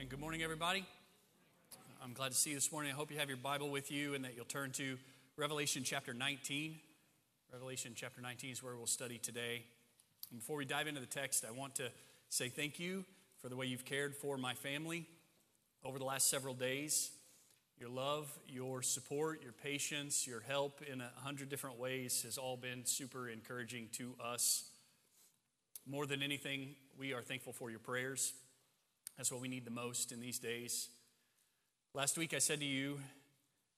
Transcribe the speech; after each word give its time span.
Amen. 0.00 0.08
Good 0.08 0.20
morning, 0.20 0.42
everybody. 0.42 0.82
I'm 2.02 2.14
glad 2.14 2.30
to 2.30 2.34
see 2.34 2.50
you 2.50 2.56
this 2.56 2.72
morning. 2.72 2.90
I 2.90 2.94
hope 2.94 3.10
you 3.10 3.18
have 3.18 3.28
your 3.28 3.36
Bible 3.36 3.68
with 3.68 3.92
you 3.92 4.14
and 4.14 4.24
that 4.24 4.34
you'll 4.34 4.46
turn 4.46 4.70
to 4.72 4.96
Revelation 5.36 5.82
chapter 5.84 6.14
19. 6.14 6.76
Revelation 7.52 7.92
chapter 7.94 8.22
19 8.22 8.50
is 8.50 8.62
where 8.62 8.74
we'll 8.76 8.86
study 8.86 9.18
today. 9.18 9.62
And 10.30 10.40
before 10.40 10.56
we 10.56 10.64
dive 10.64 10.86
into 10.86 11.02
the 11.02 11.06
text, 11.06 11.44
I 11.46 11.50
want 11.50 11.74
to 11.74 11.90
say 12.30 12.48
thank 12.48 12.80
you 12.80 13.04
for 13.42 13.50
the 13.50 13.56
way 13.56 13.66
you've 13.66 13.84
cared 13.84 14.16
for 14.16 14.38
my 14.38 14.54
family 14.54 15.06
over 15.84 15.98
the 15.98 16.06
last 16.06 16.30
several 16.30 16.54
days. 16.54 17.10
Your 17.78 17.90
love, 17.90 18.26
your 18.48 18.80
support, 18.80 19.42
your 19.42 19.52
patience, 19.52 20.26
your 20.26 20.40
help 20.40 20.80
in 20.90 21.02
a 21.02 21.10
hundred 21.16 21.50
different 21.50 21.78
ways 21.78 22.22
has 22.22 22.38
all 22.38 22.56
been 22.56 22.86
super 22.86 23.28
encouraging 23.28 23.88
to 23.98 24.14
us. 24.24 24.64
More 25.86 26.06
than 26.06 26.22
anything, 26.22 26.74
we 26.98 27.12
are 27.12 27.20
thankful 27.20 27.52
for 27.52 27.68
your 27.68 27.80
prayers. 27.80 28.32
That's 29.20 29.30
what 29.30 29.42
we 29.42 29.48
need 29.48 29.66
the 29.66 29.70
most 29.70 30.12
in 30.12 30.20
these 30.20 30.38
days. 30.38 30.88
Last 31.92 32.16
week 32.16 32.32
I 32.32 32.38
said 32.38 32.58
to 32.60 32.64
you, 32.64 32.98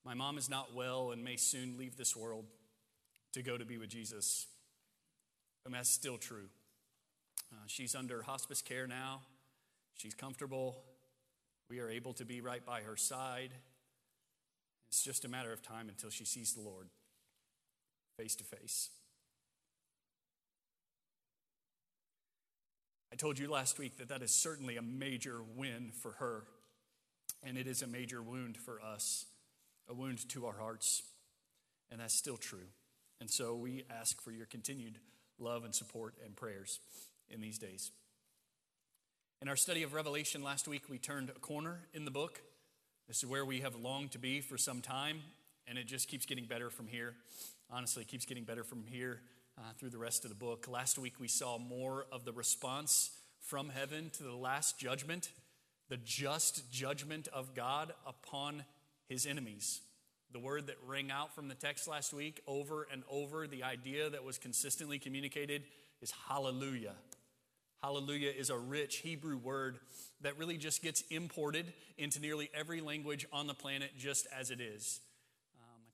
My 0.04 0.14
mom 0.14 0.38
is 0.38 0.48
not 0.48 0.72
well 0.72 1.10
and 1.10 1.24
may 1.24 1.34
soon 1.34 1.76
leave 1.76 1.96
this 1.96 2.14
world 2.14 2.44
to 3.32 3.42
go 3.42 3.58
to 3.58 3.64
be 3.64 3.76
with 3.76 3.88
Jesus. 3.88 4.46
And 5.66 5.74
that's 5.74 5.90
still 5.90 6.16
true. 6.16 6.46
Uh, 7.52 7.56
she's 7.66 7.96
under 7.96 8.22
hospice 8.22 8.62
care 8.62 8.86
now. 8.86 9.22
She's 9.96 10.14
comfortable. 10.14 10.76
We 11.68 11.80
are 11.80 11.90
able 11.90 12.12
to 12.12 12.24
be 12.24 12.40
right 12.40 12.64
by 12.64 12.82
her 12.82 12.96
side. 12.96 13.50
It's 14.90 15.02
just 15.02 15.24
a 15.24 15.28
matter 15.28 15.52
of 15.52 15.60
time 15.60 15.88
until 15.88 16.10
she 16.10 16.24
sees 16.24 16.52
the 16.52 16.60
Lord 16.60 16.86
face 18.16 18.36
to 18.36 18.44
face. 18.44 18.90
I 23.12 23.14
told 23.14 23.38
you 23.38 23.50
last 23.50 23.78
week 23.78 23.98
that 23.98 24.08
that 24.08 24.22
is 24.22 24.30
certainly 24.30 24.78
a 24.78 24.82
major 24.82 25.40
win 25.54 25.90
for 25.92 26.12
her, 26.12 26.44
and 27.42 27.58
it 27.58 27.66
is 27.66 27.82
a 27.82 27.86
major 27.86 28.22
wound 28.22 28.56
for 28.56 28.80
us, 28.80 29.26
a 29.86 29.92
wound 29.92 30.26
to 30.30 30.46
our 30.46 30.54
hearts, 30.58 31.02
and 31.90 32.00
that's 32.00 32.14
still 32.14 32.38
true. 32.38 32.70
And 33.20 33.30
so 33.30 33.54
we 33.54 33.84
ask 33.90 34.22
for 34.22 34.30
your 34.30 34.46
continued 34.46 34.96
love 35.38 35.64
and 35.64 35.74
support 35.74 36.14
and 36.24 36.34
prayers 36.34 36.80
in 37.28 37.42
these 37.42 37.58
days. 37.58 37.90
In 39.42 39.48
our 39.48 39.56
study 39.56 39.82
of 39.82 39.92
Revelation 39.92 40.42
last 40.42 40.66
week, 40.66 40.88
we 40.88 40.96
turned 40.96 41.28
a 41.28 41.38
corner 41.38 41.80
in 41.92 42.06
the 42.06 42.10
book. 42.10 42.40
This 43.08 43.18
is 43.18 43.26
where 43.26 43.44
we 43.44 43.60
have 43.60 43.74
longed 43.74 44.12
to 44.12 44.18
be 44.18 44.40
for 44.40 44.56
some 44.56 44.80
time, 44.80 45.20
and 45.68 45.76
it 45.76 45.86
just 45.86 46.08
keeps 46.08 46.24
getting 46.24 46.46
better 46.46 46.70
from 46.70 46.86
here. 46.86 47.12
Honestly, 47.70 48.04
it 48.04 48.08
keeps 48.08 48.24
getting 48.24 48.44
better 48.44 48.64
from 48.64 48.86
here 48.86 49.20
uh, 49.62 49.72
through 49.78 49.90
the 49.90 49.98
rest 49.98 50.24
of 50.24 50.30
the 50.30 50.34
book. 50.34 50.66
Last 50.68 50.98
week, 50.98 51.14
we 51.20 51.28
saw 51.28 51.58
more 51.58 52.06
of 52.10 52.24
the 52.24 52.32
response 52.32 53.10
from 53.40 53.68
heaven 53.68 54.10
to 54.14 54.22
the 54.22 54.34
last 54.34 54.78
judgment, 54.78 55.30
the 55.88 55.96
just 55.96 56.70
judgment 56.72 57.28
of 57.28 57.54
God 57.54 57.92
upon 58.06 58.64
his 59.08 59.26
enemies. 59.26 59.80
The 60.32 60.40
word 60.40 60.66
that 60.68 60.76
rang 60.86 61.10
out 61.10 61.34
from 61.34 61.48
the 61.48 61.54
text 61.54 61.86
last 61.86 62.12
week 62.12 62.40
over 62.46 62.88
and 62.90 63.02
over, 63.10 63.46
the 63.46 63.62
idea 63.62 64.08
that 64.10 64.24
was 64.24 64.38
consistently 64.38 64.98
communicated 64.98 65.62
is 66.00 66.12
hallelujah. 66.28 66.94
Hallelujah 67.82 68.30
is 68.30 68.48
a 68.48 68.56
rich 68.56 68.98
Hebrew 68.98 69.36
word 69.36 69.78
that 70.22 70.38
really 70.38 70.56
just 70.56 70.82
gets 70.82 71.02
imported 71.10 71.72
into 71.98 72.20
nearly 72.20 72.48
every 72.54 72.80
language 72.80 73.26
on 73.32 73.46
the 73.46 73.54
planet 73.54 73.90
just 73.98 74.26
as 74.36 74.50
it 74.50 74.60
is. 74.60 75.00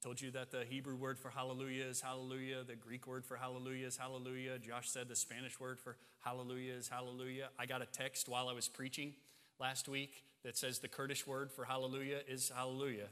Told 0.00 0.20
you 0.20 0.30
that 0.30 0.52
the 0.52 0.64
Hebrew 0.64 0.94
word 0.94 1.18
for 1.18 1.28
hallelujah 1.28 1.84
is 1.84 2.00
hallelujah. 2.00 2.62
The 2.62 2.76
Greek 2.76 3.08
word 3.08 3.24
for 3.24 3.36
hallelujah 3.36 3.88
is 3.88 3.96
hallelujah. 3.96 4.56
Josh 4.60 4.88
said 4.88 5.08
the 5.08 5.16
Spanish 5.16 5.58
word 5.58 5.80
for 5.80 5.96
hallelujah 6.20 6.74
is 6.74 6.88
hallelujah. 6.88 7.48
I 7.58 7.66
got 7.66 7.82
a 7.82 7.86
text 7.86 8.28
while 8.28 8.48
I 8.48 8.52
was 8.52 8.68
preaching 8.68 9.14
last 9.58 9.88
week 9.88 10.22
that 10.44 10.56
says 10.56 10.78
the 10.78 10.86
Kurdish 10.86 11.26
word 11.26 11.50
for 11.50 11.64
hallelujah 11.64 12.20
is 12.28 12.52
hallelujah. 12.54 13.08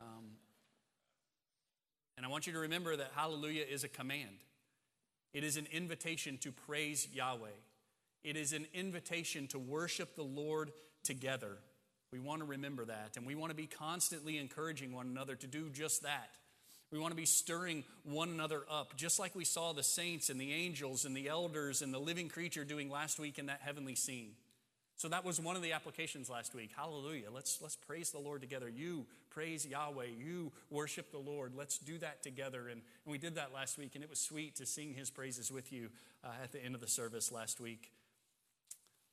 Um, 0.00 0.24
and 2.16 2.24
I 2.24 2.30
want 2.30 2.46
you 2.46 2.54
to 2.54 2.58
remember 2.58 2.96
that 2.96 3.10
hallelujah 3.14 3.64
is 3.68 3.84
a 3.84 3.88
command, 3.88 4.38
it 5.34 5.44
is 5.44 5.58
an 5.58 5.68
invitation 5.70 6.38
to 6.38 6.52
praise 6.52 7.06
Yahweh, 7.12 7.48
it 8.24 8.34
is 8.34 8.54
an 8.54 8.66
invitation 8.72 9.46
to 9.48 9.58
worship 9.58 10.16
the 10.16 10.22
Lord 10.22 10.72
together. 11.04 11.58
We 12.12 12.18
want 12.18 12.40
to 12.40 12.46
remember 12.46 12.86
that, 12.86 13.16
and 13.16 13.26
we 13.26 13.34
want 13.34 13.50
to 13.50 13.56
be 13.56 13.66
constantly 13.66 14.38
encouraging 14.38 14.92
one 14.92 15.06
another 15.06 15.34
to 15.36 15.46
do 15.46 15.68
just 15.68 16.02
that. 16.02 16.30
We 16.90 16.98
want 16.98 17.12
to 17.12 17.16
be 17.16 17.26
stirring 17.26 17.84
one 18.04 18.30
another 18.30 18.62
up, 18.70 18.96
just 18.96 19.18
like 19.18 19.34
we 19.34 19.44
saw 19.44 19.74
the 19.74 19.82
saints 19.82 20.30
and 20.30 20.40
the 20.40 20.52
angels 20.52 21.04
and 21.04 21.14
the 21.14 21.28
elders 21.28 21.82
and 21.82 21.92
the 21.92 21.98
living 21.98 22.28
creature 22.28 22.64
doing 22.64 22.88
last 22.88 23.18
week 23.18 23.38
in 23.38 23.46
that 23.46 23.60
heavenly 23.62 23.94
scene. 23.94 24.30
So 24.96 25.08
that 25.08 25.24
was 25.24 25.38
one 25.38 25.54
of 25.54 25.62
the 25.62 25.74
applications 25.74 26.28
last 26.28 26.54
week. 26.54 26.70
Hallelujah. 26.74 27.28
Let's, 27.32 27.60
let's 27.62 27.76
praise 27.76 28.10
the 28.10 28.18
Lord 28.18 28.40
together. 28.40 28.68
You 28.68 29.06
praise 29.30 29.64
Yahweh. 29.64 30.06
You 30.18 30.50
worship 30.70 31.12
the 31.12 31.18
Lord. 31.18 31.52
Let's 31.54 31.78
do 31.78 31.98
that 31.98 32.22
together. 32.22 32.62
And, 32.62 32.80
and 33.04 33.12
we 33.12 33.18
did 33.18 33.36
that 33.36 33.54
last 33.54 33.78
week, 33.78 33.94
and 33.94 34.02
it 34.02 34.10
was 34.10 34.18
sweet 34.18 34.56
to 34.56 34.66
sing 34.66 34.94
his 34.94 35.08
praises 35.08 35.52
with 35.52 35.72
you 35.72 35.90
uh, 36.24 36.28
at 36.42 36.50
the 36.50 36.64
end 36.64 36.74
of 36.74 36.80
the 36.80 36.88
service 36.88 37.30
last 37.30 37.60
week. 37.60 37.92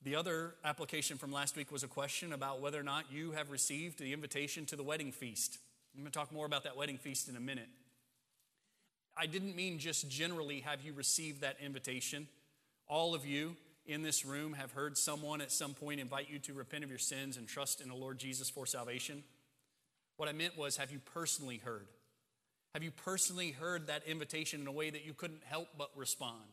The 0.04 0.16
other 0.16 0.56
application 0.64 1.18
from 1.18 1.32
last 1.32 1.56
week 1.56 1.72
was 1.72 1.84
a 1.84 1.88
question 1.88 2.34
about 2.34 2.62
whether 2.62 2.80
or 2.80 2.84
not 2.84 3.12
you 3.12 3.32
have 3.32 3.50
received 3.50 3.98
the 3.98 4.14
invitation 4.14 4.66
to 4.68 4.76
the 4.76 4.84
wedding 4.84 5.12
feast. 5.12 5.58
I'm 5.96 6.02
going 6.02 6.12
to 6.12 6.18
talk 6.18 6.32
more 6.32 6.46
about 6.46 6.64
that 6.66 6.78
wedding 6.78 6.98
feast 6.98 7.28
in 7.28 7.36
a 7.36 7.40
minute. 7.40 7.70
I 9.18 9.26
didn't 9.26 9.56
mean 9.56 9.80
just 9.80 10.10
generally 10.10 10.60
have 10.60 10.82
you 10.82 10.94
received 10.94 11.42
that 11.42 11.58
invitation. 11.64 12.28
All 12.88 13.16
of 13.16 13.26
you 13.26 13.56
in 13.86 14.02
this 14.02 14.26
room 14.26 14.54
have 14.54 14.74
heard 14.74 14.98
someone 14.98 15.42
at 15.42 15.52
some 15.52 15.74
point 15.74 16.00
invite 16.00 16.30
you 16.30 16.40
to 16.40 16.54
repent 16.54 16.84
of 16.84 16.90
your 16.90 17.00
sins 17.00 17.38
and 17.38 17.48
trust 17.48 17.82
in 17.82 17.90
the 17.90 17.96
Lord 17.96 18.18
Jesus 18.18 18.50
for 18.50 18.66
salvation. 18.66 19.24
What 20.18 20.30
I 20.30 20.34
meant 20.34 20.58
was, 20.58 20.78
have 20.78 20.92
you 20.92 21.00
personally 21.00 21.58
heard? 21.58 21.88
Have 22.74 22.84
you 22.84 22.92
personally 22.92 23.52
heard 23.52 23.88
that 23.88 24.04
invitation 24.06 24.62
in 24.62 24.68
a 24.68 24.72
way 24.72 24.90
that 24.90 25.06
you 25.06 25.14
couldn't 25.14 25.44
help 25.46 25.70
but 25.78 25.92
respond? 25.96 26.44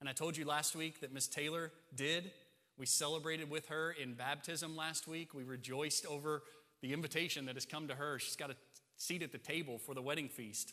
And 0.00 0.08
I 0.08 0.12
told 0.12 0.36
you 0.36 0.44
last 0.44 0.76
week 0.76 1.00
that 1.00 1.12
Miss 1.12 1.26
Taylor 1.26 1.72
did, 1.94 2.30
we 2.80 2.86
celebrated 2.86 3.50
with 3.50 3.68
her 3.68 3.92
in 3.92 4.14
baptism 4.14 4.74
last 4.74 5.06
week. 5.06 5.34
We 5.34 5.44
rejoiced 5.44 6.06
over 6.06 6.42
the 6.80 6.94
invitation 6.94 7.44
that 7.44 7.54
has 7.54 7.66
come 7.66 7.86
to 7.88 7.94
her. 7.94 8.18
She's 8.18 8.36
got 8.36 8.50
a 8.50 8.56
seat 8.96 9.22
at 9.22 9.32
the 9.32 9.38
table 9.38 9.76
for 9.76 9.94
the 9.94 10.00
wedding 10.00 10.30
feast. 10.30 10.72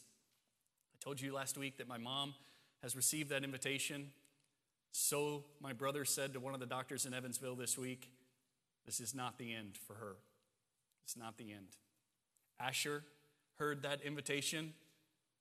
I 0.94 1.04
told 1.04 1.20
you 1.20 1.34
last 1.34 1.58
week 1.58 1.78
that 1.80 1.88
my 1.90 1.98
mom 1.98 2.34
has 2.82 2.96
received 2.96 3.30
that 3.32 3.44
invitation. 3.44 4.12
So, 4.94 5.44
my 5.60 5.74
brother 5.74 6.06
said 6.06 6.32
to 6.32 6.40
one 6.40 6.54
of 6.54 6.62
the 6.62 6.66
doctors 6.66 7.06
in 7.06 7.14
Evansville 7.14 7.58
this 7.58 7.78
week, 7.78 8.10
this 8.86 9.02
is 9.02 9.14
not 9.14 9.38
the 9.38 9.54
end 9.54 9.78
for 9.86 9.96
her. 9.96 10.16
It's 11.04 11.18
not 11.18 11.38
the 11.38 11.52
end. 11.52 11.76
Asher 12.58 13.04
heard 13.60 13.84
that 13.84 14.00
invitation 14.02 14.74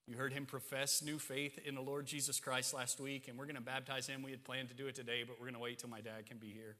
you 0.06 0.16
heard 0.16 0.32
him 0.32 0.46
profess 0.46 1.02
new 1.02 1.18
faith 1.18 1.58
in 1.64 1.74
the 1.74 1.80
Lord 1.80 2.06
Jesus 2.06 2.38
Christ 2.38 2.72
last 2.72 3.00
week, 3.00 3.26
and 3.26 3.36
we're 3.36 3.46
going 3.46 3.56
to 3.56 3.60
baptize 3.60 4.06
him. 4.06 4.22
We 4.22 4.30
had 4.30 4.44
planned 4.44 4.68
to 4.68 4.74
do 4.74 4.86
it 4.86 4.94
today, 4.94 5.24
but 5.26 5.40
we're 5.40 5.46
going 5.46 5.54
to 5.54 5.60
wait 5.60 5.80
till 5.80 5.90
my 5.90 6.00
dad 6.00 6.26
can 6.26 6.38
be 6.38 6.48
here. 6.48 6.76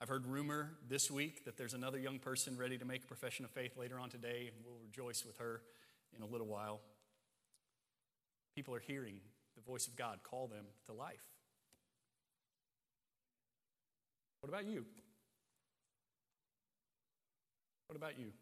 I've 0.00 0.08
heard 0.08 0.26
rumor 0.26 0.70
this 0.88 1.10
week 1.10 1.44
that 1.44 1.58
there's 1.58 1.74
another 1.74 1.98
young 1.98 2.18
person 2.18 2.56
ready 2.56 2.78
to 2.78 2.84
make 2.84 3.04
a 3.04 3.06
profession 3.06 3.44
of 3.44 3.50
faith 3.50 3.76
later 3.76 4.00
on 4.00 4.08
today, 4.08 4.50
and 4.52 4.64
we'll 4.64 4.80
rejoice 4.82 5.24
with 5.24 5.36
her 5.36 5.60
in 6.16 6.22
a 6.22 6.26
little 6.26 6.46
while. 6.46 6.80
People 8.56 8.74
are 8.74 8.80
hearing 8.80 9.16
the 9.54 9.62
voice 9.62 9.86
of 9.86 9.94
God 9.94 10.20
call 10.22 10.46
them 10.46 10.64
to 10.86 10.92
life. 10.92 11.22
What 14.40 14.48
about 14.48 14.64
you? 14.64 14.86
What 17.86 17.96
about 17.96 18.18
you? 18.18 18.32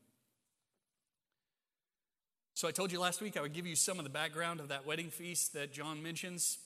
So 2.60 2.68
I 2.68 2.72
told 2.72 2.92
you 2.92 3.00
last 3.00 3.22
week 3.22 3.38
I 3.38 3.40
would 3.40 3.54
give 3.54 3.66
you 3.66 3.74
some 3.74 3.96
of 3.96 4.04
the 4.04 4.10
background 4.10 4.60
of 4.60 4.68
that 4.68 4.84
wedding 4.84 5.08
feast 5.08 5.54
that 5.54 5.72
John 5.72 6.02
mentions, 6.02 6.58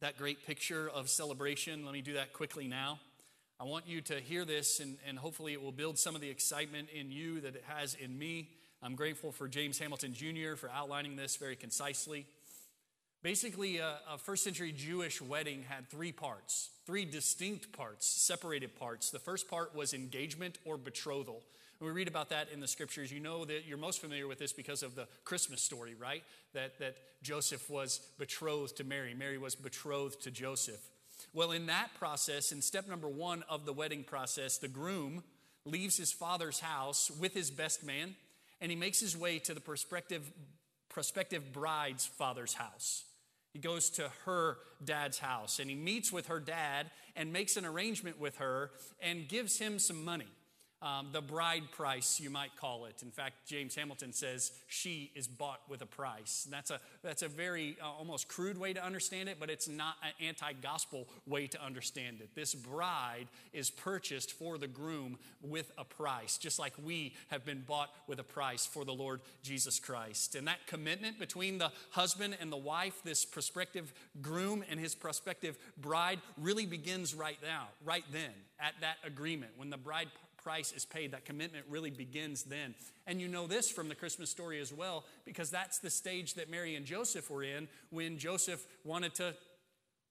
that 0.00 0.16
great 0.16 0.46
picture 0.46 0.88
of 0.88 1.10
celebration. 1.10 1.84
Let 1.84 1.92
me 1.92 2.00
do 2.00 2.14
that 2.14 2.32
quickly 2.32 2.66
now. 2.66 3.00
I 3.60 3.64
want 3.64 3.86
you 3.86 4.00
to 4.00 4.14
hear 4.14 4.46
this, 4.46 4.80
and, 4.80 4.96
and 5.06 5.18
hopefully 5.18 5.52
it 5.52 5.60
will 5.60 5.72
build 5.72 5.98
some 5.98 6.14
of 6.14 6.22
the 6.22 6.30
excitement 6.30 6.88
in 6.88 7.10
you 7.10 7.42
that 7.42 7.54
it 7.54 7.64
has 7.66 7.96
in 7.96 8.18
me. 8.18 8.48
I'm 8.82 8.94
grateful 8.94 9.30
for 9.30 9.46
James 9.46 9.78
Hamilton 9.78 10.14
Jr. 10.14 10.56
for 10.56 10.70
outlining 10.70 11.16
this 11.16 11.36
very 11.36 11.54
concisely. 11.54 12.24
Basically, 13.22 13.76
a, 13.76 13.98
a, 14.10 14.16
first 14.16 14.42
century 14.42 14.72
Jewish 14.72 15.20
wedding 15.20 15.64
had 15.68 15.90
three 15.90 16.12
parts, 16.12 16.70
three 16.86 17.04
distinct 17.04 17.72
parts, 17.72 18.06
separated 18.06 18.74
parts. 18.74 19.10
The 19.10 19.18
first 19.18 19.50
part 19.50 19.76
was 19.76 19.92
engagement 19.92 20.56
or 20.64 20.78
betrothal. 20.78 21.42
When 21.80 21.88
we 21.88 21.96
read 21.96 22.08
about 22.08 22.28
that 22.28 22.48
in 22.52 22.60
the 22.60 22.68
scriptures, 22.68 23.10
you 23.10 23.20
know 23.20 23.46
that 23.46 23.64
you're 23.66 23.78
most 23.78 24.02
familiar 24.02 24.28
with 24.28 24.38
this 24.38 24.52
because 24.52 24.82
of 24.82 24.94
the 24.94 25.08
Christmas 25.24 25.62
story, 25.62 25.94
right? 25.94 26.22
That, 26.52 26.78
that 26.78 26.96
Joseph 27.22 27.70
was 27.70 28.00
betrothed 28.18 28.76
to 28.76 28.84
Mary, 28.84 29.14
Mary 29.14 29.38
was 29.38 29.54
betrothed 29.54 30.22
to 30.24 30.30
Joseph. 30.30 30.80
Well, 31.32 31.52
in 31.52 31.66
that 31.66 31.94
process, 31.98 32.52
in 32.52 32.60
step 32.60 32.86
number 32.86 33.08
one 33.08 33.44
of 33.48 33.64
the 33.64 33.72
wedding 33.72 34.04
process, 34.04 34.58
the 34.58 34.68
groom 34.68 35.22
leaves 35.64 35.96
his 35.96 36.12
father's 36.12 36.60
house 36.60 37.10
with 37.18 37.32
his 37.32 37.50
best 37.50 37.82
man 37.82 38.14
and 38.60 38.70
he 38.70 38.76
makes 38.76 39.00
his 39.00 39.16
way 39.16 39.38
to 39.38 39.54
the 39.54 39.60
prospective, 39.60 40.30
prospective 40.90 41.50
bride's 41.50 42.04
father's 42.04 42.52
house. 42.52 43.04
He 43.54 43.58
goes 43.58 43.88
to 43.90 44.10
her 44.26 44.58
dad's 44.84 45.18
house 45.18 45.58
and 45.58 45.70
he 45.70 45.76
meets 45.76 46.12
with 46.12 46.26
her 46.26 46.40
dad 46.40 46.90
and 47.16 47.32
makes 47.32 47.56
an 47.56 47.64
arrangement 47.64 48.20
with 48.20 48.36
her 48.36 48.70
and 49.00 49.26
gives 49.28 49.58
him 49.58 49.78
some 49.78 50.04
money 50.04 50.28
um, 50.82 51.08
the 51.12 51.20
bride 51.20 51.70
price, 51.72 52.18
you 52.20 52.30
might 52.30 52.56
call 52.56 52.86
it. 52.86 53.02
In 53.02 53.10
fact, 53.10 53.46
James 53.46 53.74
Hamilton 53.74 54.14
says 54.14 54.52
she 54.66 55.10
is 55.14 55.28
bought 55.28 55.60
with 55.68 55.82
a 55.82 55.86
price. 55.86 56.42
And 56.46 56.54
that's 56.54 56.70
a, 56.70 56.80
that's 57.02 57.22
a 57.22 57.28
very 57.28 57.76
uh, 57.82 57.86
almost 57.86 58.28
crude 58.28 58.56
way 58.56 58.72
to 58.72 58.82
understand 58.82 59.28
it, 59.28 59.36
but 59.38 59.50
it's 59.50 59.68
not 59.68 59.96
an 60.02 60.12
anti 60.26 60.54
gospel 60.54 61.06
way 61.26 61.46
to 61.48 61.62
understand 61.62 62.20
it. 62.20 62.30
This 62.34 62.54
bride 62.54 63.26
is 63.52 63.68
purchased 63.68 64.32
for 64.32 64.56
the 64.56 64.66
groom 64.66 65.18
with 65.42 65.70
a 65.76 65.84
price, 65.84 66.38
just 66.38 66.58
like 66.58 66.72
we 66.82 67.14
have 67.28 67.44
been 67.44 67.62
bought 67.66 67.90
with 68.06 68.18
a 68.18 68.24
price 68.24 68.64
for 68.64 68.86
the 68.86 68.94
Lord 68.94 69.20
Jesus 69.42 69.78
Christ. 69.78 70.34
And 70.34 70.46
that 70.48 70.66
commitment 70.66 71.18
between 71.18 71.58
the 71.58 71.72
husband 71.90 72.38
and 72.40 72.50
the 72.50 72.56
wife, 72.56 73.02
this 73.04 73.26
prospective 73.26 73.92
groom 74.22 74.64
and 74.70 74.80
his 74.80 74.94
prospective 74.94 75.58
bride, 75.76 76.20
really 76.38 76.64
begins 76.64 77.14
right 77.14 77.38
now, 77.42 77.68
right 77.84 78.04
then, 78.12 78.30
at 78.58 78.72
that 78.80 78.96
agreement. 79.04 79.52
When 79.56 79.68
the 79.68 79.76
bride 79.76 80.08
price 80.42 80.72
is 80.72 80.84
paid. 80.84 81.12
That 81.12 81.24
commitment 81.24 81.66
really 81.68 81.90
begins 81.90 82.44
then. 82.44 82.74
And 83.06 83.20
you 83.20 83.28
know 83.28 83.46
this 83.46 83.70
from 83.70 83.88
the 83.88 83.94
Christmas 83.94 84.30
story 84.30 84.60
as 84.60 84.72
well, 84.72 85.04
because 85.24 85.50
that's 85.50 85.78
the 85.78 85.90
stage 85.90 86.34
that 86.34 86.50
Mary 86.50 86.74
and 86.76 86.86
Joseph 86.86 87.30
were 87.30 87.42
in 87.42 87.68
when 87.90 88.18
Joseph 88.18 88.66
wanted 88.84 89.14
to 89.16 89.34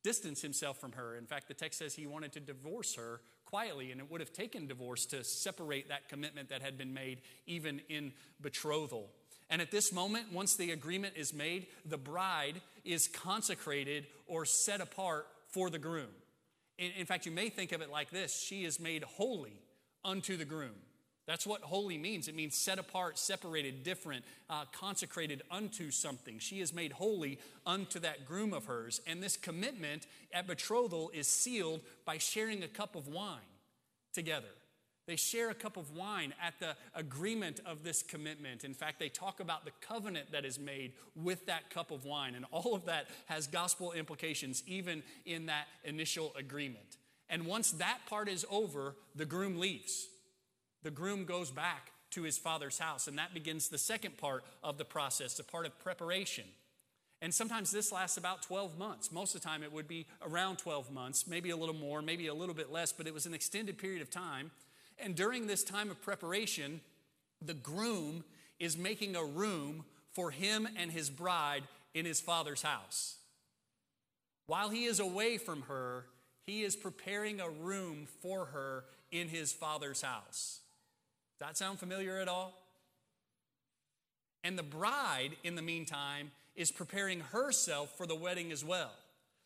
distance 0.03 0.41
himself 0.41 0.77
from 0.77 0.93
her. 0.93 1.15
In 1.15 1.25
fact, 1.25 1.47
the 1.47 1.53
text 1.53 1.79
says 1.79 1.93
he 1.93 2.07
wanted 2.07 2.31
to 2.33 2.39
divorce 2.39 2.95
her 2.95 3.21
quietly, 3.45 3.91
and 3.91 3.99
it 3.99 4.09
would 4.09 4.21
have 4.21 4.31
taken 4.31 4.67
divorce 4.67 5.05
to 5.07 5.23
separate 5.23 5.89
that 5.89 6.07
commitment 6.07 6.49
that 6.49 6.61
had 6.61 6.77
been 6.77 6.93
made, 6.93 7.21
even 7.47 7.81
in 7.89 8.13
betrothal. 8.41 9.09
And 9.49 9.61
at 9.61 9.71
this 9.71 9.91
moment, 9.91 10.31
once 10.31 10.55
the 10.55 10.71
agreement 10.71 11.15
is 11.17 11.33
made, 11.33 11.67
the 11.85 11.97
bride 11.97 12.61
is 12.85 13.07
consecrated 13.07 14.05
or 14.27 14.45
set 14.45 14.79
apart 14.79 15.27
for 15.47 15.69
the 15.71 15.79
groom. 15.79 16.09
In, 16.77 17.05
fact, 17.05 17.25
you 17.25 17.31
may 17.31 17.49
think 17.49 17.71
of 17.73 17.81
it 17.81 17.89
like 17.89 18.09
this 18.09 18.39
she 18.39 18.63
is 18.63 18.79
made 18.79 19.03
holy 19.03 19.59
unto 20.09 20.35
the 20.35 20.45
groom. 20.45 20.75
That's 21.27 21.45
what 21.45 21.61
holy 21.61 21.99
means. 21.99 22.27
It 22.27 22.33
means 22.35 22.55
set 22.55 22.79
apart, 22.79 23.19
separated, 23.19 23.83
different, 23.83 24.25
uh, 24.49 24.65
consecrated 24.71 25.43
unto 25.51 25.91
something. 25.91 26.39
She 26.39 26.59
is 26.59 26.73
made 26.73 26.91
holy 26.91 27.37
unto 27.67 27.99
that 27.99 28.25
groom 28.25 28.51
of 28.51 28.65
hers. 28.65 28.99
And 29.05 29.21
this 29.21 29.37
commitment 29.37 30.07
at 30.33 30.47
betrothal 30.47 31.11
is 31.13 31.27
sealed 31.27 31.81
by 32.03 32.17
sharing 32.17 32.63
a 32.63 32.67
cup 32.67 32.95
of 32.95 33.07
wine 33.07 33.37
together. 34.11 34.47
They 35.05 35.17
share 35.17 35.51
a 35.51 35.55
cup 35.55 35.77
of 35.77 35.95
wine 35.95 36.33
at 36.43 36.59
the 36.59 36.75
agreement 36.95 37.61
of 37.63 37.83
this 37.83 38.01
commitment. 38.01 38.63
In 38.63 38.73
fact, 38.73 38.99
they 38.99 39.09
talk 39.09 39.39
about 39.39 39.65
the 39.65 39.71
covenant 39.81 40.31
that 40.31 40.45
is 40.45 40.57
made 40.57 40.93
with 41.15 41.45
that 41.45 41.69
cup 41.69 41.91
of 41.91 42.05
wine. 42.05 42.33
And 42.33 42.45
all 42.51 42.73
of 42.73 42.85
that 42.85 43.07
has 43.27 43.45
gospel 43.45 43.91
implications, 43.91 44.63
even 44.65 45.03
in 45.27 45.45
that 45.45 45.67
initial 45.83 46.33
agreement. 46.35 46.97
And 47.29 47.45
once 47.45 47.71
that 47.71 47.99
part 48.07 48.27
is 48.27 48.45
over, 48.49 48.95
the 49.15 49.25
groom 49.25 49.59
leaves. 49.59 50.07
The 50.83 50.91
groom 50.91 51.25
goes 51.25 51.51
back 51.51 51.91
to 52.11 52.23
his 52.23 52.37
father's 52.37 52.79
house, 52.79 53.07
and 53.07 53.17
that 53.19 53.33
begins 53.33 53.67
the 53.67 53.77
second 53.77 54.17
part 54.17 54.43
of 54.63 54.77
the 54.77 54.85
process, 54.85 55.35
the 55.35 55.43
part 55.43 55.65
of 55.65 55.77
preparation. 55.79 56.45
And 57.21 57.33
sometimes 57.33 57.69
this 57.69 57.91
lasts 57.91 58.17
about 58.17 58.41
12 58.41 58.79
months. 58.79 59.11
Most 59.11 59.35
of 59.35 59.41
the 59.41 59.47
time, 59.47 59.61
it 59.61 59.71
would 59.71 59.87
be 59.87 60.07
around 60.21 60.57
12 60.57 60.91
months, 60.91 61.27
maybe 61.27 61.49
a 61.49 61.57
little 61.57 61.75
more, 61.75 62.01
maybe 62.01 62.27
a 62.27 62.33
little 62.33 62.55
bit 62.55 62.71
less, 62.71 62.91
but 62.91 63.07
it 63.07 63.13
was 63.13 63.25
an 63.25 63.33
extended 63.33 63.77
period 63.77 64.01
of 64.01 64.09
time. 64.09 64.51
And 64.97 65.15
during 65.15 65.45
this 65.45 65.63
time 65.63 65.91
of 65.91 66.01
preparation, 66.01 66.81
the 67.41 67.53
groom 67.53 68.23
is 68.59 68.77
making 68.77 69.15
a 69.15 69.23
room 69.23 69.85
for 70.13 70.31
him 70.31 70.67
and 70.77 70.91
his 70.91 71.09
bride 71.09 71.63
in 71.93 72.05
his 72.05 72.21
father's 72.21 72.61
house. 72.61 73.17
While 74.47 74.69
he 74.69 74.85
is 74.85 74.99
away 74.99 75.37
from 75.37 75.63
her, 75.63 76.05
he 76.49 76.63
is 76.63 76.75
preparing 76.75 77.39
a 77.39 77.49
room 77.49 78.07
for 78.21 78.45
her 78.45 78.83
in 79.11 79.27
his 79.27 79.53
father's 79.53 80.01
house. 80.01 80.61
Does 81.37 81.47
that 81.47 81.57
sound 81.57 81.79
familiar 81.79 82.19
at 82.19 82.27
all? 82.27 82.53
And 84.43 84.57
the 84.57 84.63
bride, 84.63 85.31
in 85.43 85.55
the 85.55 85.61
meantime, 85.61 86.31
is 86.55 86.71
preparing 86.71 87.19
herself 87.19 87.95
for 87.97 88.05
the 88.05 88.15
wedding 88.15 88.51
as 88.51 88.65
well. 88.65 88.91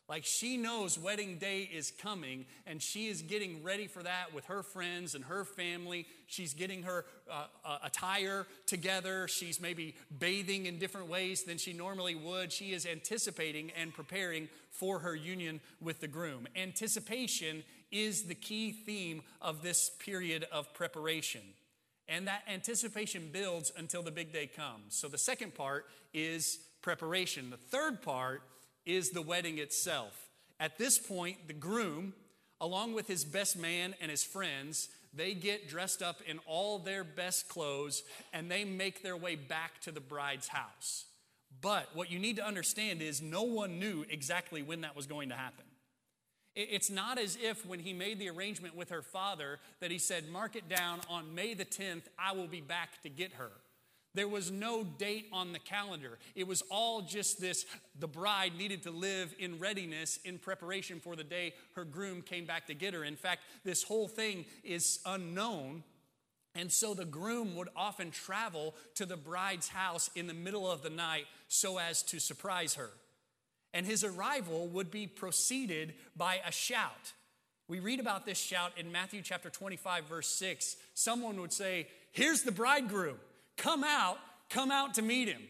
Like 0.06 0.24
she 0.26 0.58
knows 0.58 0.98
wedding 0.98 1.38
day 1.38 1.60
is 1.60 1.90
coming 1.90 2.44
and 2.66 2.82
she 2.82 3.06
is 3.06 3.22
getting 3.22 3.62
ready 3.62 3.86
for 3.86 4.02
that 4.02 4.34
with 4.34 4.44
her 4.46 4.62
friends 4.62 5.14
and 5.14 5.24
her 5.24 5.44
family. 5.44 6.06
She's 6.26 6.52
getting 6.52 6.82
her 6.82 7.06
uh, 7.30 7.46
uh, 7.64 7.78
attire 7.82 8.46
together. 8.66 9.26
She's 9.28 9.60
maybe 9.60 9.94
bathing 10.18 10.66
in 10.66 10.78
different 10.78 11.08
ways 11.08 11.44
than 11.44 11.56
she 11.56 11.72
normally 11.72 12.14
would. 12.14 12.52
She 12.52 12.72
is 12.72 12.84
anticipating 12.84 13.70
and 13.80 13.94
preparing 13.94 14.48
for 14.70 14.98
her 14.98 15.14
union 15.14 15.60
with 15.80 16.00
the 16.00 16.08
groom. 16.08 16.46
Anticipation 16.54 17.64
is 17.90 18.24
the 18.24 18.34
key 18.34 18.72
theme 18.72 19.22
of 19.40 19.62
this 19.62 19.90
period 20.00 20.46
of 20.52 20.74
preparation. 20.74 21.40
And 22.08 22.26
that 22.26 22.42
anticipation 22.46 23.30
builds 23.32 23.72
until 23.74 24.02
the 24.02 24.10
big 24.10 24.32
day 24.32 24.46
comes. 24.48 24.96
So 24.96 25.08
the 25.08 25.16
second 25.16 25.54
part 25.54 25.86
is 26.12 26.58
preparation. 26.82 27.48
The 27.48 27.56
third 27.56 28.02
part 28.02 28.42
is 28.86 29.10
the 29.10 29.22
wedding 29.22 29.58
itself. 29.58 30.28
At 30.60 30.78
this 30.78 30.98
point, 30.98 31.46
the 31.46 31.52
groom, 31.52 32.14
along 32.60 32.94
with 32.94 33.06
his 33.06 33.24
best 33.24 33.56
man 33.56 33.94
and 34.00 34.10
his 34.10 34.22
friends, 34.22 34.88
they 35.12 35.34
get 35.34 35.68
dressed 35.68 36.02
up 36.02 36.20
in 36.26 36.38
all 36.46 36.78
their 36.78 37.04
best 37.04 37.48
clothes 37.48 38.02
and 38.32 38.50
they 38.50 38.64
make 38.64 39.02
their 39.02 39.16
way 39.16 39.36
back 39.36 39.80
to 39.82 39.92
the 39.92 40.00
bride's 40.00 40.48
house. 40.48 41.04
But 41.60 41.88
what 41.94 42.10
you 42.10 42.18
need 42.18 42.36
to 42.36 42.46
understand 42.46 43.00
is 43.00 43.22
no 43.22 43.42
one 43.42 43.78
knew 43.78 44.04
exactly 44.08 44.62
when 44.62 44.80
that 44.82 44.96
was 44.96 45.06
going 45.06 45.28
to 45.28 45.36
happen. 45.36 45.64
It's 46.56 46.90
not 46.90 47.18
as 47.18 47.36
if 47.42 47.66
when 47.66 47.80
he 47.80 47.92
made 47.92 48.20
the 48.20 48.30
arrangement 48.30 48.76
with 48.76 48.90
her 48.90 49.02
father 49.02 49.58
that 49.80 49.90
he 49.90 49.98
said, 49.98 50.28
Mark 50.28 50.54
it 50.54 50.68
down 50.68 51.00
on 51.08 51.34
May 51.34 51.54
the 51.54 51.64
10th, 51.64 52.02
I 52.18 52.32
will 52.32 52.46
be 52.46 52.60
back 52.60 53.02
to 53.02 53.08
get 53.08 53.34
her. 53.34 53.50
There 54.14 54.28
was 54.28 54.50
no 54.52 54.84
date 54.84 55.28
on 55.32 55.52
the 55.52 55.58
calendar. 55.58 56.18
It 56.36 56.46
was 56.46 56.62
all 56.70 57.02
just 57.02 57.40
this 57.40 57.66
the 57.98 58.06
bride 58.06 58.52
needed 58.56 58.84
to 58.84 58.90
live 58.90 59.34
in 59.38 59.58
readiness 59.58 60.20
in 60.24 60.38
preparation 60.38 61.00
for 61.00 61.16
the 61.16 61.24
day 61.24 61.54
her 61.74 61.84
groom 61.84 62.22
came 62.22 62.44
back 62.44 62.68
to 62.68 62.74
get 62.74 62.94
her. 62.94 63.02
In 63.02 63.16
fact, 63.16 63.42
this 63.64 63.82
whole 63.82 64.06
thing 64.06 64.44
is 64.62 65.00
unknown. 65.04 65.82
And 66.54 66.70
so 66.70 66.94
the 66.94 67.04
groom 67.04 67.56
would 67.56 67.68
often 67.74 68.12
travel 68.12 68.76
to 68.94 69.04
the 69.04 69.16
bride's 69.16 69.68
house 69.68 70.08
in 70.14 70.28
the 70.28 70.34
middle 70.34 70.70
of 70.70 70.82
the 70.82 70.90
night 70.90 71.24
so 71.48 71.78
as 71.78 72.02
to 72.04 72.20
surprise 72.20 72.74
her. 72.74 72.90
And 73.72 73.84
his 73.84 74.04
arrival 74.04 74.68
would 74.68 74.92
be 74.92 75.08
preceded 75.08 75.94
by 76.16 76.38
a 76.46 76.52
shout. 76.52 77.12
We 77.66 77.80
read 77.80 77.98
about 77.98 78.24
this 78.24 78.38
shout 78.38 78.72
in 78.76 78.92
Matthew 78.92 79.22
chapter 79.22 79.50
25, 79.50 80.04
verse 80.04 80.28
6. 80.28 80.76
Someone 80.94 81.40
would 81.40 81.52
say, 81.52 81.88
Here's 82.12 82.42
the 82.42 82.52
bridegroom. 82.52 83.16
Come 83.56 83.84
out, 83.84 84.18
come 84.50 84.70
out 84.70 84.94
to 84.94 85.02
meet 85.02 85.28
him. 85.28 85.42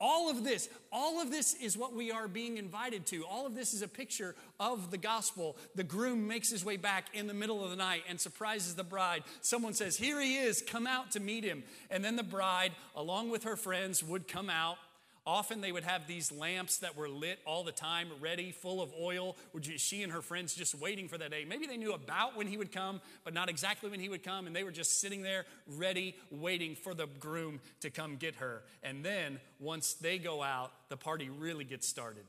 All 0.00 0.28
of 0.28 0.42
this, 0.42 0.68
all 0.92 1.22
of 1.22 1.30
this 1.30 1.54
is 1.54 1.78
what 1.78 1.94
we 1.94 2.10
are 2.10 2.26
being 2.26 2.58
invited 2.58 3.06
to. 3.06 3.24
All 3.24 3.46
of 3.46 3.54
this 3.54 3.72
is 3.72 3.80
a 3.80 3.88
picture 3.88 4.34
of 4.58 4.90
the 4.90 4.98
gospel. 4.98 5.56
The 5.76 5.84
groom 5.84 6.26
makes 6.26 6.50
his 6.50 6.64
way 6.64 6.76
back 6.76 7.06
in 7.14 7.26
the 7.26 7.32
middle 7.32 7.64
of 7.64 7.70
the 7.70 7.76
night 7.76 8.02
and 8.08 8.20
surprises 8.20 8.74
the 8.74 8.84
bride. 8.84 9.22
Someone 9.40 9.72
says, 9.72 9.96
Here 9.96 10.20
he 10.20 10.36
is, 10.36 10.62
come 10.62 10.86
out 10.86 11.12
to 11.12 11.20
meet 11.20 11.44
him. 11.44 11.62
And 11.90 12.04
then 12.04 12.16
the 12.16 12.24
bride, 12.24 12.72
along 12.96 13.30
with 13.30 13.44
her 13.44 13.56
friends, 13.56 14.02
would 14.02 14.26
come 14.26 14.50
out 14.50 14.76
Often 15.26 15.62
they 15.62 15.72
would 15.72 15.84
have 15.84 16.06
these 16.06 16.30
lamps 16.30 16.78
that 16.78 16.98
were 16.98 17.08
lit 17.08 17.38
all 17.46 17.64
the 17.64 17.72
time, 17.72 18.08
ready, 18.20 18.52
full 18.52 18.82
of 18.82 18.92
oil. 19.00 19.36
She 19.62 20.02
and 20.02 20.12
her 20.12 20.20
friends 20.20 20.54
just 20.54 20.74
waiting 20.74 21.08
for 21.08 21.16
that 21.16 21.30
day. 21.30 21.46
Maybe 21.48 21.66
they 21.66 21.78
knew 21.78 21.94
about 21.94 22.36
when 22.36 22.46
he 22.46 22.58
would 22.58 22.70
come, 22.70 23.00
but 23.24 23.32
not 23.32 23.48
exactly 23.48 23.88
when 23.88 24.00
he 24.00 24.10
would 24.10 24.22
come. 24.22 24.46
And 24.46 24.54
they 24.54 24.64
were 24.64 24.70
just 24.70 25.00
sitting 25.00 25.22
there, 25.22 25.46
ready, 25.66 26.14
waiting 26.30 26.76
for 26.76 26.92
the 26.92 27.06
groom 27.20 27.60
to 27.80 27.88
come 27.88 28.16
get 28.16 28.34
her. 28.36 28.64
And 28.82 29.02
then 29.02 29.40
once 29.58 29.94
they 29.94 30.18
go 30.18 30.42
out, 30.42 30.72
the 30.90 30.98
party 30.98 31.30
really 31.30 31.64
gets 31.64 31.88
started. 31.88 32.24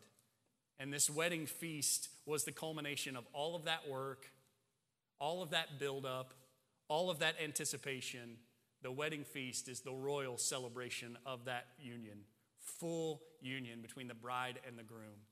And 0.79 0.93
this 0.93 1.09
wedding 1.09 1.47
feast 1.47 2.07
was 2.25 2.45
the 2.45 2.53
culmination 2.53 3.17
of 3.17 3.25
all 3.33 3.57
of 3.57 3.65
that 3.65 3.89
work, 3.89 4.31
all 5.19 5.43
of 5.43 5.49
that 5.49 5.79
buildup, 5.79 6.33
all 6.87 7.09
of 7.09 7.19
that 7.19 7.35
anticipation. 7.43 8.37
The 8.83 8.91
wedding 8.91 9.25
feast 9.25 9.67
is 9.67 9.81
the 9.81 9.91
royal 9.91 10.37
celebration 10.37 11.17
of 11.25 11.43
that 11.45 11.65
union 11.77 12.19
full 12.79 13.21
union 13.41 13.81
between 13.81 14.07
the 14.07 14.13
bride 14.13 14.59
and 14.67 14.77
the 14.77 14.83
groom. 14.83 15.23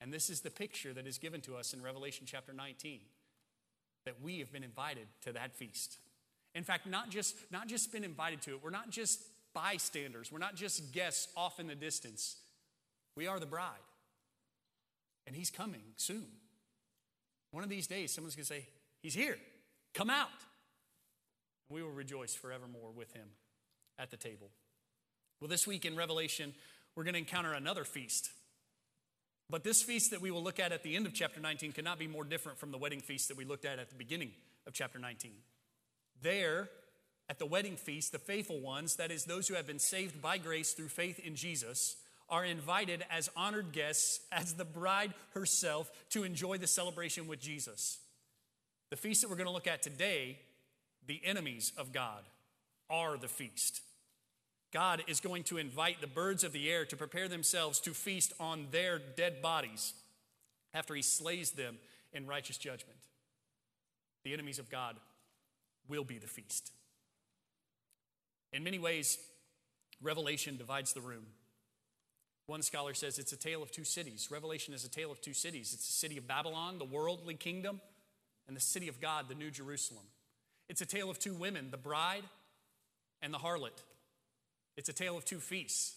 And 0.00 0.12
this 0.12 0.30
is 0.30 0.40
the 0.40 0.50
picture 0.50 0.92
that 0.92 1.06
is 1.06 1.18
given 1.18 1.40
to 1.42 1.56
us 1.56 1.72
in 1.72 1.82
Revelation 1.82 2.26
chapter 2.26 2.52
19 2.52 3.00
that 4.04 4.20
we 4.20 4.40
have 4.40 4.52
been 4.52 4.64
invited 4.64 5.06
to 5.22 5.32
that 5.32 5.54
feast. 5.54 5.98
In 6.54 6.64
fact, 6.64 6.86
not 6.86 7.08
just, 7.08 7.36
not 7.50 7.68
just 7.68 7.92
been 7.92 8.04
invited 8.04 8.42
to 8.42 8.50
it, 8.52 8.60
we're 8.62 8.70
not 8.70 8.90
just 8.90 9.20
bystanders, 9.54 10.32
we're 10.32 10.38
not 10.38 10.56
just 10.56 10.92
guests 10.92 11.28
off 11.36 11.60
in 11.60 11.66
the 11.66 11.74
distance. 11.74 12.36
We 13.16 13.26
are 13.26 13.38
the 13.38 13.46
bride. 13.46 13.70
And 15.26 15.36
he's 15.36 15.50
coming 15.50 15.82
soon. 15.96 16.26
One 17.52 17.62
of 17.62 17.70
these 17.70 17.86
days, 17.86 18.12
someone's 18.12 18.34
going 18.34 18.44
to 18.44 18.48
say, 18.48 18.66
He's 19.02 19.14
here. 19.14 19.36
Come 19.94 20.10
out. 20.10 20.28
And 21.68 21.76
we 21.76 21.82
will 21.82 21.90
rejoice 21.90 22.34
forevermore 22.34 22.92
with 22.94 23.12
him 23.12 23.28
at 23.98 24.10
the 24.10 24.16
table. 24.16 24.50
Well, 25.40 25.48
this 25.48 25.66
week 25.66 25.84
in 25.84 25.96
Revelation, 25.96 26.54
we're 26.94 27.04
going 27.04 27.14
to 27.14 27.20
encounter 27.20 27.52
another 27.52 27.84
feast. 27.84 28.30
But 29.50 29.64
this 29.64 29.82
feast 29.82 30.10
that 30.10 30.20
we 30.20 30.30
will 30.30 30.42
look 30.42 30.58
at 30.58 30.72
at 30.72 30.82
the 30.82 30.96
end 30.96 31.06
of 31.06 31.14
chapter 31.14 31.40
19 31.40 31.72
cannot 31.72 31.98
be 31.98 32.06
more 32.06 32.24
different 32.24 32.58
from 32.58 32.70
the 32.70 32.78
wedding 32.78 33.00
feast 33.00 33.28
that 33.28 33.36
we 33.36 33.44
looked 33.44 33.64
at 33.64 33.78
at 33.78 33.90
the 33.90 33.96
beginning 33.96 34.30
of 34.66 34.72
chapter 34.72 34.98
19. 34.98 35.32
There, 36.22 36.68
at 37.28 37.38
the 37.38 37.46
wedding 37.46 37.76
feast, 37.76 38.12
the 38.12 38.18
faithful 38.18 38.60
ones, 38.60 38.96
that 38.96 39.10
is, 39.10 39.24
those 39.24 39.48
who 39.48 39.54
have 39.54 39.66
been 39.66 39.78
saved 39.78 40.22
by 40.22 40.38
grace 40.38 40.72
through 40.72 40.88
faith 40.88 41.18
in 41.18 41.34
Jesus, 41.34 41.96
are 42.28 42.44
invited 42.44 43.04
as 43.10 43.28
honored 43.36 43.72
guests, 43.72 44.20
as 44.32 44.54
the 44.54 44.64
bride 44.64 45.12
herself, 45.34 45.90
to 46.10 46.24
enjoy 46.24 46.56
the 46.56 46.66
celebration 46.66 47.26
with 47.26 47.40
Jesus. 47.40 47.98
The 48.90 48.96
feast 48.96 49.20
that 49.20 49.28
we're 49.28 49.36
going 49.36 49.46
to 49.46 49.52
look 49.52 49.66
at 49.66 49.82
today, 49.82 50.38
the 51.06 51.20
enemies 51.24 51.72
of 51.76 51.92
God, 51.92 52.22
are 52.88 53.18
the 53.18 53.28
feast. 53.28 53.82
God 54.72 55.04
is 55.06 55.20
going 55.20 55.44
to 55.44 55.58
invite 55.58 56.00
the 56.00 56.06
birds 56.06 56.44
of 56.44 56.52
the 56.52 56.70
air 56.70 56.84
to 56.86 56.96
prepare 56.96 57.28
themselves 57.28 57.78
to 57.80 57.90
feast 57.90 58.32
on 58.40 58.66
their 58.70 58.98
dead 58.98 59.42
bodies 59.42 59.92
after 60.72 60.94
he 60.94 61.02
slays 61.02 61.52
them 61.52 61.76
in 62.12 62.26
righteous 62.26 62.56
judgment. 62.56 62.98
The 64.24 64.32
enemies 64.32 64.58
of 64.58 64.70
God 64.70 64.96
will 65.88 66.04
be 66.04 66.18
the 66.18 66.26
feast. 66.26 66.72
In 68.52 68.64
many 68.64 68.78
ways, 68.78 69.18
Revelation 70.00 70.56
divides 70.56 70.92
the 70.92 71.00
room. 71.00 71.26
One 72.46 72.62
scholar 72.62 72.94
says 72.94 73.18
it's 73.18 73.32
a 73.32 73.36
tale 73.36 73.62
of 73.62 73.70
two 73.70 73.84
cities. 73.84 74.28
Revelation 74.30 74.74
is 74.74 74.84
a 74.84 74.90
tale 74.90 75.12
of 75.12 75.20
two 75.20 75.34
cities 75.34 75.72
it's 75.72 75.86
the 75.86 75.92
city 75.92 76.16
of 76.16 76.26
Babylon, 76.26 76.78
the 76.78 76.84
worldly 76.84 77.34
kingdom, 77.34 77.80
and 78.48 78.56
the 78.56 78.60
city 78.60 78.88
of 78.88 79.00
God, 79.00 79.28
the 79.28 79.34
New 79.34 79.50
Jerusalem. 79.50 80.04
It's 80.68 80.80
a 80.80 80.86
tale 80.86 81.10
of 81.10 81.18
two 81.18 81.34
women, 81.34 81.68
the 81.70 81.76
bride 81.76 82.24
and 83.20 83.32
the 83.32 83.38
harlot. 83.38 83.82
It's 84.76 84.88
a 84.88 84.92
tale 84.92 85.16
of 85.16 85.24
two 85.24 85.38
feasts 85.38 85.96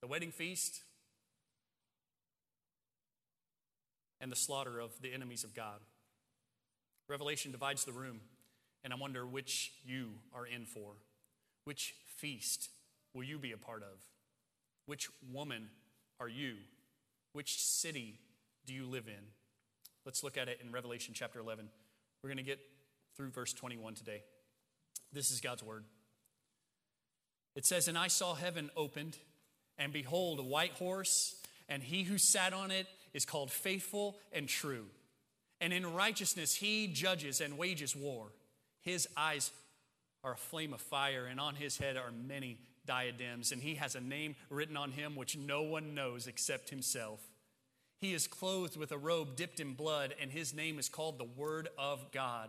the 0.00 0.06
wedding 0.06 0.30
feast 0.30 0.80
and 4.20 4.30
the 4.30 4.36
slaughter 4.36 4.80
of 4.80 4.92
the 5.02 5.12
enemies 5.12 5.44
of 5.44 5.54
God. 5.54 5.80
Revelation 7.08 7.52
divides 7.52 7.84
the 7.84 7.92
room, 7.92 8.20
and 8.84 8.92
I 8.92 8.96
wonder 8.96 9.26
which 9.26 9.72
you 9.84 10.10
are 10.34 10.46
in 10.46 10.64
for. 10.64 10.92
Which 11.64 11.94
feast 12.16 12.70
will 13.14 13.24
you 13.24 13.38
be 13.38 13.52
a 13.52 13.56
part 13.58 13.82
of? 13.82 13.98
Which 14.86 15.08
woman 15.32 15.68
are 16.18 16.28
you? 16.28 16.54
Which 17.32 17.62
city 17.62 18.18
do 18.66 18.72
you 18.72 18.86
live 18.86 19.06
in? 19.06 19.24
Let's 20.04 20.22
look 20.22 20.38
at 20.38 20.48
it 20.48 20.60
in 20.64 20.72
Revelation 20.72 21.14
chapter 21.14 21.40
11. 21.40 21.68
We're 22.22 22.28
going 22.28 22.38
to 22.38 22.42
get 22.42 22.60
through 23.16 23.30
verse 23.30 23.52
21 23.52 23.94
today. 23.94 24.22
This 25.12 25.30
is 25.30 25.40
God's 25.40 25.62
word. 25.62 25.84
It 27.54 27.66
says, 27.66 27.88
And 27.88 27.98
I 27.98 28.08
saw 28.08 28.34
heaven 28.34 28.70
opened, 28.76 29.18
and 29.78 29.92
behold, 29.92 30.38
a 30.38 30.42
white 30.44 30.72
horse, 30.72 31.36
and 31.68 31.82
he 31.82 32.02
who 32.02 32.18
sat 32.18 32.52
on 32.52 32.70
it 32.70 32.86
is 33.12 33.24
called 33.24 33.50
faithful 33.50 34.18
and 34.32 34.48
true. 34.48 34.86
And 35.60 35.72
in 35.72 35.94
righteousness 35.94 36.54
he 36.54 36.86
judges 36.86 37.40
and 37.40 37.58
wages 37.58 37.94
war. 37.94 38.28
His 38.82 39.08
eyes 39.16 39.50
are 40.24 40.32
a 40.32 40.36
flame 40.36 40.72
of 40.72 40.80
fire, 40.80 41.26
and 41.26 41.40
on 41.40 41.54
his 41.54 41.78
head 41.78 41.96
are 41.96 42.12
many 42.12 42.58
diadems, 42.86 43.52
and 43.52 43.62
he 43.62 43.74
has 43.76 43.94
a 43.94 44.00
name 44.00 44.36
written 44.48 44.76
on 44.76 44.92
him 44.92 45.16
which 45.16 45.36
no 45.36 45.62
one 45.62 45.94
knows 45.94 46.26
except 46.26 46.70
himself. 46.70 47.20
He 48.00 48.14
is 48.14 48.26
clothed 48.26 48.76
with 48.76 48.92
a 48.92 48.98
robe 48.98 49.36
dipped 49.36 49.60
in 49.60 49.74
blood, 49.74 50.14
and 50.20 50.30
his 50.30 50.54
name 50.54 50.78
is 50.78 50.88
called 50.88 51.18
the 51.18 51.24
Word 51.24 51.68
of 51.78 52.10
God. 52.12 52.48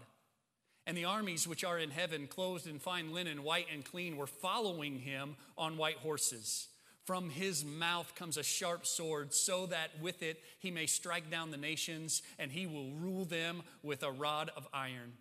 And 0.91 0.97
the 0.97 1.05
armies 1.05 1.47
which 1.47 1.63
are 1.63 1.79
in 1.79 1.89
heaven, 1.89 2.27
clothed 2.27 2.67
in 2.67 2.77
fine 2.77 3.13
linen, 3.13 3.43
white 3.43 3.67
and 3.71 3.85
clean, 3.85 4.17
were 4.17 4.27
following 4.27 4.99
him 4.99 5.37
on 5.57 5.77
white 5.77 5.95
horses. 5.95 6.67
From 7.05 7.29
his 7.29 7.63
mouth 7.63 8.13
comes 8.13 8.35
a 8.35 8.43
sharp 8.43 8.85
sword, 8.85 9.33
so 9.33 9.67
that 9.67 9.91
with 10.01 10.21
it 10.21 10.43
he 10.59 10.69
may 10.69 10.87
strike 10.87 11.31
down 11.31 11.49
the 11.49 11.55
nations, 11.55 12.21
and 12.37 12.51
he 12.51 12.67
will 12.67 12.91
rule 12.91 13.23
them 13.23 13.63
with 13.81 14.03
a 14.03 14.11
rod 14.11 14.51
of 14.57 14.67
iron. 14.73 15.13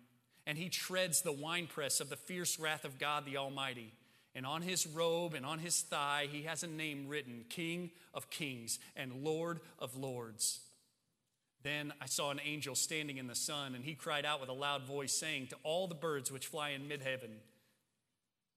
And 0.45 0.57
he 0.57 0.67
treads 0.67 1.21
the 1.21 1.31
winepress 1.31 2.01
of 2.01 2.09
the 2.09 2.17
fierce 2.17 2.59
wrath 2.59 2.83
of 2.83 2.99
God 2.99 3.25
the 3.25 3.37
Almighty. 3.37 3.93
And 4.35 4.45
on 4.45 4.63
his 4.63 4.85
robe 4.85 5.35
and 5.35 5.45
on 5.45 5.59
his 5.59 5.79
thigh 5.79 6.27
he 6.29 6.41
has 6.41 6.63
a 6.63 6.67
name 6.67 7.07
written 7.07 7.45
King 7.47 7.91
of 8.13 8.29
Kings 8.29 8.77
and 8.97 9.23
Lord 9.23 9.61
of 9.79 9.95
Lords. 9.95 10.59
Then 11.63 11.93
I 12.01 12.07
saw 12.07 12.31
an 12.31 12.39
angel 12.43 12.75
standing 12.75 13.17
in 13.17 13.27
the 13.27 13.35
sun, 13.35 13.75
and 13.75 13.83
he 13.83 13.93
cried 13.93 14.25
out 14.25 14.41
with 14.41 14.49
a 14.49 14.53
loud 14.53 14.83
voice, 14.83 15.13
saying 15.13 15.47
to 15.47 15.57
all 15.63 15.87
the 15.87 15.95
birds 15.95 16.31
which 16.31 16.47
fly 16.47 16.69
in 16.69 16.87
mid 16.87 17.01
heaven, 17.01 17.29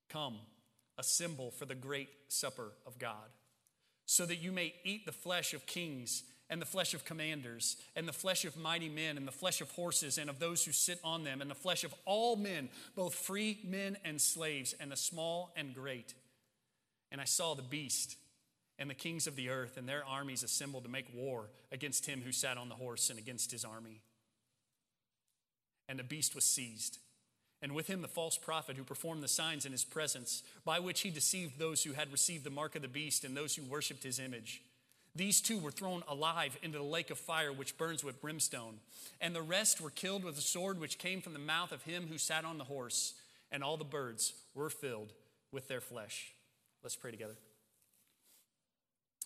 Come, 0.08 0.38
assemble 0.96 1.50
for 1.50 1.66
the 1.66 1.74
great 1.74 2.08
supper 2.28 2.72
of 2.86 2.98
God, 2.98 3.30
so 4.06 4.24
that 4.26 4.36
you 4.36 4.52
may 4.52 4.74
eat 4.84 5.06
the 5.06 5.12
flesh 5.12 5.52
of 5.52 5.66
kings, 5.66 6.22
and 6.50 6.60
the 6.60 6.66
flesh 6.66 6.94
of 6.94 7.04
commanders, 7.04 7.76
and 7.96 8.06
the 8.06 8.12
flesh 8.12 8.44
of 8.44 8.56
mighty 8.56 8.88
men, 8.88 9.16
and 9.16 9.26
the 9.26 9.32
flesh 9.32 9.60
of 9.60 9.70
horses, 9.72 10.18
and 10.18 10.30
of 10.30 10.38
those 10.38 10.64
who 10.64 10.72
sit 10.72 11.00
on 11.02 11.24
them, 11.24 11.40
and 11.40 11.50
the 11.50 11.54
flesh 11.54 11.84
of 11.84 11.94
all 12.04 12.36
men, 12.36 12.68
both 12.94 13.14
free 13.14 13.60
men 13.64 13.96
and 14.04 14.20
slaves, 14.20 14.74
and 14.78 14.92
the 14.92 14.96
small 14.96 15.52
and 15.56 15.74
great. 15.74 16.14
And 17.10 17.20
I 17.20 17.24
saw 17.24 17.54
the 17.54 17.62
beast 17.62 18.16
and 18.78 18.90
the 18.90 18.94
kings 18.94 19.26
of 19.26 19.36
the 19.36 19.50
earth 19.50 19.76
and 19.76 19.88
their 19.88 20.04
armies 20.04 20.42
assembled 20.42 20.84
to 20.84 20.90
make 20.90 21.06
war 21.14 21.50
against 21.70 22.06
him 22.06 22.22
who 22.24 22.32
sat 22.32 22.58
on 22.58 22.68
the 22.68 22.74
horse 22.74 23.10
and 23.10 23.18
against 23.18 23.50
his 23.50 23.64
army. 23.64 24.00
And 25.88 25.98
the 25.98 26.04
beast 26.04 26.34
was 26.34 26.44
seized, 26.44 26.98
and 27.62 27.72
with 27.72 27.86
him 27.86 28.02
the 28.02 28.08
false 28.08 28.36
prophet 28.36 28.76
who 28.76 28.84
performed 28.84 29.22
the 29.22 29.28
signs 29.28 29.66
in 29.66 29.72
his 29.72 29.84
presence, 29.84 30.42
by 30.64 30.80
which 30.80 31.02
he 31.02 31.10
deceived 31.10 31.58
those 31.58 31.84
who 31.84 31.92
had 31.92 32.10
received 32.10 32.44
the 32.44 32.50
mark 32.50 32.74
of 32.74 32.82
the 32.82 32.88
beast 32.88 33.24
and 33.24 33.36
those 33.36 33.54
who 33.54 33.62
worshipped 33.62 34.02
his 34.02 34.18
image. 34.18 34.62
These 35.16 35.40
two 35.40 35.60
were 35.60 35.70
thrown 35.70 36.02
alive 36.08 36.58
into 36.62 36.78
the 36.78 36.84
lake 36.84 37.10
of 37.10 37.18
fire 37.18 37.52
which 37.52 37.78
burns 37.78 38.02
with 38.02 38.20
brimstone, 38.20 38.80
and 39.20 39.34
the 39.34 39.42
rest 39.42 39.80
were 39.80 39.90
killed 39.90 40.24
with 40.24 40.36
a 40.36 40.42
sword 40.42 40.80
which 40.80 40.98
came 40.98 41.20
from 41.20 41.34
the 41.34 41.38
mouth 41.38 41.70
of 41.70 41.82
him 41.82 42.08
who 42.08 42.18
sat 42.18 42.44
on 42.44 42.58
the 42.58 42.64
horse, 42.64 43.14
and 43.52 43.62
all 43.62 43.76
the 43.76 43.84
birds 43.84 44.32
were 44.54 44.70
filled 44.70 45.12
with 45.52 45.68
their 45.68 45.80
flesh. 45.80 46.32
Let's 46.82 46.96
pray 46.96 47.12
together. 47.12 47.36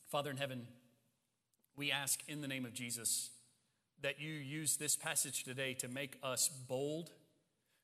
Father 0.08 0.30
in 0.30 0.38
heaven, 0.38 0.66
we 1.76 1.92
ask 1.92 2.22
in 2.28 2.40
the 2.40 2.48
name 2.48 2.64
of 2.64 2.72
Jesus 2.72 3.28
that 4.00 4.18
you 4.18 4.32
use 4.32 4.76
this 4.76 4.96
passage 4.96 5.44
today 5.44 5.74
to 5.74 5.88
make 5.88 6.16
us 6.22 6.48
bold, 6.48 7.10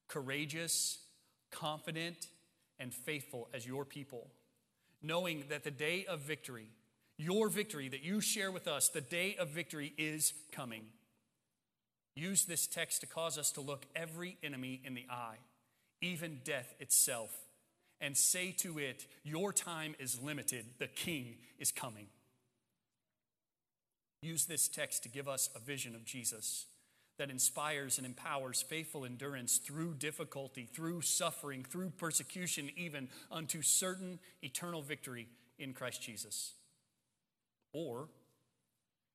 courageous, 0.08 1.00
confident, 1.50 2.28
and 2.78 2.94
faithful 2.94 3.48
as 3.52 3.66
your 3.66 3.84
people, 3.84 4.30
knowing 5.02 5.44
that 5.50 5.64
the 5.64 5.70
day 5.70 6.06
of 6.06 6.20
victory, 6.20 6.68
your 7.18 7.50
victory 7.50 7.90
that 7.90 8.02
you 8.02 8.22
share 8.22 8.50
with 8.50 8.66
us, 8.66 8.88
the 8.88 9.02
day 9.02 9.36
of 9.38 9.48
victory 9.48 9.92
is 9.98 10.32
coming. 10.50 10.86
Use 12.16 12.46
this 12.46 12.66
text 12.66 13.02
to 13.02 13.06
cause 13.06 13.36
us 13.36 13.50
to 13.52 13.60
look 13.60 13.84
every 13.94 14.38
enemy 14.42 14.80
in 14.82 14.94
the 14.94 15.04
eye, 15.10 15.36
even 16.00 16.40
death 16.42 16.74
itself, 16.80 17.36
and 18.00 18.16
say 18.16 18.50
to 18.50 18.78
it, 18.78 19.04
Your 19.24 19.52
time 19.52 19.94
is 19.98 20.22
limited, 20.22 20.64
the 20.78 20.86
king 20.86 21.36
is 21.58 21.70
coming. 21.70 22.06
Use 24.24 24.46
this 24.46 24.68
text 24.68 25.02
to 25.02 25.10
give 25.10 25.28
us 25.28 25.50
a 25.54 25.58
vision 25.58 25.94
of 25.94 26.06
Jesus 26.06 26.64
that 27.18 27.28
inspires 27.28 27.98
and 27.98 28.06
empowers 28.06 28.62
faithful 28.62 29.04
endurance 29.04 29.58
through 29.58 29.92
difficulty, 29.92 30.66
through 30.72 31.02
suffering, 31.02 31.62
through 31.62 31.90
persecution, 31.90 32.70
even 32.74 33.08
unto 33.30 33.60
certain 33.60 34.18
eternal 34.42 34.80
victory 34.80 35.28
in 35.58 35.74
Christ 35.74 36.00
Jesus. 36.00 36.54
Or 37.74 38.08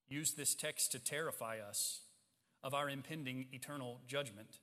use 0.10 0.34
this 0.34 0.54
text 0.54 0.92
to 0.92 1.00
terrify 1.00 1.58
us 1.68 2.02
of 2.64 2.76
our 2.76 2.88
impending 2.88 3.48
eternal 3.52 4.02
judgment. 4.08 4.60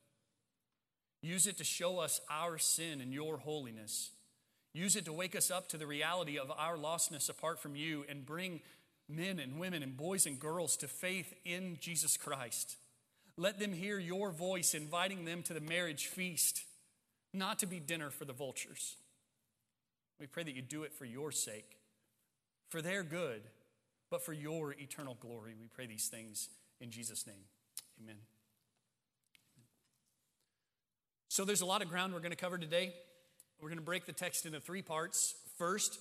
Use 1.22 1.48
it 1.48 1.58
to 1.58 1.64
show 1.64 1.98
us 1.98 2.20
our 2.30 2.56
sin 2.56 3.00
and 3.00 3.12
your 3.12 3.38
holiness. 3.38 4.12
Use 4.72 4.94
it 4.94 5.06
to 5.06 5.12
wake 5.12 5.34
us 5.34 5.50
up 5.50 5.68
to 5.70 5.76
the 5.76 5.86
reality 5.86 6.38
of 6.38 6.52
our 6.56 6.76
lostness 6.76 7.28
apart 7.28 7.58
from 7.58 7.74
you 7.74 8.04
and 8.08 8.24
bring 8.24 8.60
men 9.08 9.38
and 9.38 9.58
women 9.58 9.82
and 9.82 9.96
boys 9.96 10.26
and 10.26 10.38
girls 10.38 10.76
to 10.78 10.88
faith 10.88 11.32
in 11.44 11.78
Jesus 11.80 12.16
Christ. 12.16 12.76
Let 13.36 13.58
them 13.58 13.72
hear 13.72 13.98
your 13.98 14.30
voice 14.30 14.74
inviting 14.74 15.24
them 15.24 15.42
to 15.44 15.54
the 15.54 15.60
marriage 15.60 16.06
feast, 16.06 16.62
not 17.32 17.58
to 17.60 17.66
be 17.66 17.78
dinner 17.78 18.10
for 18.10 18.24
the 18.24 18.32
vultures. 18.32 18.96
We 20.18 20.26
pray 20.26 20.42
that 20.44 20.56
you 20.56 20.62
do 20.62 20.84
it 20.84 20.94
for 20.94 21.04
your 21.04 21.30
sake, 21.30 21.76
for 22.70 22.80
their 22.80 23.02
good, 23.02 23.42
but 24.10 24.24
for 24.24 24.32
your 24.32 24.72
eternal 24.72 25.16
glory. 25.20 25.54
We 25.60 25.66
pray 25.66 25.86
these 25.86 26.08
things 26.08 26.48
in 26.80 26.90
Jesus' 26.90 27.26
name. 27.26 27.44
Amen. 28.02 28.16
So 31.28 31.44
there's 31.44 31.60
a 31.60 31.66
lot 31.66 31.82
of 31.82 31.90
ground 31.90 32.14
we're 32.14 32.20
going 32.20 32.30
to 32.30 32.36
cover 32.36 32.56
today. 32.56 32.94
We're 33.60 33.68
going 33.68 33.78
to 33.78 33.84
break 33.84 34.06
the 34.06 34.12
text 34.12 34.46
into 34.46 34.60
three 34.60 34.82
parts. 34.82 35.34
First, 35.58 35.98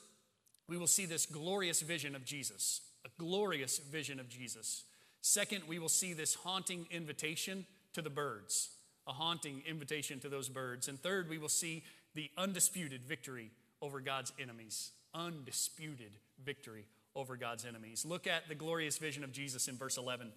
we 0.69 0.77
will 0.77 0.87
see 0.87 1.05
this 1.05 1.25
glorious 1.25 1.81
vision 1.81 2.15
of 2.15 2.23
Jesus 2.23 2.81
a 3.05 3.09
glorious 3.21 3.77
vision 3.77 4.19
of 4.19 4.27
Jesus. 4.27 4.83
Second, 5.21 5.63
we 5.67 5.79
will 5.79 5.89
see 5.89 6.13
this 6.13 6.35
haunting 6.35 6.87
invitation 6.91 7.65
to 7.93 8.01
the 8.01 8.09
birds, 8.09 8.69
a 9.07 9.13
haunting 9.13 9.61
invitation 9.67 10.19
to 10.19 10.29
those 10.29 10.49
birds. 10.49 10.87
And 10.87 10.99
third, 10.99 11.29
we 11.29 11.37
will 11.37 11.49
see 11.49 11.83
the 12.15 12.29
undisputed 12.37 13.03
victory 13.03 13.51
over 13.81 13.99
God's 14.01 14.33
enemies. 14.39 14.91
Undisputed 15.13 16.11
victory 16.43 16.85
over 17.15 17.37
God's 17.37 17.65
enemies. 17.65 18.05
Look 18.05 18.27
at 18.27 18.47
the 18.49 18.55
glorious 18.55 18.97
vision 18.97 19.23
of 19.23 19.31
Jesus 19.31 19.67
in 19.67 19.77
verse 19.77 19.97
11. 19.97 20.31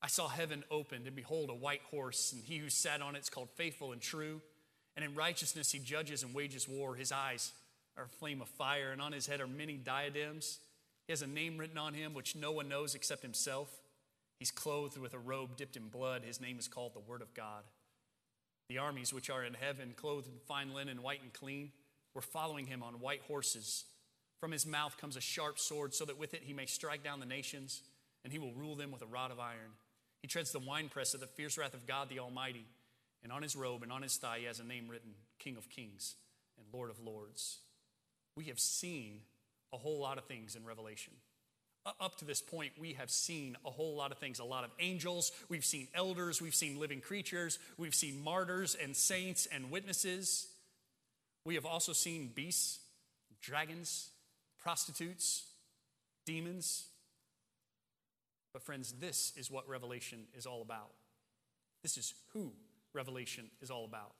I 0.00 0.08
saw 0.08 0.28
heaven 0.28 0.64
opened, 0.70 1.06
and 1.06 1.14
behold, 1.14 1.50
a 1.50 1.54
white 1.54 1.82
horse, 1.90 2.32
and 2.32 2.42
he 2.42 2.58
who 2.58 2.68
sat 2.70 3.02
on 3.02 3.14
it 3.14 3.20
is 3.20 3.30
called 3.30 3.50
faithful 3.54 3.92
and 3.92 4.00
true. 4.00 4.40
And 4.96 5.04
in 5.04 5.14
righteousness 5.14 5.70
he 5.72 5.78
judges 5.78 6.22
and 6.22 6.34
wages 6.34 6.68
war. 6.68 6.94
His 6.94 7.12
eyes 7.12 7.52
are 7.96 8.04
a 8.04 8.08
flame 8.08 8.42
of 8.42 8.48
fire, 8.48 8.90
and 8.90 9.00
on 9.00 9.12
his 9.12 9.26
head 9.26 9.40
are 9.40 9.46
many 9.46 9.74
diadems. 9.74 10.58
He 11.06 11.12
has 11.12 11.22
a 11.22 11.26
name 11.26 11.58
written 11.58 11.78
on 11.78 11.94
him 11.94 12.14
which 12.14 12.36
no 12.36 12.52
one 12.52 12.68
knows 12.68 12.94
except 12.94 13.22
himself. 13.22 13.68
He's 14.38 14.50
clothed 14.50 14.98
with 14.98 15.14
a 15.14 15.18
robe 15.18 15.56
dipped 15.56 15.76
in 15.76 15.88
blood. 15.88 16.22
His 16.24 16.40
name 16.40 16.58
is 16.58 16.68
called 16.68 16.94
the 16.94 17.00
Word 17.00 17.22
of 17.22 17.34
God. 17.34 17.64
The 18.68 18.78
armies 18.78 19.12
which 19.12 19.30
are 19.30 19.44
in 19.44 19.54
heaven, 19.54 19.94
clothed 19.96 20.28
in 20.28 20.38
fine 20.46 20.72
linen, 20.72 21.02
white 21.02 21.22
and 21.22 21.32
clean, 21.32 21.72
were 22.14 22.22
following 22.22 22.66
him 22.66 22.82
on 22.82 23.00
white 23.00 23.22
horses. 23.28 23.84
From 24.40 24.52
his 24.52 24.66
mouth 24.66 24.96
comes 24.96 25.16
a 25.16 25.20
sharp 25.20 25.58
sword, 25.58 25.94
so 25.94 26.04
that 26.04 26.18
with 26.18 26.34
it 26.34 26.42
he 26.44 26.52
may 26.52 26.66
strike 26.66 27.04
down 27.04 27.20
the 27.20 27.26
nations, 27.26 27.82
and 28.24 28.32
he 28.32 28.38
will 28.38 28.54
rule 28.54 28.74
them 28.74 28.90
with 28.90 29.02
a 29.02 29.06
rod 29.06 29.30
of 29.30 29.38
iron. 29.38 29.76
He 30.22 30.28
treads 30.28 30.52
the 30.52 30.58
winepress 30.58 31.14
of 31.14 31.20
the 31.20 31.26
fierce 31.26 31.58
wrath 31.58 31.74
of 31.74 31.86
God 31.86 32.08
the 32.08 32.20
Almighty. 32.20 32.66
And 33.22 33.32
on 33.32 33.42
his 33.42 33.54
robe 33.54 33.82
and 33.82 33.92
on 33.92 34.02
his 34.02 34.16
thigh 34.16 34.38
he 34.40 34.46
has 34.46 34.58
a 34.58 34.64
name 34.64 34.88
written 34.88 35.12
King 35.38 35.56
of 35.56 35.68
Kings 35.68 36.16
and 36.58 36.66
Lord 36.72 36.90
of 36.90 37.00
Lords. 37.00 37.58
We 38.36 38.44
have 38.44 38.58
seen 38.58 39.20
a 39.72 39.76
whole 39.76 40.00
lot 40.00 40.18
of 40.18 40.24
things 40.24 40.56
in 40.56 40.64
Revelation. 40.64 41.12
Up 42.00 42.16
to 42.18 42.24
this 42.24 42.40
point, 42.40 42.72
we 42.78 42.92
have 42.92 43.10
seen 43.10 43.56
a 43.66 43.70
whole 43.70 43.96
lot 43.96 44.12
of 44.12 44.18
things 44.18 44.38
a 44.38 44.44
lot 44.44 44.62
of 44.62 44.70
angels, 44.78 45.32
we've 45.48 45.64
seen 45.64 45.88
elders, 45.94 46.40
we've 46.40 46.54
seen 46.54 46.78
living 46.78 47.00
creatures, 47.00 47.58
we've 47.76 47.94
seen 47.94 48.22
martyrs 48.22 48.76
and 48.80 48.96
saints 48.96 49.46
and 49.46 49.70
witnesses. 49.70 50.46
We 51.44 51.56
have 51.56 51.66
also 51.66 51.92
seen 51.92 52.30
beasts, 52.32 52.78
dragons, 53.40 54.10
prostitutes, 54.60 55.44
demons, 56.24 56.86
but, 58.52 58.62
friends, 58.62 58.92
this 59.00 59.32
is 59.36 59.50
what 59.50 59.66
Revelation 59.68 60.26
is 60.34 60.44
all 60.46 60.60
about. 60.62 60.90
This 61.82 61.96
is 61.96 62.14
who 62.32 62.52
Revelation 62.92 63.50
is 63.62 63.70
all 63.70 63.84
about. 63.84 64.12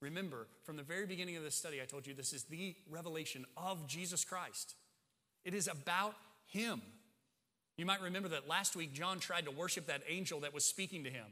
Remember, 0.00 0.46
from 0.62 0.76
the 0.76 0.82
very 0.82 1.06
beginning 1.06 1.36
of 1.36 1.42
this 1.42 1.54
study, 1.54 1.80
I 1.82 1.84
told 1.84 2.06
you 2.06 2.14
this 2.14 2.32
is 2.32 2.44
the 2.44 2.74
revelation 2.88 3.44
of 3.56 3.86
Jesus 3.86 4.24
Christ. 4.24 4.74
It 5.44 5.54
is 5.54 5.68
about 5.68 6.14
Him. 6.46 6.80
You 7.76 7.86
might 7.86 8.02
remember 8.02 8.28
that 8.28 8.46
last 8.46 8.76
week, 8.76 8.92
John 8.92 9.20
tried 9.20 9.46
to 9.46 9.50
worship 9.50 9.86
that 9.86 10.02
angel 10.06 10.40
that 10.40 10.52
was 10.52 10.66
speaking 10.66 11.04
to 11.04 11.10
him, 11.10 11.24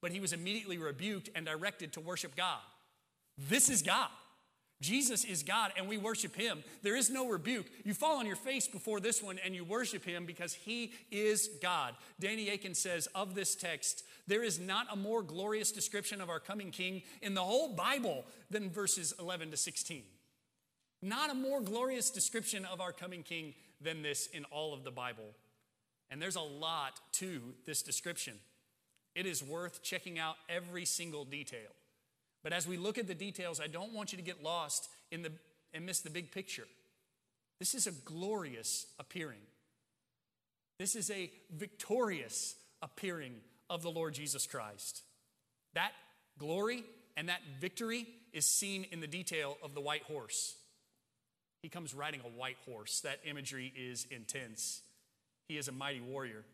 but 0.00 0.12
he 0.12 0.20
was 0.20 0.32
immediately 0.32 0.78
rebuked 0.78 1.28
and 1.34 1.44
directed 1.44 1.92
to 1.94 2.00
worship 2.00 2.36
God. 2.36 2.60
This 3.36 3.68
is 3.68 3.82
God. 3.82 4.10
Jesus 4.80 5.24
is 5.24 5.42
God 5.42 5.72
and 5.76 5.88
we 5.88 5.98
worship 5.98 6.36
him. 6.36 6.62
There 6.82 6.96
is 6.96 7.10
no 7.10 7.28
rebuke. 7.28 7.66
You 7.84 7.94
fall 7.94 8.18
on 8.18 8.26
your 8.26 8.36
face 8.36 8.68
before 8.68 9.00
this 9.00 9.22
one 9.22 9.38
and 9.44 9.54
you 9.54 9.64
worship 9.64 10.04
him 10.04 10.24
because 10.24 10.54
he 10.54 10.92
is 11.10 11.48
God. 11.60 11.94
Danny 12.20 12.48
Akin 12.48 12.74
says 12.74 13.08
of 13.14 13.34
this 13.34 13.56
text, 13.56 14.04
there 14.28 14.44
is 14.44 14.60
not 14.60 14.86
a 14.92 14.96
more 14.96 15.22
glorious 15.22 15.72
description 15.72 16.20
of 16.20 16.30
our 16.30 16.38
coming 16.38 16.70
king 16.70 17.02
in 17.22 17.34
the 17.34 17.42
whole 17.42 17.74
Bible 17.74 18.24
than 18.50 18.70
verses 18.70 19.12
11 19.18 19.50
to 19.50 19.56
16. 19.56 20.02
Not 21.02 21.30
a 21.30 21.34
more 21.34 21.60
glorious 21.60 22.10
description 22.10 22.64
of 22.64 22.80
our 22.80 22.92
coming 22.92 23.22
king 23.22 23.54
than 23.80 24.02
this 24.02 24.26
in 24.26 24.44
all 24.44 24.74
of 24.74 24.84
the 24.84 24.90
Bible. 24.90 25.34
And 26.10 26.22
there's 26.22 26.36
a 26.36 26.40
lot 26.40 27.00
to 27.14 27.54
this 27.66 27.82
description. 27.82 28.34
It 29.14 29.26
is 29.26 29.42
worth 29.42 29.82
checking 29.82 30.18
out 30.18 30.36
every 30.48 30.84
single 30.84 31.24
detail. 31.24 31.70
But 32.42 32.52
as 32.52 32.66
we 32.66 32.76
look 32.76 32.98
at 32.98 33.06
the 33.06 33.14
details, 33.14 33.60
I 33.60 33.66
don't 33.66 33.92
want 33.92 34.12
you 34.12 34.18
to 34.18 34.24
get 34.24 34.42
lost 34.42 34.88
in 35.10 35.22
the, 35.22 35.32
and 35.74 35.84
miss 35.84 36.00
the 36.00 36.10
big 36.10 36.30
picture. 36.30 36.66
This 37.58 37.74
is 37.74 37.86
a 37.86 37.92
glorious 37.92 38.86
appearing. 38.98 39.40
This 40.78 40.94
is 40.94 41.10
a 41.10 41.30
victorious 41.50 42.54
appearing 42.80 43.34
of 43.68 43.82
the 43.82 43.90
Lord 43.90 44.14
Jesus 44.14 44.46
Christ. 44.46 45.02
That 45.74 45.92
glory 46.38 46.84
and 47.16 47.28
that 47.28 47.40
victory 47.60 48.06
is 48.32 48.46
seen 48.46 48.86
in 48.92 49.00
the 49.00 49.06
detail 49.06 49.56
of 49.62 49.74
the 49.74 49.80
white 49.80 50.04
horse. 50.04 50.54
He 51.62 51.68
comes 51.68 51.92
riding 51.92 52.20
a 52.20 52.38
white 52.38 52.58
horse. 52.64 53.00
That 53.00 53.18
imagery 53.24 53.72
is 53.76 54.06
intense. 54.10 54.82
He 55.48 55.58
is 55.58 55.66
a 55.66 55.72
mighty 55.72 56.00
warrior. 56.00 56.44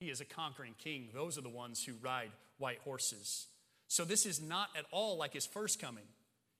He 0.00 0.08
is 0.08 0.20
a 0.22 0.24
conquering 0.24 0.74
king. 0.78 1.08
Those 1.12 1.36
are 1.36 1.42
the 1.42 1.48
ones 1.50 1.84
who 1.84 1.92
ride 2.02 2.30
white 2.58 2.78
horses. 2.78 3.46
So 3.92 4.06
this 4.06 4.24
is 4.24 4.40
not 4.40 4.70
at 4.74 4.86
all 4.90 5.18
like 5.18 5.34
his 5.34 5.44
first 5.44 5.78
coming. 5.78 6.04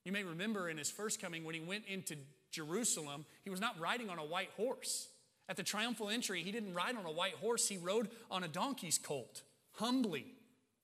You 0.05 0.11
may 0.11 0.23
remember 0.23 0.69
in 0.69 0.77
his 0.77 0.91
first 0.91 1.19
coming 1.19 1.43
when 1.43 1.55
he 1.55 1.61
went 1.61 1.85
into 1.87 2.15
Jerusalem, 2.51 3.25
he 3.43 3.49
was 3.49 3.59
not 3.59 3.79
riding 3.79 4.11
on 4.11 4.19
a 4.19 4.23
white 4.23 4.51
horse. 4.55 5.07
At 5.49 5.57
the 5.57 5.63
triumphal 5.63 6.11
entry, 6.11 6.43
he 6.43 6.51
didn't 6.51 6.75
ride 6.75 6.95
on 6.95 7.07
a 7.07 7.11
white 7.11 7.33
horse, 7.33 7.67
he 7.67 7.77
rode 7.77 8.09
on 8.29 8.43
a 8.43 8.47
donkey's 8.47 8.99
colt, 8.99 9.41
humbly, 9.71 10.27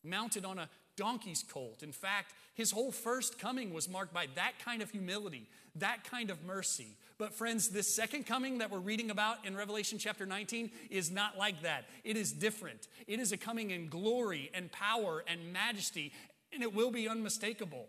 mounted 0.03 0.43
on 0.43 0.57
a 0.57 0.69
donkey's 0.97 1.43
colt. 1.43 1.83
In 1.83 1.91
fact, 1.91 2.33
his 2.55 2.71
whole 2.71 2.91
first 2.91 3.37
coming 3.37 3.71
was 3.71 3.87
marked 3.87 4.13
by 4.13 4.25
that 4.33 4.53
kind 4.65 4.81
of 4.81 4.89
humility, 4.89 5.47
that 5.75 6.03
kind 6.03 6.31
of 6.31 6.43
mercy. 6.43 6.97
But, 7.19 7.33
friends, 7.33 7.67
this 7.67 7.93
second 7.93 8.25
coming 8.25 8.59
that 8.59 8.71
we're 8.71 8.79
reading 8.79 9.11
about 9.11 9.45
in 9.45 9.53
Revelation 9.53 9.97
chapter 9.97 10.25
19 10.25 10.71
is 10.89 11.11
not 11.11 11.37
like 11.37 11.61
that. 11.63 11.83
It 12.05 12.15
is 12.15 12.31
different. 12.31 12.87
It 13.07 13.19
is 13.19 13.33
a 13.33 13.37
coming 13.37 13.71
in 13.71 13.89
glory 13.89 14.49
and 14.53 14.71
power 14.71 15.25
and 15.27 15.51
majesty 15.51 16.13
and 16.53 16.63
it 16.63 16.73
will 16.73 16.91
be 16.91 17.07
unmistakable. 17.07 17.87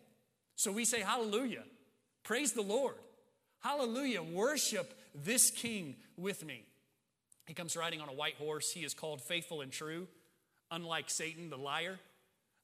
So 0.56 0.72
we 0.72 0.84
say, 0.84 1.00
Hallelujah. 1.00 1.64
Praise 2.22 2.52
the 2.52 2.62
Lord. 2.62 2.96
Hallelujah. 3.60 4.22
Worship 4.22 4.92
this 5.14 5.50
King 5.50 5.96
with 6.16 6.44
me. 6.44 6.64
He 7.46 7.54
comes 7.54 7.76
riding 7.76 8.00
on 8.00 8.08
a 8.08 8.12
white 8.12 8.36
horse. 8.36 8.70
He 8.70 8.84
is 8.84 8.94
called 8.94 9.20
faithful 9.20 9.60
and 9.60 9.72
true, 9.72 10.06
unlike 10.70 11.10
Satan, 11.10 11.50
the 11.50 11.58
liar, 11.58 11.98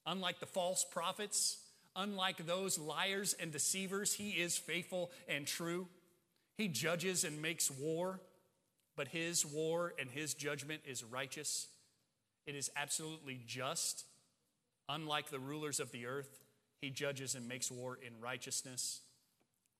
unlike 0.06 0.40
the 0.40 0.46
false 0.46 0.84
prophets, 0.84 1.58
unlike 1.96 2.46
those 2.46 2.78
liars 2.78 3.34
and 3.38 3.50
deceivers. 3.50 4.12
He 4.12 4.30
is 4.30 4.56
faithful 4.56 5.10
and 5.28 5.46
true. 5.46 5.88
He 6.56 6.68
judges 6.68 7.24
and 7.24 7.42
makes 7.42 7.70
war, 7.70 8.20
but 8.96 9.08
his 9.08 9.44
war 9.44 9.92
and 9.98 10.10
his 10.10 10.34
judgment 10.34 10.82
is 10.86 11.04
righteous. 11.04 11.66
It 12.46 12.54
is 12.54 12.70
absolutely 12.76 13.40
just 13.46 14.04
Unlike 14.88 15.30
the 15.30 15.38
rulers 15.38 15.80
of 15.80 15.90
the 15.90 16.06
earth, 16.06 16.38
he 16.80 16.90
judges 16.90 17.34
and 17.34 17.48
makes 17.48 17.70
war 17.70 17.98
in 18.04 18.20
righteousness. 18.20 19.00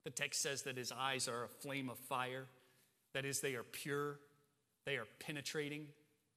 The 0.05 0.11
text 0.11 0.43
says 0.43 0.63
that 0.63 0.77
his 0.77 0.93
eyes 0.93 1.29
are 1.29 1.45
a 1.45 1.49
flame 1.49 1.89
of 1.89 1.99
fire. 1.99 2.47
That 3.15 3.25
is, 3.25 3.41
they 3.41 3.55
are 3.55 3.63
pure, 3.63 4.19
they 4.85 4.97
are 4.97 5.07
penetrating, 5.21 5.87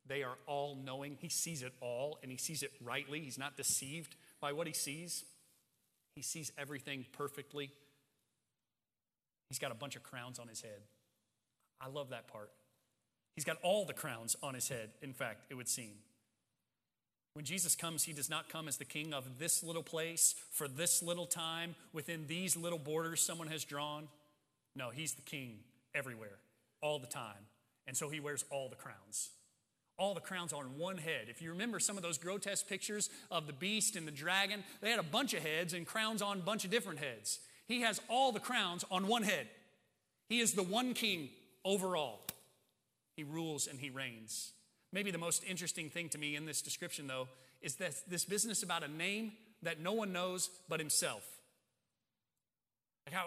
they 0.05 0.23
are 0.23 0.37
all 0.47 0.75
knowing. 0.75 1.17
He 1.19 1.29
sees 1.29 1.61
it 1.61 1.73
all 1.81 2.19
and 2.21 2.31
he 2.31 2.37
sees 2.37 2.63
it 2.63 2.71
rightly. 2.83 3.19
He's 3.19 3.37
not 3.37 3.57
deceived 3.57 4.15
by 4.41 4.53
what 4.53 4.67
he 4.67 4.73
sees, 4.73 5.25
he 6.15 6.21
sees 6.21 6.51
everything 6.57 7.05
perfectly. 7.13 7.71
He's 9.49 9.59
got 9.59 9.71
a 9.71 9.75
bunch 9.75 9.95
of 9.95 10.03
crowns 10.03 10.37
on 10.37 10.47
his 10.47 10.61
head. 10.61 10.81
I 11.81 11.89
love 11.89 12.09
that 12.09 12.27
part. 12.27 12.51
He's 13.35 13.45
got 13.45 13.57
all 13.63 13.85
the 13.85 13.93
crowns 13.93 14.35
on 14.43 14.53
his 14.53 14.67
head, 14.67 14.89
in 15.01 15.13
fact, 15.13 15.45
it 15.49 15.55
would 15.55 15.67
seem. 15.67 15.93
When 17.33 17.45
Jesus 17.45 17.75
comes, 17.75 18.03
he 18.03 18.13
does 18.13 18.29
not 18.29 18.49
come 18.49 18.67
as 18.67 18.77
the 18.77 18.85
king 18.85 19.13
of 19.13 19.39
this 19.39 19.63
little 19.63 19.83
place 19.83 20.35
for 20.51 20.67
this 20.67 21.03
little 21.03 21.25
time 21.25 21.75
within 21.93 22.25
these 22.27 22.57
little 22.57 22.79
borders 22.79 23.21
someone 23.21 23.47
has 23.47 23.63
drawn. 23.63 24.07
No, 24.75 24.89
he's 24.89 25.13
the 25.13 25.21
king 25.21 25.59
everywhere, 25.93 26.39
all 26.81 26.99
the 26.99 27.07
time. 27.07 27.47
And 27.87 27.95
so 27.95 28.09
he 28.09 28.19
wears 28.19 28.45
all 28.49 28.69
the 28.69 28.75
crowns. 28.75 29.29
All 29.97 30.13
the 30.13 30.21
crowns 30.21 30.53
on 30.53 30.77
one 30.77 30.97
head. 30.97 31.27
If 31.27 31.41
you 31.41 31.49
remember 31.51 31.79
some 31.79 31.97
of 31.97 32.03
those 32.03 32.17
grotesque 32.17 32.67
pictures 32.67 33.09
of 33.29 33.47
the 33.47 33.53
beast 33.53 33.95
and 33.95 34.07
the 34.07 34.11
dragon, 34.11 34.63
they 34.81 34.89
had 34.89 34.99
a 34.99 35.03
bunch 35.03 35.33
of 35.33 35.43
heads 35.43 35.73
and 35.73 35.85
crowns 35.85 36.21
on 36.21 36.37
a 36.37 36.41
bunch 36.41 36.65
of 36.65 36.71
different 36.71 36.99
heads. 36.99 37.39
He 37.67 37.81
has 37.81 38.01
all 38.07 38.31
the 38.31 38.39
crowns 38.39 38.85
on 38.89 39.07
one 39.07 39.23
head. 39.23 39.47
He 40.29 40.39
is 40.39 40.53
the 40.53 40.63
one 40.63 40.93
king 40.93 41.29
over 41.65 41.95
all. 41.95 42.25
He 43.15 43.23
rules 43.23 43.67
and 43.67 43.79
he 43.79 43.89
reigns. 43.89 44.53
Maybe 44.91 45.11
the 45.11 45.17
most 45.17 45.43
interesting 45.47 45.89
thing 45.89 46.09
to 46.09 46.17
me 46.17 46.35
in 46.35 46.45
this 46.45 46.61
description, 46.61 47.07
though, 47.07 47.27
is 47.61 47.75
that 47.75 47.93
this 48.07 48.25
business 48.25 48.63
about 48.63 48.83
a 48.83 48.87
name 48.87 49.33
that 49.61 49.79
no 49.79 49.93
one 49.93 50.11
knows 50.11 50.49
but 50.67 50.79
himself. 50.79 51.23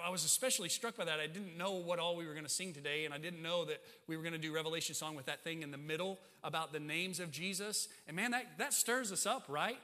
I 0.04 0.10
was 0.10 0.24
especially 0.24 0.68
struck 0.68 0.96
by 0.96 1.06
that. 1.06 1.18
I 1.18 1.26
didn't 1.26 1.58
know 1.58 1.72
what 1.72 1.98
all 1.98 2.14
we 2.16 2.26
were 2.26 2.34
going 2.34 2.44
to 2.44 2.50
sing 2.50 2.72
today, 2.72 3.04
and 3.04 3.12
I 3.12 3.18
didn't 3.18 3.42
know 3.42 3.64
that 3.64 3.80
we 4.06 4.16
were 4.16 4.22
going 4.22 4.34
to 4.34 4.38
do 4.38 4.54
Revelation 4.54 4.94
song 4.94 5.16
with 5.16 5.26
that 5.26 5.42
thing 5.42 5.62
in 5.62 5.72
the 5.72 5.78
middle 5.78 6.18
about 6.44 6.72
the 6.72 6.78
names 6.78 7.18
of 7.18 7.32
Jesus. 7.32 7.88
And 8.06 8.16
man, 8.16 8.30
that, 8.30 8.58
that 8.58 8.72
stirs 8.72 9.10
us 9.10 9.26
up, 9.26 9.44
right? 9.48 9.78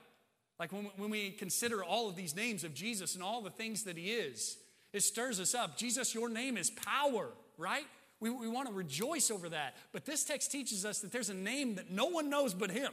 Like 0.61 0.73
when, 0.73 0.91
when 0.97 1.11
we 1.11 1.31
consider 1.31 1.83
all 1.83 2.09
of 2.09 2.17
these 2.17 2.37
names 2.37 2.65
of 2.65 2.75
Jesus 2.75 3.15
and 3.15 3.23
all 3.23 3.43
the 3.43 3.51
things 3.51 3.85
that 3.85 3.97
he 3.97 4.13
is, 4.13 4.57
it 4.93 5.03
stirs 5.03 5.41
us 5.41 5.55
up. 5.55 5.77
Jesus, 5.77 6.15
your 6.15 6.29
name 6.29 6.57
is 6.57 6.71
power, 6.71 7.29
right? 7.57 7.87
We, 8.21 8.31
we 8.31 8.49
want 8.49 8.69
to 8.69 8.75
rejoice 8.75 9.31
over 9.31 9.49
that. 9.51 9.77
But 9.93 10.05
this 10.05 10.25
text 10.25 10.51
teaches 10.51 10.85
us 10.85 11.01
that 11.01 11.13
there's 11.13 11.31
a 11.31 11.35
name 11.35 11.77
that 11.77 11.91
no 11.91 12.07
one 12.07 12.29
knows 12.29 12.55
but 12.55 12.71
him. 12.71 12.93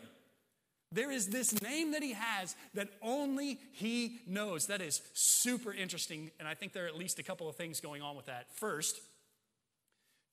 There 0.91 1.11
is 1.11 1.27
this 1.27 1.61
name 1.61 1.91
that 1.91 2.03
he 2.03 2.13
has 2.13 2.55
that 2.75 2.89
only 3.01 3.59
he 3.73 4.19
knows. 4.27 4.67
That 4.67 4.81
is 4.81 5.01
super 5.13 5.73
interesting. 5.73 6.31
And 6.39 6.47
I 6.47 6.53
think 6.53 6.73
there 6.73 6.85
are 6.85 6.87
at 6.87 6.95
least 6.95 7.19
a 7.19 7.23
couple 7.23 7.49
of 7.49 7.55
things 7.55 7.79
going 7.79 8.01
on 8.01 8.15
with 8.15 8.27
that. 8.27 8.45
First, 8.55 8.99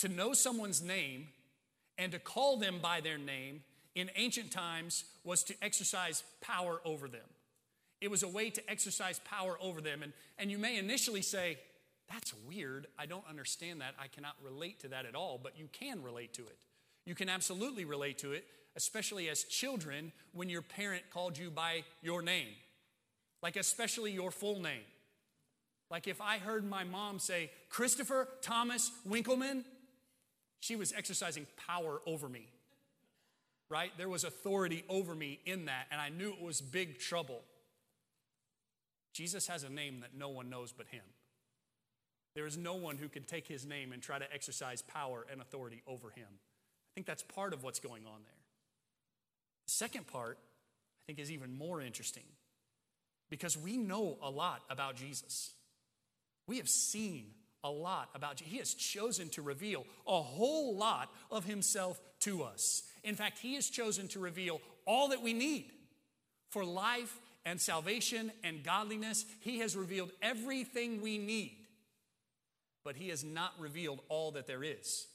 To 0.02 0.08
know 0.08 0.32
someone's 0.32 0.82
name 0.82 1.28
and 1.96 2.10
to 2.10 2.18
call 2.18 2.56
them 2.56 2.80
by 2.82 3.00
their 3.00 3.18
name 3.18 3.62
in 3.94 4.10
ancient 4.16 4.50
times 4.50 5.04
was 5.22 5.44
to 5.44 5.54
exercise 5.62 6.24
power 6.40 6.80
over 6.84 7.06
them. 7.06 7.20
It 8.00 8.10
was 8.10 8.24
a 8.24 8.28
way 8.28 8.50
to 8.50 8.70
exercise 8.70 9.20
power 9.20 9.56
over 9.60 9.80
them. 9.80 10.02
And, 10.02 10.12
and 10.38 10.50
you 10.50 10.58
may 10.58 10.76
initially 10.76 11.22
say, 11.22 11.58
That's 12.12 12.34
weird. 12.46 12.86
I 12.98 13.06
don't 13.06 13.24
understand 13.28 13.80
that. 13.80 13.94
I 13.98 14.06
cannot 14.06 14.34
relate 14.44 14.80
to 14.80 14.88
that 14.88 15.06
at 15.06 15.14
all. 15.14 15.40
But 15.42 15.58
you 15.58 15.68
can 15.72 16.02
relate 16.02 16.34
to 16.34 16.42
it. 16.42 16.58
You 17.06 17.14
can 17.14 17.28
absolutely 17.28 17.84
relate 17.84 18.18
to 18.18 18.32
it, 18.32 18.44
especially 18.76 19.28
as 19.28 19.44
children 19.44 20.12
when 20.32 20.48
your 20.48 20.62
parent 20.62 21.04
called 21.12 21.36
you 21.36 21.50
by 21.50 21.84
your 22.02 22.22
name, 22.22 22.48
like 23.42 23.56
especially 23.56 24.12
your 24.12 24.30
full 24.30 24.60
name. 24.60 24.84
Like 25.90 26.06
if 26.06 26.20
I 26.20 26.38
heard 26.38 26.64
my 26.64 26.84
mom 26.84 27.18
say, 27.18 27.50
Christopher 27.68 28.28
Thomas 28.40 28.92
Winkleman, 29.04 29.64
she 30.60 30.76
was 30.76 30.92
exercising 30.92 31.46
power 31.66 32.00
over 32.06 32.28
me, 32.28 32.46
right? 33.68 33.90
There 33.98 34.08
was 34.08 34.22
authority 34.22 34.84
over 34.88 35.14
me 35.14 35.40
in 35.44 35.64
that, 35.64 35.86
and 35.90 36.00
I 36.00 36.08
knew 36.08 36.30
it 36.30 36.40
was 36.40 36.60
big 36.60 37.00
trouble. 37.00 37.40
Jesus 39.12 39.48
has 39.48 39.64
a 39.64 39.68
name 39.68 40.00
that 40.00 40.16
no 40.16 40.28
one 40.28 40.48
knows 40.48 40.72
but 40.72 40.86
him. 40.86 41.02
There 42.34 42.46
is 42.46 42.56
no 42.56 42.74
one 42.74 42.96
who 42.96 43.08
can 43.08 43.24
take 43.24 43.46
his 43.46 43.66
name 43.66 43.92
and 43.92 44.02
try 44.02 44.18
to 44.18 44.32
exercise 44.32 44.82
power 44.82 45.26
and 45.30 45.40
authority 45.40 45.82
over 45.86 46.10
him. 46.10 46.28
I 46.28 46.90
think 46.94 47.06
that's 47.06 47.22
part 47.22 47.52
of 47.52 47.62
what's 47.62 47.80
going 47.80 48.06
on 48.06 48.22
there. 48.24 48.42
The 49.66 49.72
second 49.72 50.06
part, 50.06 50.38
I 50.40 51.02
think, 51.06 51.18
is 51.18 51.30
even 51.30 51.56
more 51.56 51.80
interesting 51.80 52.24
because 53.30 53.56
we 53.56 53.76
know 53.76 54.18
a 54.22 54.30
lot 54.30 54.62
about 54.70 54.96
Jesus. 54.96 55.54
We 56.46 56.58
have 56.58 56.68
seen 56.68 57.26
a 57.64 57.70
lot 57.70 58.08
about 58.14 58.40
you. 58.40 58.46
He 58.48 58.58
has 58.58 58.74
chosen 58.74 59.28
to 59.30 59.42
reveal 59.42 59.86
a 60.06 60.20
whole 60.20 60.76
lot 60.76 61.10
of 61.30 61.44
himself 61.44 62.00
to 62.20 62.42
us. 62.42 62.82
In 63.04 63.14
fact, 63.14 63.38
he 63.38 63.54
has 63.54 63.68
chosen 63.68 64.08
to 64.08 64.18
reveal 64.18 64.60
all 64.86 65.08
that 65.08 65.22
we 65.22 65.32
need 65.32 65.70
for 66.50 66.64
life 66.64 67.18
and 67.44 67.60
salvation 67.60 68.32
and 68.44 68.62
godliness. 68.62 69.24
He 69.40 69.60
has 69.60 69.76
revealed 69.76 70.10
everything 70.20 71.00
we 71.00 71.18
need, 71.18 71.56
but 72.84 72.96
he 72.96 73.08
has 73.08 73.22
not 73.24 73.52
revealed 73.58 74.00
all 74.08 74.32
that 74.32 74.46
there 74.46 74.62
is. 74.62 75.06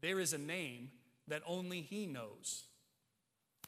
There 0.00 0.20
is 0.20 0.32
a 0.32 0.38
name 0.38 0.90
that 1.28 1.42
only 1.46 1.80
he 1.80 2.06
knows. 2.06 2.64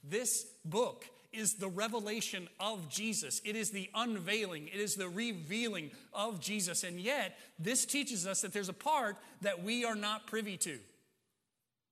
This 0.05 0.47
book 0.65 1.07
is 1.33 1.55
the 1.55 1.69
revelation 1.69 2.49
of 2.59 2.89
Jesus. 2.89 3.41
It 3.45 3.57
is 3.57 3.71
the 3.71 3.91
unveiling, 3.95 4.69
it 4.69 4.81
is 4.81 4.95
the 4.95 5.09
revealing 5.09 5.91
of 6.13 6.41
Jesus. 6.41 6.85
And 6.85 7.01
yet, 7.01 7.39
this 7.59 7.85
teaches 7.85 8.27
us 8.27 8.41
that 8.43 8.53
there's 8.53 8.69
a 8.69 8.75
part 8.75 9.17
that 9.43 9.63
we 9.63 9.85
are 9.85 9.95
not 9.95 10.27
privy 10.27 10.57
to. 10.59 10.79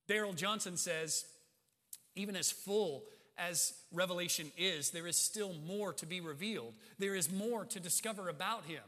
Darrell 0.07 0.33
Johnson 0.33 0.77
says, 0.77 1.25
even 2.15 2.35
as 2.35 2.51
full 2.51 3.03
as 3.37 3.73
revelation 3.91 4.51
is, 4.57 4.89
there 4.89 5.05
is 5.05 5.17
still 5.17 5.53
more 5.65 5.93
to 5.93 6.05
be 6.05 6.21
revealed. 6.21 6.73
There 6.97 7.13
is 7.13 7.31
more 7.31 7.65
to 7.65 7.79
discover 7.79 8.29
about 8.29 8.65
him. 8.65 8.81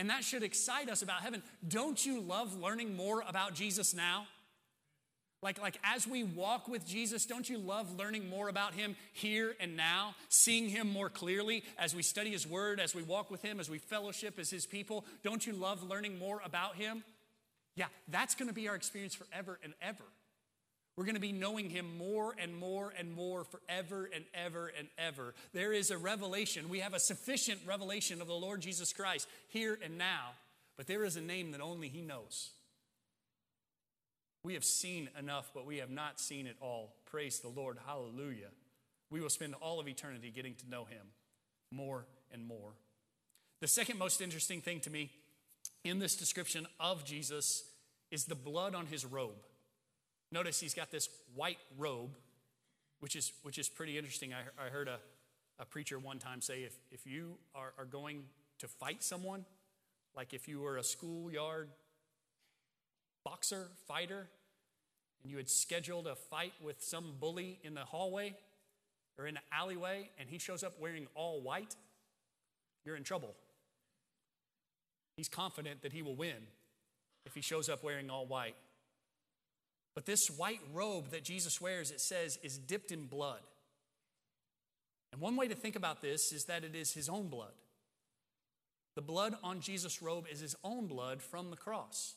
And 0.00 0.08
that 0.08 0.24
should 0.24 0.42
excite 0.42 0.88
us 0.88 1.02
about 1.02 1.20
heaven. 1.20 1.42
Don't 1.68 2.06
you 2.06 2.22
love 2.22 2.58
learning 2.58 2.96
more 2.96 3.22
about 3.28 3.52
Jesus 3.52 3.92
now? 3.92 4.26
Like, 5.42 5.60
like 5.60 5.78
as 5.84 6.06
we 6.06 6.24
walk 6.24 6.68
with 6.68 6.86
Jesus, 6.86 7.26
don't 7.26 7.46
you 7.46 7.58
love 7.58 7.98
learning 7.98 8.30
more 8.30 8.48
about 8.48 8.72
him 8.72 8.96
here 9.12 9.54
and 9.60 9.76
now, 9.76 10.14
seeing 10.30 10.70
him 10.70 10.90
more 10.90 11.10
clearly 11.10 11.64
as 11.76 11.94
we 11.94 12.02
study 12.02 12.30
his 12.30 12.46
word, 12.46 12.80
as 12.80 12.94
we 12.94 13.02
walk 13.02 13.30
with 13.30 13.42
him, 13.42 13.60
as 13.60 13.68
we 13.68 13.76
fellowship 13.76 14.38
as 14.38 14.48
his 14.48 14.64
people? 14.64 15.04
Don't 15.22 15.46
you 15.46 15.52
love 15.52 15.82
learning 15.82 16.18
more 16.18 16.40
about 16.46 16.76
him? 16.76 17.04
Yeah, 17.76 17.88
that's 18.08 18.34
going 18.34 18.48
to 18.48 18.54
be 18.54 18.68
our 18.68 18.76
experience 18.76 19.14
forever 19.14 19.58
and 19.62 19.74
ever. 19.82 20.04
We're 21.00 21.06
going 21.06 21.14
to 21.14 21.20
be 21.22 21.32
knowing 21.32 21.70
him 21.70 21.96
more 21.96 22.34
and 22.38 22.54
more 22.54 22.92
and 22.94 23.10
more 23.10 23.44
forever 23.44 24.10
and 24.14 24.22
ever 24.34 24.70
and 24.78 24.86
ever. 24.98 25.32
There 25.54 25.72
is 25.72 25.90
a 25.90 25.96
revelation. 25.96 26.68
We 26.68 26.80
have 26.80 26.92
a 26.92 27.00
sufficient 27.00 27.60
revelation 27.64 28.20
of 28.20 28.26
the 28.26 28.34
Lord 28.34 28.60
Jesus 28.60 28.92
Christ 28.92 29.26
here 29.48 29.78
and 29.82 29.96
now, 29.96 30.32
but 30.76 30.86
there 30.86 31.02
is 31.02 31.16
a 31.16 31.22
name 31.22 31.52
that 31.52 31.62
only 31.62 31.88
he 31.88 32.02
knows. 32.02 32.50
We 34.44 34.52
have 34.52 34.62
seen 34.62 35.08
enough, 35.18 35.52
but 35.54 35.64
we 35.64 35.78
have 35.78 35.88
not 35.88 36.20
seen 36.20 36.46
it 36.46 36.56
all. 36.60 36.92
Praise 37.06 37.40
the 37.40 37.48
Lord. 37.48 37.78
Hallelujah. 37.86 38.50
We 39.08 39.22
will 39.22 39.30
spend 39.30 39.54
all 39.54 39.80
of 39.80 39.88
eternity 39.88 40.30
getting 40.30 40.54
to 40.56 40.68
know 40.68 40.84
him 40.84 41.06
more 41.72 42.04
and 42.30 42.44
more. 42.44 42.74
The 43.62 43.68
second 43.68 43.98
most 43.98 44.20
interesting 44.20 44.60
thing 44.60 44.80
to 44.80 44.90
me 44.90 45.10
in 45.82 45.98
this 45.98 46.14
description 46.14 46.66
of 46.78 47.06
Jesus 47.06 47.64
is 48.10 48.26
the 48.26 48.34
blood 48.34 48.74
on 48.74 48.84
his 48.84 49.06
robe. 49.06 49.46
Notice 50.32 50.60
he's 50.60 50.74
got 50.74 50.90
this 50.90 51.08
white 51.34 51.58
robe, 51.76 52.16
which 53.00 53.16
is, 53.16 53.32
which 53.42 53.58
is 53.58 53.68
pretty 53.68 53.98
interesting. 53.98 54.32
I, 54.32 54.66
I 54.66 54.68
heard 54.68 54.88
a, 54.88 54.98
a 55.58 55.64
preacher 55.64 55.98
one 55.98 56.18
time 56.18 56.40
say 56.40 56.62
if, 56.62 56.74
if 56.90 57.06
you 57.06 57.34
are, 57.54 57.72
are 57.78 57.84
going 57.84 58.24
to 58.60 58.68
fight 58.68 59.02
someone, 59.02 59.44
like 60.14 60.32
if 60.32 60.46
you 60.46 60.60
were 60.60 60.76
a 60.76 60.84
schoolyard 60.84 61.68
boxer, 63.24 63.68
fighter, 63.86 64.28
and 65.22 65.30
you 65.30 65.36
had 65.36 65.48
scheduled 65.48 66.06
a 66.06 66.14
fight 66.14 66.52
with 66.62 66.82
some 66.82 67.14
bully 67.18 67.58
in 67.62 67.74
the 67.74 67.80
hallway 67.80 68.34
or 69.18 69.26
in 69.26 69.34
the 69.34 69.40
alleyway, 69.52 70.08
and 70.18 70.28
he 70.28 70.38
shows 70.38 70.62
up 70.62 70.74
wearing 70.80 71.06
all 71.14 71.40
white, 71.42 71.76
you're 72.84 72.96
in 72.96 73.04
trouble. 73.04 73.34
He's 75.16 75.28
confident 75.28 75.82
that 75.82 75.92
he 75.92 76.00
will 76.02 76.16
win 76.16 76.46
if 77.26 77.34
he 77.34 77.42
shows 77.42 77.68
up 77.68 77.84
wearing 77.84 78.08
all 78.08 78.26
white. 78.26 78.54
But 79.94 80.06
this 80.06 80.30
white 80.30 80.60
robe 80.72 81.10
that 81.10 81.24
Jesus 81.24 81.60
wears, 81.60 81.90
it 81.90 82.00
says, 82.00 82.38
is 82.42 82.58
dipped 82.58 82.92
in 82.92 83.06
blood. 83.06 83.40
And 85.12 85.20
one 85.20 85.36
way 85.36 85.48
to 85.48 85.54
think 85.54 85.76
about 85.76 86.00
this 86.00 86.32
is 86.32 86.44
that 86.44 86.64
it 86.64 86.74
is 86.74 86.92
his 86.92 87.08
own 87.08 87.28
blood. 87.28 87.52
The 88.94 89.02
blood 89.02 89.34
on 89.42 89.60
Jesus' 89.60 90.02
robe 90.02 90.26
is 90.30 90.40
his 90.40 90.56
own 90.62 90.86
blood 90.86 91.22
from 91.22 91.50
the 91.50 91.56
cross. 91.56 92.14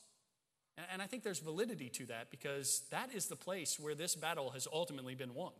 And 0.90 1.00
I 1.00 1.06
think 1.06 1.22
there's 1.22 1.38
validity 1.38 1.88
to 1.90 2.06
that 2.06 2.30
because 2.30 2.82
that 2.90 3.14
is 3.14 3.26
the 3.26 3.36
place 3.36 3.78
where 3.78 3.94
this 3.94 4.14
battle 4.14 4.50
has 4.50 4.66
ultimately 4.72 5.14
been 5.14 5.34
won. 5.34 5.52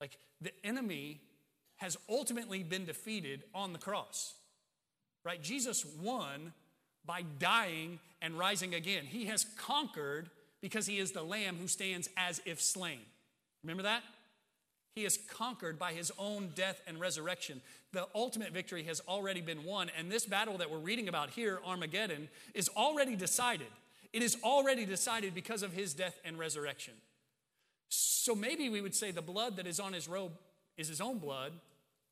Like 0.00 0.18
the 0.40 0.52
enemy 0.64 1.20
has 1.76 1.96
ultimately 2.08 2.62
been 2.62 2.86
defeated 2.86 3.44
on 3.54 3.72
the 3.72 3.78
cross, 3.78 4.34
right? 5.24 5.42
Jesus 5.42 5.84
won 5.84 6.52
by 7.04 7.22
dying 7.38 7.98
and 8.22 8.38
rising 8.38 8.74
again. 8.74 9.04
He 9.04 9.26
has 9.26 9.44
conquered 9.58 10.30
because 10.60 10.86
he 10.86 10.98
is 10.98 11.12
the 11.12 11.22
lamb 11.22 11.56
who 11.60 11.68
stands 11.68 12.08
as 12.16 12.40
if 12.44 12.60
slain. 12.60 13.00
Remember 13.62 13.84
that? 13.84 14.02
He 14.94 15.04
is 15.04 15.18
conquered 15.30 15.78
by 15.78 15.92
his 15.92 16.10
own 16.18 16.50
death 16.54 16.80
and 16.86 16.98
resurrection. 16.98 17.60
The 17.92 18.08
ultimate 18.14 18.52
victory 18.52 18.82
has 18.84 19.00
already 19.06 19.40
been 19.40 19.64
won, 19.64 19.90
and 19.96 20.10
this 20.10 20.26
battle 20.26 20.58
that 20.58 20.70
we're 20.70 20.78
reading 20.78 21.08
about 21.08 21.30
here, 21.30 21.60
Armageddon, 21.64 22.28
is 22.54 22.68
already 22.76 23.14
decided. 23.14 23.68
It 24.12 24.22
is 24.22 24.36
already 24.42 24.84
decided 24.84 25.34
because 25.34 25.62
of 25.62 25.72
his 25.72 25.94
death 25.94 26.18
and 26.24 26.38
resurrection. 26.38 26.94
So 27.88 28.34
maybe 28.34 28.68
we 28.68 28.80
would 28.80 28.94
say 28.94 29.10
the 29.10 29.22
blood 29.22 29.56
that 29.56 29.66
is 29.66 29.78
on 29.78 29.92
his 29.92 30.08
robe 30.08 30.32
is 30.76 30.88
his 30.88 31.00
own 31.00 31.18
blood 31.18 31.52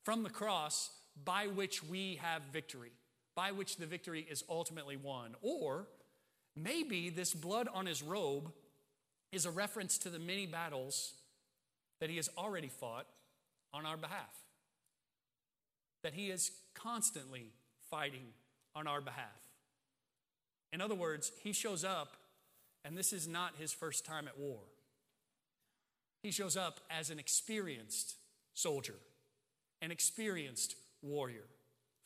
from 0.03 0.23
the 0.23 0.29
cross 0.29 0.89
by 1.25 1.47
which 1.47 1.83
we 1.83 2.19
have 2.21 2.41
victory, 2.53 2.91
by 3.35 3.51
which 3.51 3.77
the 3.77 3.85
victory 3.85 4.25
is 4.29 4.43
ultimately 4.49 4.95
won. 4.95 5.35
Or 5.41 5.87
maybe 6.57 7.09
this 7.09 7.33
blood 7.33 7.67
on 7.73 7.85
his 7.85 8.01
robe 8.01 8.51
is 9.31 9.45
a 9.45 9.51
reference 9.51 9.97
to 9.99 10.09
the 10.09 10.19
many 10.19 10.45
battles 10.45 11.13
that 11.99 12.09
He 12.09 12.17
has 12.17 12.29
already 12.37 12.69
fought 12.69 13.07
on 13.73 13.85
our 13.85 13.97
behalf, 13.97 14.35
that 16.03 16.13
He 16.13 16.29
is 16.29 16.51
constantly 16.73 17.51
fighting 17.89 18.33
on 18.75 18.87
our 18.87 19.01
behalf. 19.01 19.25
In 20.71 20.81
other 20.81 20.95
words, 20.95 21.31
He 21.43 21.53
shows 21.53 21.83
up, 21.83 22.17
and 22.85 22.97
this 22.97 23.13
is 23.13 23.27
not 23.27 23.55
His 23.59 23.73
first 23.73 24.05
time 24.05 24.27
at 24.27 24.39
war. 24.39 24.59
He 26.23 26.31
shows 26.31 26.57
up 26.57 26.79
as 26.89 27.09
an 27.09 27.19
experienced 27.19 28.15
soldier, 28.53 28.95
an 29.81 29.91
experienced 29.91 30.75
warrior, 31.01 31.45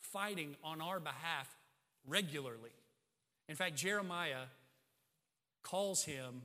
fighting 0.00 0.56
on 0.62 0.80
our 0.80 1.00
behalf 1.00 1.48
regularly. 2.06 2.70
In 3.48 3.56
fact, 3.56 3.76
Jeremiah 3.76 4.46
calls 5.62 6.04
him 6.04 6.42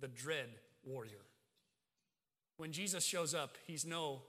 the 0.00 0.08
dread 0.08 0.48
warrior 0.84 1.24
when 2.60 2.72
Jesus 2.72 3.06
shows 3.06 3.32
up, 3.32 3.56
he's 3.66 3.86
no 3.86 4.20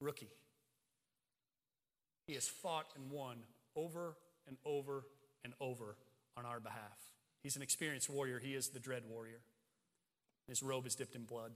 rookie. 0.00 0.32
He 2.26 2.34
has 2.34 2.48
fought 2.48 2.86
and 2.96 3.08
won 3.08 3.36
over 3.76 4.16
and 4.48 4.56
over 4.64 5.06
and 5.44 5.52
over 5.60 5.94
on 6.36 6.44
our 6.44 6.58
behalf. 6.58 6.98
He's 7.40 7.54
an 7.54 7.62
experienced 7.62 8.10
warrior. 8.10 8.40
He 8.40 8.54
is 8.54 8.70
the 8.70 8.80
dread 8.80 9.04
warrior. 9.08 9.38
His 10.48 10.60
robe 10.60 10.88
is 10.88 10.96
dipped 10.96 11.14
in 11.14 11.22
blood. 11.22 11.52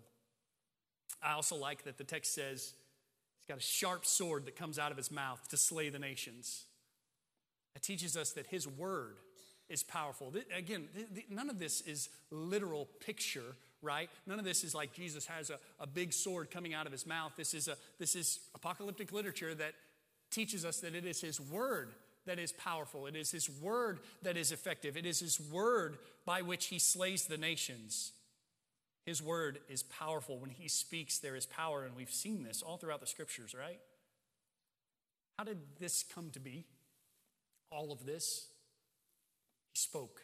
I 1.21 1.33
also 1.33 1.57
like 1.57 1.83
that 1.87 1.99
the 1.99 2.05
text 2.05 2.37
says 2.37 2.75
he's 3.41 3.47
got 3.49 3.59
a 3.59 3.61
sharp 3.61 4.07
sword 4.07 4.47
that 4.47 4.55
comes 4.55 4.79
out 4.79 4.93
of 4.93 4.97
his 4.97 5.11
mouth 5.11 5.49
to 5.49 5.57
slay 5.57 5.89
the 5.89 5.99
nations. 5.99 6.67
That 7.75 7.83
teaches 7.83 8.17
us 8.17 8.31
that 8.35 8.47
his 8.47 8.69
word 8.69 9.17
is 9.69 9.83
powerful. 9.83 10.33
Again, 10.57 10.89
none 11.31 11.51
of 11.51 11.59
this 11.59 11.81
is 11.83 12.09
literal 12.31 12.89
picture, 13.05 13.55
right? 13.83 14.09
None 14.27 14.39
of 14.39 14.45
this 14.45 14.65
is 14.65 14.75
like 14.75 14.93
Jesus 14.95 15.27
has 15.27 15.51
a, 15.51 15.59
a 15.81 15.87
big 15.87 16.13
sword 16.13 16.51
coming 16.51 16.75
out 16.75 16.87
of 16.87 16.93
his 16.93 17.07
mouth. 17.07 17.33
This 17.37 17.55
is, 17.55 17.69
a, 17.69 17.77
this 17.99 18.15
is 18.15 18.41
apocalyptic 18.55 19.13
literature 19.13 19.55
that 19.55 19.75
teaches 20.31 20.65
us 20.65 20.81
that 20.81 20.95
it 20.95 21.05
is 21.05 21.21
his 21.21 21.41
word 21.41 21.91
that 22.27 22.39
is 22.39 22.53
powerful. 22.53 23.07
It 23.07 23.17
is 23.17 23.31
his 23.31 23.49
word 23.49 24.01
that 24.23 24.37
is 24.37 24.53
effective. 24.53 24.97
It 24.97 25.07
is 25.07 25.21
his 25.21 25.41
word 25.41 25.99
by 26.25 26.43
which 26.43 26.67
he 26.67 26.79
slays 26.79 27.27
the 27.27 27.39
nations. 27.39 28.13
His 29.07 29.23
word 29.23 29.59
is 29.69 29.83
powerful. 29.83 30.39
When 30.39 30.51
he 30.51 30.69
speaks, 30.69 31.19
there 31.19 31.35
is 31.35 31.47
power, 31.47 31.85
and 31.85 31.97
we've 31.97 32.11
seen 32.11 32.43
this 32.43 32.63
all 32.63 32.77
throughout 32.77 33.01
the 33.01 33.07
scriptures, 33.07 33.55
right? 33.59 33.81
How 35.39 35.45
did 35.45 35.59
this 35.81 36.05
come 36.15 36.31
to 36.33 36.41
be? 36.41 36.67
All 37.71 37.91
of 37.91 38.05
this? 38.05 38.49
Spoke, 39.79 40.23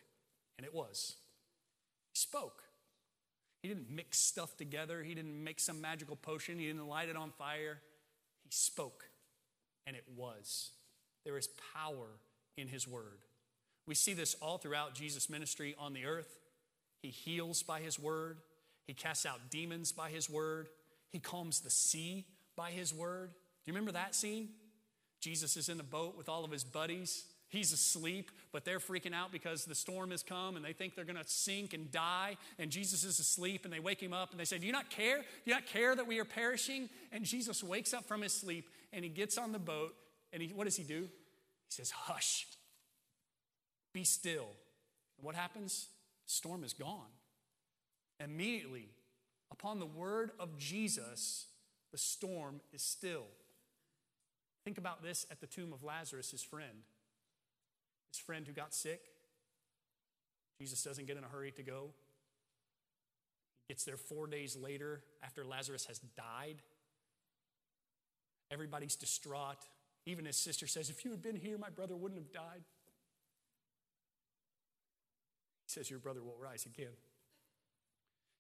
and 0.59 0.67
it 0.67 0.75
was. 0.75 1.15
He 2.13 2.19
spoke. 2.19 2.65
He 3.63 3.69
didn't 3.69 3.89
mix 3.89 4.19
stuff 4.19 4.57
together, 4.57 5.05
he 5.05 5.15
didn't 5.15 5.45
make 5.45 5.61
some 5.61 5.81
magical 5.81 6.17
potion, 6.17 6.59
he 6.59 6.67
didn't 6.67 6.89
light 6.89 7.09
it 7.09 7.15
on 7.15 7.31
fire. 7.31 7.79
He 8.43 8.51
spoke, 8.51 9.05
and 9.87 9.95
it 9.95 10.03
was. 10.17 10.73
There 11.25 11.39
is 11.39 11.49
power 11.73 12.09
in 12.57 12.67
his 12.67 12.89
word. 12.89 13.21
We 13.87 13.95
see 13.95 14.13
this 14.13 14.35
all 14.43 14.59
throughout 14.59 14.97
Jesus' 14.97 15.31
ministry 15.31 15.77
on 15.79 15.93
the 15.93 16.05
earth. 16.05 16.41
He 17.01 17.11
heals 17.11 17.63
by 17.63 17.79
his 17.79 17.97
word, 17.97 18.39
he 18.89 18.93
casts 18.93 19.25
out 19.25 19.51
demons 19.51 19.93
by 19.93 20.11
his 20.11 20.29
word, 20.29 20.69
he 21.13 21.21
calms 21.21 21.61
the 21.61 21.71
sea 21.71 22.27
by 22.57 22.73
his 22.73 22.93
word. 22.93 23.31
Do 23.31 23.71
you 23.71 23.73
remember 23.73 23.93
that 23.93 24.17
scene? 24.17 24.49
Jesus 25.21 25.57
is 25.57 25.69
in 25.69 25.77
the 25.77 25.85
boat 25.85 26.17
with 26.19 26.29
all 26.29 26.45
of 26.45 26.51
his 26.51 26.65
buddies. 26.65 27.25
He's 27.55 27.73
asleep, 27.73 28.33
but 28.51 28.65
they're 28.65 28.81
freaking 28.81 29.15
out 29.15 29.31
because 29.31 29.65
the 29.65 29.77
storm 29.77 30.11
has 30.11 30.25
come 30.25 30.57
and 30.57 30.65
they 30.65 30.73
think 30.73 30.97
they're 30.97 31.05
going 31.05 31.23
to 31.23 31.29
sink 31.29 31.73
and 31.73 31.89
die. 31.91 32.37
And 32.59 32.69
Jesus 32.69 33.05
is 33.05 33.21
asleep 33.21 33.65
and 33.65 33.73
they 33.73 33.79
wake 33.79 34.03
him 34.03 34.13
up 34.13 34.33
and 34.33 34.41
they 34.41 34.45
say, 34.45 34.59
Do 34.59 34.67
you 34.67 34.73
not 34.73 34.91
care? 34.91 35.19
Do 35.19 35.25
you 35.45 35.55
not 35.55 35.67
care 35.67 35.95
that 35.95 36.07
we 36.07 36.19
are 36.19 36.25
perishing? 36.25 36.89
And 37.13 37.25
Jesus 37.25 37.63
wakes 37.63 37.95
up 37.95 38.07
from 38.07 38.23
his 38.23 38.33
sleep 38.33 38.69
and 38.93 39.05
he 39.05 39.09
gets 39.09 39.39
on 39.39 39.53
the 39.53 39.61
boat 39.61 39.95
and 40.33 40.43
he, 40.43 40.49
what 40.49 40.65
does 40.65 40.75
he 40.75 40.83
do? 40.83 41.03
He 41.03 41.71
says, 41.71 41.93
Hush, 41.93 42.49
be 43.93 44.03
still. 44.03 44.49
And 45.17 45.25
what 45.25 45.37
happens? 45.37 45.87
Storm 46.27 46.65
is 46.65 46.73
gone. 46.73 47.13
Immediately, 48.19 48.89
upon 49.53 49.79
the 49.79 49.87
word 49.87 50.33
of 50.41 50.59
Jesus, 50.59 51.47
the 51.93 51.99
storm 51.99 52.61
is 52.73 52.83
still. 52.83 53.27
Think 54.65 54.77
about 54.79 55.05
this 55.05 55.25
at 55.31 55.41
the 55.41 55.47
tomb 55.47 55.73
of 55.73 55.85
Lazarus, 55.85 56.33
his 56.33 56.43
friend. 56.43 56.83
His 58.15 58.21
friend 58.21 58.47
who 58.47 58.53
got 58.53 58.73
sick. 58.73 59.01
Jesus 60.61 60.85
doesn't 60.85 61.09
get 61.09 61.17
in 61.17 61.25
a 61.25 61.27
hurry 61.27 61.51
to 61.51 61.65
go. 61.65 61.91
He 63.67 63.75
gets 63.75 63.83
there 63.83 63.97
four 63.97 64.29
days 64.29 64.57
later 64.57 65.03
after 65.21 65.45
Lazarus 65.45 65.87
has 65.87 65.99
died. 66.17 66.63
Everybody's 68.53 68.95
distraught. 68.95 69.59
Even 70.07 70.27
his 70.27 70.37
sister 70.37 70.69
says, 70.69 70.91
If 70.91 71.05
you 71.05 71.11
had 71.11 71.23
been 71.23 71.35
here, 71.35 71.59
my 71.59 71.71
brother 71.71 71.97
wouldn't 71.97 72.21
have 72.21 72.33
died. 72.33 72.63
He 75.67 75.73
says, 75.73 75.91
Your 75.91 75.99
brother 75.99 76.23
will 76.23 76.37
rise 76.41 76.67
again. 76.67 76.95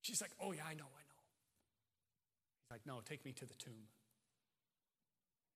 She's 0.02 0.20
like, 0.20 0.30
Oh, 0.40 0.52
yeah, 0.52 0.62
I 0.70 0.74
know, 0.74 0.84
I 0.84 1.02
know. 1.02 1.22
He's 2.62 2.70
like, 2.70 2.86
No, 2.86 3.00
take 3.04 3.24
me 3.24 3.32
to 3.32 3.44
the 3.44 3.54
tomb. 3.54 3.88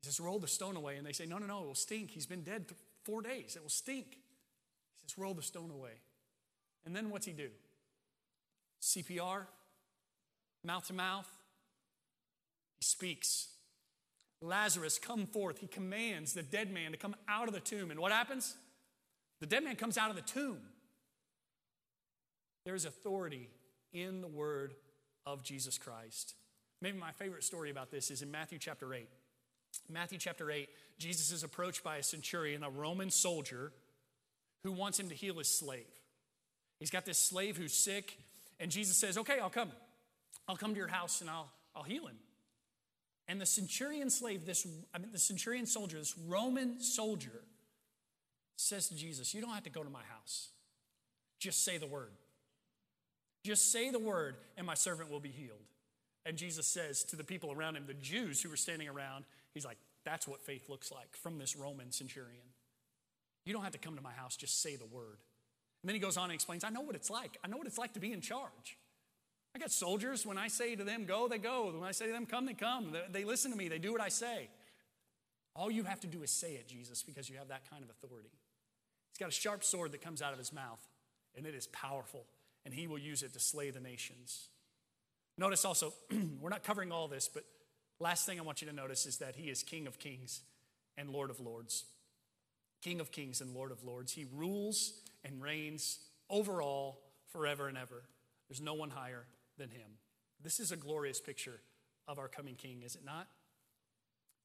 He 0.03 0.07
says, 0.07 0.19
Roll 0.19 0.41
the 0.41 0.49
stone 0.49 0.75
away. 0.75 0.97
And 0.97 1.07
they 1.07 1.13
say, 1.13 1.25
No, 1.25 1.39
no, 1.39 1.47
no, 1.47 1.63
it 1.63 1.67
will 1.67 1.75
stink. 1.77 2.11
He's 2.11 2.27
been 2.27 2.43
dead 2.43 2.67
th- 2.67 2.81
four 3.09 3.23
days. 3.23 3.57
It 3.57 3.63
will 3.63 3.71
stink. 3.71 4.07
He 4.11 5.01
says, 5.01 5.17
Roll 5.17 5.33
the 5.33 5.43
stone 5.43 5.71
away. 5.71 5.93
And 6.85 6.95
then 6.95 7.09
what's 7.09 7.25
he 7.25 7.33
do? 7.33 7.49
CPR, 8.83 9.47
mouth 10.63 10.87
to 10.89 10.93
mouth. 10.93 11.29
He 12.79 12.85
speaks. 12.85 13.49
Lazarus, 14.41 14.99
come 14.99 15.27
forth. 15.27 15.59
He 15.59 15.67
commands 15.67 16.35
the 16.35 16.43
dead 16.43 16.73
man 16.73 16.93
to 16.93 16.99
come 16.99 17.17
out 17.27 17.49
of 17.49 17.55
the 17.55 17.61
tomb. 17.61 17.91
And 17.91 17.99
what 17.99 18.13
happens? 18.13 18.55
The 19.41 19.47
dead 19.47 19.65
man 19.65 19.77
comes 19.77 19.97
out 19.97 20.11
of 20.11 20.17
the 20.17 20.23
tomb. 20.23 20.59
There 22.65 22.75
is 22.75 22.85
authority 22.85 23.49
in 23.93 24.21
the 24.21 24.29
word 24.29 24.75
of 25.27 25.43
Jesus 25.43 25.79
Christ. 25.79 26.35
Maybe 26.81 26.99
my 26.99 27.13
favorite 27.13 27.43
story 27.43 27.71
about 27.71 27.91
this 27.91 28.11
is 28.11 28.23
in 28.23 28.31
Matthew 28.31 28.59
chapter 28.59 28.93
8. 28.93 29.09
Matthew 29.91 30.19
chapter 30.19 30.51
8, 30.51 30.69
Jesus 30.99 31.31
is 31.31 31.43
approached 31.43 31.83
by 31.83 31.97
a 31.97 32.03
centurion, 32.03 32.63
a 32.63 32.71
Roman 32.71 33.11
soldier, 33.11 33.73
who 34.63 34.73
wants 34.73 34.99
him 34.99 35.09
to 35.09 35.15
heal 35.15 35.39
his 35.39 35.49
slave. 35.49 35.87
He's 36.79 36.91
got 36.91 37.05
this 37.05 37.19
slave 37.19 37.57
who's 37.57 37.73
sick, 37.73 38.19
and 38.61 38.71
Jesus 38.71 38.97
says, 38.97 39.17
Okay, 39.19 39.39
I'll 39.39 39.51
come. 39.51 39.71
I'll 40.49 40.57
come 40.57 40.73
to 40.73 40.79
your 40.79 40.89
house 40.89 41.21
and 41.21 41.29
I'll, 41.29 41.51
I'll 41.77 41.83
heal 41.83 42.07
him. 42.07 42.17
And 43.29 43.41
the 43.41 43.47
centurion 43.47 44.09
slave, 44.09 44.47
this, 44.47 44.67
I 44.95 44.99
mean, 44.99 45.13
the 45.13 45.19
centurion 45.19 45.67
soldier, 45.67 45.99
this 45.99 46.17
Roman 46.27 46.81
soldier, 46.81 47.43
says 48.57 48.89
to 48.89 48.97
Jesus, 48.97 49.35
You 49.35 49.43
don't 49.43 49.53
have 49.53 49.65
to 49.65 49.71
go 49.71 49.85
to 49.85 49.91
my 49.91 50.03
house. 50.11 50.49
Just 51.39 51.65
say 51.65 51.77
the 51.79 51.87
word. 51.87 52.11
Just 53.45 53.71
say 53.71 53.91
the 53.91 53.99
word, 53.99 54.37
and 54.57 54.67
my 54.67 54.75
servant 54.75 55.11
will 55.11 55.21
be 55.21 55.29
healed. 55.29 55.59
And 56.27 56.37
Jesus 56.37 56.67
says 56.67 57.05
to 57.05 57.17
the 57.17 57.25
people 57.25 57.53
around 57.53 57.77
him, 57.77 57.85
the 57.87 57.95
Jews 57.95 58.43
who 58.43 58.51
were 58.51 58.57
standing 58.57 58.89
around, 58.89 59.25
He's 59.59 59.65
like, 59.65 59.79
That's 60.05 60.29
what 60.29 60.41
faith 60.41 60.69
looks 60.69 60.93
like 60.93 61.17
from 61.17 61.39
this 61.39 61.57
Roman 61.57 61.91
centurion. 61.91 62.47
You 63.45 63.53
don't 63.53 63.65
have 63.65 63.73
to 63.73 63.79
come 63.79 63.97
to 63.97 64.03
my 64.03 64.13
house, 64.13 64.37
just 64.37 64.63
say 64.63 64.77
the 64.77 64.87
word. 64.87 65.19
And 65.83 65.89
then 65.89 65.95
he 65.95 66.01
goes 66.01 66.17
on 66.17 66.25
and 66.25 66.33
explains, 66.33 66.63
I 66.63 66.71
know 66.71 66.81
what 66.81 66.95
it's 66.95 67.11
like. 67.11 67.39
I 67.43 67.49
know 67.49 67.57
what 67.57 67.67
it's 67.67 67.79
like 67.79 67.95
to 67.95 68.01
be 68.01 68.13
in 68.13 68.21
charge. 68.21 68.79
I 69.55 69.59
got 69.59 69.73
soldiers. 69.73 70.25
When 70.25 70.39
I 70.39 70.47
say 70.47 70.77
to 70.77 70.85
them, 70.85 71.07
go, 71.07 71.27
they 71.27 71.39
go. 71.39 71.73
When 71.73 71.83
I 71.83 71.93
say 71.93 72.07
to 72.07 72.13
them, 72.13 72.27
come, 72.27 72.47
they 72.47 72.55
come. 72.55 72.95
They, 73.11 73.25
listen 73.25 73.51
to 73.51 73.57
me. 73.57 73.69
They 73.69 73.79
do 73.79 73.91
what 73.91 74.01
I 74.01 74.09
say. 74.09 74.49
All 75.57 75.71
you 75.71 75.83
have 75.85 75.99
to 76.01 76.07
do 76.07 76.23
is 76.23 76.31
say 76.31 76.53
it, 76.53 76.69
Jesus, 76.69 77.03
because 77.03 77.29
you 77.29 77.37
have 77.39 77.49
that 77.49 77.69
kind 77.69 77.83
of 77.83 77.91
authority. 77.91 78.31
He's 79.11 79.19
got 79.19 79.29
a 79.29 79.33
sharp 79.33 79.65
sword 79.65 79.93
that 79.93 80.03
comes 80.03 80.23
out 80.23 80.33
of 80.33 80.39
his 80.39 80.53
mouth, 80.53 80.87
and 81.37 81.47
it 81.47 81.55
is 81.55 81.67
powerful, 81.69 82.27
and 82.65 82.73
he 82.73 82.87
will 82.87 82.99
use 82.99 83.25
it 83.25 83.33
to 83.33 83.41
slay 83.41 83.71
the 83.71 83.81
nations. 83.81 84.51
Notice 85.37 85.65
also, 85.65 85.95
we're 86.41 86.51
not 86.51 86.63
covering 86.63 86.93
all 86.93 87.09
this, 87.09 87.29
but 87.33 87.45
last 88.01 88.27
thing 88.27 88.39
I 88.39 88.43
want 88.43 88.63
you 88.63 88.69
to 88.69 88.75
notice 88.75 89.07
is 89.07 89.19
that 89.19 89.37
he 89.37 89.51
is 89.51 89.63
King 89.63 89.87
of 89.87 89.99
kings 89.99 90.41
and 90.97 91.11
Lord 91.11 91.31
of 91.31 91.41
lords. 91.41 91.85
King 92.83 93.01
of 93.01 93.11
kings 93.11 93.41
and 93.41 93.55
Lord 93.55 93.73
of 93.73 93.85
lords. 93.85 94.13
He 94.13 94.27
rules 94.35 94.93
and 95.25 95.43
reigns 95.43 95.99
over 96.31 96.63
all 96.63 97.01
forever 97.33 97.69
and 97.69 97.77
ever. 97.77 98.03
There's 98.49 98.61
no 98.61 98.75
one 98.75 98.91
higher 98.91 99.25
than 99.59 99.71
him. 99.71 99.99
This 100.43 100.61
is 100.61 100.71
a 100.71 100.77
glorious 100.77 101.21
picture 101.21 101.61
of 102.07 102.19
our 102.19 102.29
coming 102.29 102.55
king, 102.55 102.83
is 102.85 102.95
it 102.95 103.05
not? 103.05 103.27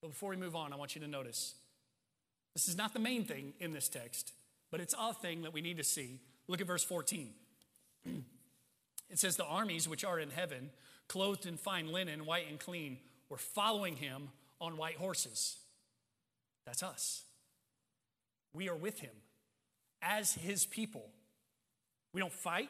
But 0.02 0.10
before 0.10 0.30
we 0.30 0.36
move 0.36 0.56
on, 0.56 0.74
I 0.74 0.76
want 0.76 0.96
you 0.96 1.02
to 1.02 1.08
notice 1.08 1.56
this 2.54 2.68
is 2.68 2.76
not 2.76 2.94
the 2.94 3.00
main 3.00 3.24
thing 3.24 3.54
in 3.60 3.72
this 3.72 3.88
text, 3.88 4.34
but 4.70 4.80
it's 4.80 4.96
a 5.00 5.14
thing 5.14 5.44
that 5.44 5.54
we 5.54 5.62
need 5.62 5.78
to 5.78 5.84
see. 5.84 6.20
Look 6.48 6.62
at 6.62 6.68
verse 6.68 6.84
14. 6.84 7.30
it 8.06 9.20
says, 9.20 9.38
The 9.38 9.46
armies 9.46 9.88
which 9.88 10.04
are 10.04 10.20
in 10.20 10.30
heaven, 10.30 10.72
clothed 11.08 11.46
in 11.46 11.58
fine 11.58 11.92
linen, 11.92 12.26
white 12.26 12.50
and 12.50 12.60
clean, 12.60 12.98
were 13.34 13.38
following 13.38 13.96
him 13.96 14.30
on 14.62 14.78
white 14.78 14.98
horses. 14.98 15.58
That's 16.68 16.84
us. 16.84 17.24
We 18.54 18.70
are 18.70 18.76
with 18.76 19.00
him 19.00 19.16
as 20.04 20.34
his 20.34 20.68
people. 20.68 21.10
We 22.14 22.22
don't 22.22 22.32
fight, 22.32 22.70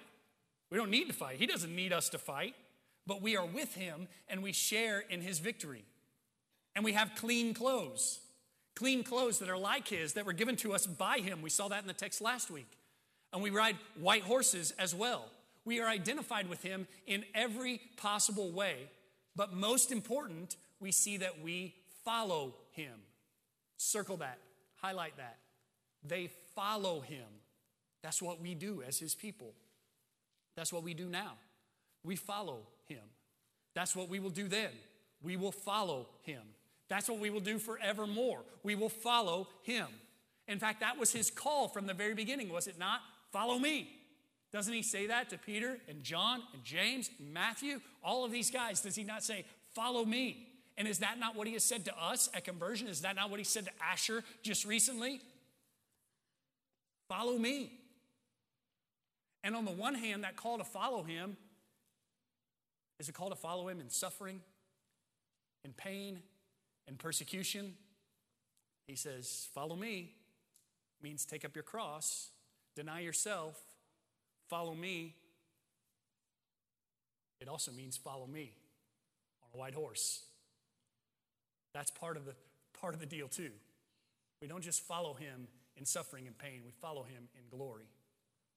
we 0.72 0.78
don't 0.78 0.90
need 0.90 1.08
to 1.08 1.14
fight. 1.14 1.36
He 1.36 1.48
doesn't 1.48 1.76
need 1.76 1.92
us 1.92 2.08
to 2.10 2.18
fight, 2.18 2.56
but 3.06 3.22
we 3.22 3.36
are 3.36 3.46
with 3.46 3.76
him 3.76 4.08
and 4.30 4.42
we 4.42 4.54
share 4.54 5.02
in 5.02 5.20
his 5.20 5.40
victory. 5.40 5.84
And 6.78 6.86
we 6.86 6.94
have 6.94 7.12
clean 7.18 7.54
clothes, 7.54 8.22
clean 8.74 9.04
clothes 9.04 9.40
that 9.40 9.50
are 9.50 9.58
like 9.58 9.90
his, 9.90 10.14
that 10.14 10.26
were 10.26 10.32
given 10.32 10.56
to 10.58 10.72
us 10.72 10.88
by 10.88 11.18
him. 11.18 11.42
We 11.42 11.50
saw 11.50 11.68
that 11.68 11.82
in 11.82 11.88
the 11.88 11.94
text 11.94 12.22
last 12.22 12.50
week. 12.50 12.78
And 13.34 13.44
we 13.44 13.50
ride 13.50 13.76
white 14.00 14.24
horses 14.24 14.74
as 14.80 14.96
well. 14.96 15.26
We 15.66 15.82
are 15.82 15.90
identified 15.90 16.48
with 16.48 16.62
him 16.62 16.88
in 17.06 17.26
every 17.36 17.82
possible 17.98 18.50
way. 18.50 18.88
But 19.36 19.54
most 19.54 19.92
important, 19.92 20.56
we 20.80 20.92
see 20.92 21.18
that 21.18 21.42
we 21.42 21.76
follow 22.06 22.56
him. 22.72 22.94
Circle 23.78 24.18
that, 24.18 24.38
highlight 24.76 25.18
that. 25.18 25.38
They 26.04 26.30
follow 26.56 27.00
him. 27.00 27.26
That's 28.02 28.22
what 28.22 28.42
we 28.42 28.54
do 28.54 28.84
as 28.86 29.00
his 29.00 29.16
people. 29.16 29.54
That's 30.56 30.72
what 30.72 30.84
we 30.84 30.94
do 30.94 31.08
now. 31.08 31.34
We 32.04 32.16
follow 32.16 32.68
him. 32.86 33.04
That's 33.74 33.96
what 33.96 34.10
we 34.10 34.20
will 34.20 34.30
do 34.30 34.48
then. 34.48 34.70
We 35.22 35.38
will 35.38 35.52
follow 35.52 36.10
him. 36.22 36.42
That's 36.90 37.10
what 37.10 37.20
we 37.20 37.30
will 37.30 37.40
do 37.40 37.58
forevermore. 37.58 38.42
We 38.62 38.76
will 38.76 38.90
follow 38.90 39.48
him. 39.64 39.88
In 40.48 40.60
fact, 40.60 40.82
that 40.82 41.00
was 41.00 41.12
his 41.12 41.32
call 41.32 41.70
from 41.70 41.88
the 41.88 41.94
very 41.94 42.14
beginning, 42.14 42.50
was 42.50 42.68
it 42.68 42.78
not? 42.78 43.00
Follow 43.32 43.58
me. 43.58 43.90
Doesn't 44.54 44.74
he 44.74 44.84
say 44.84 45.08
that 45.08 45.32
to 45.32 45.38
Peter 45.38 45.80
and 45.90 46.04
John 46.04 46.44
and 46.54 46.64
James 46.64 47.10
and 47.20 47.34
Matthew? 47.34 47.82
All 48.04 48.24
of 48.24 48.32
these 48.32 48.52
guys, 48.52 48.82
does 48.82 48.96
he 48.96 49.04
not 49.04 49.24
say, 49.24 49.46
Follow 49.74 50.06
me? 50.06 50.48
And 50.78 50.88
is 50.88 51.00
that 51.00 51.20
not 51.20 51.36
what 51.36 51.48
he 51.48 51.54
has 51.54 51.64
said 51.64 51.86
to 51.86 52.00
us 52.00 52.30
at 52.34 52.46
conversion? 52.46 52.88
Is 52.88 53.02
that 53.02 53.16
not 53.16 53.32
what 53.32 53.40
he 53.40 53.44
said 53.44 53.66
to 53.66 53.72
Asher 53.84 54.24
just 54.44 54.66
recently? 54.66 55.22
Follow 57.10 57.38
me. 57.38 57.72
And 59.44 59.56
on 59.56 59.66
the 59.66 59.72
one 59.72 59.96
hand, 59.96 60.24
that 60.24 60.36
call 60.36 60.60
to 60.60 60.64
follow 60.64 61.04
him 61.04 61.36
is 63.00 63.10
a 63.10 63.12
call 63.12 63.30
to 63.30 63.36
follow 63.36 63.68
him 63.68 63.80
in 63.80 63.90
suffering, 63.90 64.42
in 65.66 65.74
pain, 65.74 66.22
in 66.88 66.96
persecution. 66.96 67.74
He 68.88 68.96
says, 68.96 69.48
Follow 69.54 69.76
me 69.76 70.12
means 71.02 71.26
take 71.26 71.44
up 71.44 71.56
your 71.56 71.64
cross, 71.64 72.30
deny 72.76 73.02
yourself, 73.02 73.60
follow 74.50 74.74
me. 74.74 75.16
It 77.40 77.48
also 77.48 77.72
means 77.72 77.98
follow 77.98 78.28
me 78.28 78.54
on 79.44 79.50
a 79.54 79.58
white 79.58 79.74
horse. 79.74 80.24
That's 81.74 81.92
part 81.92 82.18
of 82.18 82.26
the 82.26 82.36
part 82.80 82.94
of 82.94 83.00
the 83.00 83.06
deal 83.06 83.28
too. 83.28 83.52
We 84.42 84.48
don't 84.48 84.64
just 84.64 84.82
follow 84.82 85.14
him 85.14 85.48
in 85.78 85.86
suffering 85.86 86.28
and 86.28 86.38
pain, 86.38 86.62
we 86.66 86.72
follow 86.72 87.04
him 87.04 87.30
in 87.36 87.58
glory. 87.58 87.90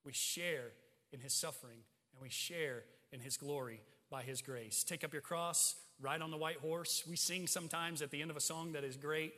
We 0.05 0.13
share 0.13 0.73
in 1.13 1.21
his 1.21 1.33
suffering 1.33 1.79
and 2.13 2.23
we 2.23 2.29
share 2.29 2.85
in 3.13 3.21
his 3.21 3.37
glory 3.37 3.81
by 4.11 4.23
his 4.23 4.43
grace. 4.43 4.85
Take 4.85 5.05
up 5.05 5.13
your 5.13 5.23
cross, 5.23 5.77
ride 6.01 6.23
on 6.23 6.31
the 6.31 6.37
white 6.37 6.59
horse. 6.59 7.05
We 7.09 7.17
sing 7.17 7.47
sometimes 7.47 8.03
at 8.03 8.11
the 8.11 8.21
end 8.21 8.31
of 8.31 8.37
a 8.37 8.41
song 8.41 8.73
that 8.73 8.85
is 8.85 8.97
great. 8.97 9.33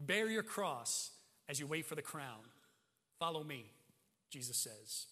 Bear 0.00 0.28
your 0.28 0.42
cross 0.42 1.10
as 1.48 1.60
you 1.60 1.66
wait 1.66 1.86
for 1.86 1.94
the 1.94 2.02
crown. 2.02 2.44
Follow 3.18 3.42
me, 3.42 3.70
Jesus 4.30 4.56
says. 4.56 5.06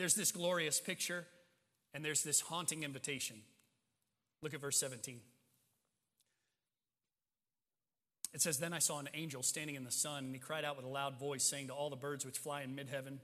There's 0.00 0.14
this 0.14 0.32
glorious 0.32 0.80
picture 0.80 1.26
and 1.92 2.02
there's 2.02 2.22
this 2.22 2.40
haunting 2.40 2.84
invitation. 2.84 3.36
Look 4.40 4.54
at 4.54 4.60
verse 4.62 4.78
17. 4.78 5.20
It 8.32 8.40
says, 8.40 8.58
Then 8.58 8.72
I 8.72 8.78
saw 8.78 8.98
an 8.98 9.10
angel 9.12 9.42
standing 9.42 9.76
in 9.76 9.84
the 9.84 9.90
sun, 9.90 10.24
and 10.24 10.34
he 10.34 10.40
cried 10.40 10.64
out 10.64 10.76
with 10.76 10.86
a 10.86 10.88
loud 10.88 11.18
voice, 11.20 11.42
saying 11.42 11.66
to 11.66 11.74
all 11.74 11.90
the 11.90 11.96
birds 11.96 12.24
which 12.24 12.38
fly 12.38 12.62
in 12.62 12.74
mid 12.74 12.88
heaven, 12.88 13.20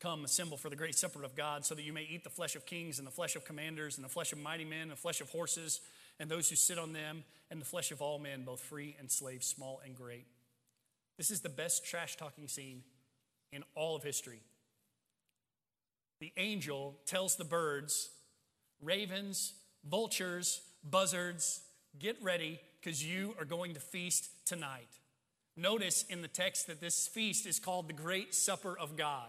Come, 0.00 0.24
assemble 0.24 0.56
for 0.56 0.70
the 0.70 0.76
great 0.76 0.94
supper 0.94 1.24
of 1.24 1.36
God, 1.36 1.66
so 1.66 1.74
that 1.74 1.82
you 1.82 1.92
may 1.92 2.04
eat 2.04 2.24
the 2.24 2.30
flesh 2.30 2.56
of 2.56 2.64
kings, 2.64 2.96
and 2.98 3.06
the 3.06 3.12
flesh 3.12 3.36
of 3.36 3.44
commanders, 3.44 3.98
and 3.98 4.04
the 4.04 4.08
flesh 4.08 4.32
of 4.32 4.38
mighty 4.38 4.64
men, 4.64 4.82
and 4.82 4.92
the 4.92 4.96
flesh 4.96 5.20
of 5.20 5.28
horses, 5.28 5.82
and 6.18 6.30
those 6.30 6.48
who 6.48 6.56
sit 6.56 6.78
on 6.78 6.94
them, 6.94 7.22
and 7.50 7.60
the 7.60 7.66
flesh 7.66 7.92
of 7.92 8.00
all 8.00 8.18
men, 8.18 8.44
both 8.44 8.60
free 8.60 8.96
and 8.98 9.10
slave, 9.10 9.44
small 9.44 9.82
and 9.84 9.94
great. 9.94 10.24
This 11.18 11.30
is 11.30 11.42
the 11.42 11.50
best 11.50 11.84
trash 11.84 12.16
talking 12.16 12.48
scene 12.48 12.82
in 13.52 13.62
all 13.74 13.94
of 13.94 14.02
history. 14.02 14.40
The 16.20 16.32
angel 16.36 16.96
tells 17.06 17.36
the 17.36 17.44
birds, 17.44 18.10
ravens, 18.82 19.54
vultures, 19.84 20.60
buzzards, 20.82 21.60
get 21.98 22.16
ready 22.22 22.60
because 22.80 23.04
you 23.04 23.34
are 23.38 23.44
going 23.44 23.74
to 23.74 23.80
feast 23.80 24.30
tonight. 24.46 24.88
Notice 25.56 26.04
in 26.08 26.22
the 26.22 26.28
text 26.28 26.66
that 26.68 26.80
this 26.80 27.08
feast 27.08 27.46
is 27.46 27.58
called 27.58 27.88
the 27.88 27.92
Great 27.92 28.34
Supper 28.34 28.78
of 28.78 28.96
God, 28.96 29.28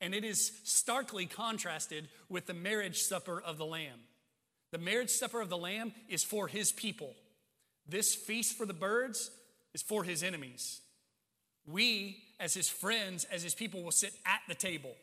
and 0.00 0.14
it 0.14 0.24
is 0.24 0.52
starkly 0.64 1.26
contrasted 1.26 2.08
with 2.28 2.46
the 2.46 2.54
marriage 2.54 3.02
supper 3.02 3.42
of 3.44 3.58
the 3.58 3.66
Lamb. 3.66 4.00
The 4.72 4.78
marriage 4.78 5.10
supper 5.10 5.40
of 5.40 5.48
the 5.48 5.56
Lamb 5.56 5.92
is 6.08 6.24
for 6.24 6.48
his 6.48 6.72
people. 6.72 7.14
This 7.88 8.14
feast 8.14 8.56
for 8.56 8.66
the 8.66 8.74
birds 8.74 9.30
is 9.74 9.82
for 9.82 10.02
his 10.02 10.22
enemies. 10.22 10.80
We, 11.66 12.22
as 12.40 12.54
his 12.54 12.68
friends, 12.68 13.24
as 13.24 13.42
his 13.42 13.54
people, 13.54 13.82
will 13.82 13.90
sit 13.90 14.14
at 14.24 14.40
the 14.48 14.54
table. 14.54 14.94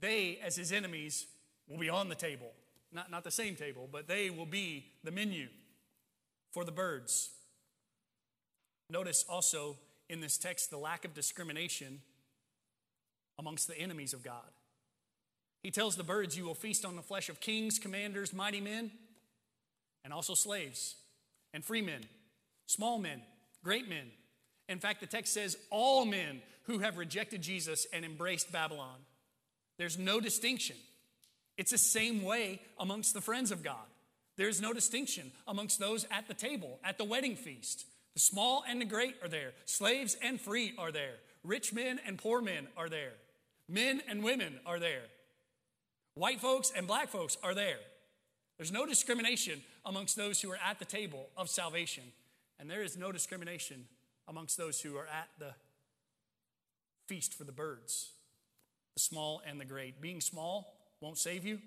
They, 0.00 0.38
as 0.44 0.56
his 0.56 0.72
enemies, 0.72 1.26
will 1.68 1.78
be 1.78 1.88
on 1.88 2.08
the 2.08 2.14
table. 2.14 2.52
Not, 2.92 3.10
not 3.10 3.24
the 3.24 3.30
same 3.30 3.56
table, 3.56 3.88
but 3.90 4.06
they 4.06 4.30
will 4.30 4.46
be 4.46 4.86
the 5.02 5.10
menu 5.10 5.48
for 6.52 6.64
the 6.64 6.72
birds. 6.72 7.30
Notice 8.90 9.24
also 9.28 9.76
in 10.08 10.20
this 10.20 10.38
text 10.38 10.70
the 10.70 10.78
lack 10.78 11.04
of 11.04 11.14
discrimination 11.14 12.00
amongst 13.38 13.66
the 13.66 13.76
enemies 13.78 14.12
of 14.12 14.22
God. 14.22 14.50
He 15.62 15.70
tells 15.70 15.96
the 15.96 16.04
birds, 16.04 16.36
You 16.36 16.44
will 16.44 16.54
feast 16.54 16.84
on 16.84 16.94
the 16.94 17.02
flesh 17.02 17.28
of 17.28 17.40
kings, 17.40 17.78
commanders, 17.78 18.32
mighty 18.32 18.60
men, 18.60 18.90
and 20.04 20.12
also 20.12 20.34
slaves, 20.34 20.96
and 21.52 21.64
free 21.64 21.82
men, 21.82 22.02
small 22.66 22.98
men, 22.98 23.22
great 23.64 23.88
men. 23.88 24.10
In 24.68 24.78
fact, 24.78 25.00
the 25.00 25.06
text 25.06 25.32
says, 25.32 25.56
All 25.70 26.04
men 26.04 26.42
who 26.64 26.80
have 26.80 26.98
rejected 26.98 27.42
Jesus 27.42 27.86
and 27.92 28.04
embraced 28.04 28.52
Babylon. 28.52 28.98
There's 29.78 29.98
no 29.98 30.20
distinction. 30.20 30.76
It's 31.56 31.70
the 31.70 31.78
same 31.78 32.22
way 32.22 32.60
amongst 32.78 33.14
the 33.14 33.20
friends 33.20 33.50
of 33.50 33.62
God. 33.62 33.86
There's 34.36 34.60
no 34.60 34.72
distinction 34.72 35.30
amongst 35.46 35.78
those 35.78 36.06
at 36.10 36.26
the 36.26 36.34
table, 36.34 36.80
at 36.84 36.98
the 36.98 37.04
wedding 37.04 37.36
feast. 37.36 37.86
The 38.14 38.20
small 38.20 38.64
and 38.68 38.80
the 38.80 38.84
great 38.84 39.16
are 39.22 39.28
there, 39.28 39.52
slaves 39.64 40.16
and 40.22 40.40
free 40.40 40.72
are 40.78 40.92
there, 40.92 41.14
rich 41.42 41.72
men 41.72 42.00
and 42.06 42.16
poor 42.16 42.40
men 42.40 42.68
are 42.76 42.88
there, 42.88 43.12
men 43.68 44.02
and 44.08 44.22
women 44.22 44.60
are 44.64 44.78
there, 44.78 45.02
white 46.14 46.40
folks 46.40 46.72
and 46.74 46.86
black 46.86 47.08
folks 47.08 47.36
are 47.42 47.54
there. 47.54 47.78
There's 48.56 48.70
no 48.70 48.86
discrimination 48.86 49.62
amongst 49.84 50.14
those 50.16 50.40
who 50.40 50.50
are 50.52 50.58
at 50.64 50.78
the 50.78 50.84
table 50.84 51.28
of 51.36 51.48
salvation, 51.48 52.04
and 52.60 52.70
there 52.70 52.82
is 52.82 52.96
no 52.96 53.10
discrimination 53.10 53.86
amongst 54.28 54.56
those 54.56 54.80
who 54.80 54.96
are 54.96 55.08
at 55.08 55.28
the 55.40 55.54
feast 57.08 57.34
for 57.34 57.42
the 57.42 57.52
birds, 57.52 58.12
the 58.94 59.00
small 59.00 59.42
and 59.46 59.60
the 59.60 59.64
great. 59.64 60.00
Being 60.00 60.20
small 60.20 60.74
won't 61.00 61.18
save 61.18 61.44
you, 61.44 61.58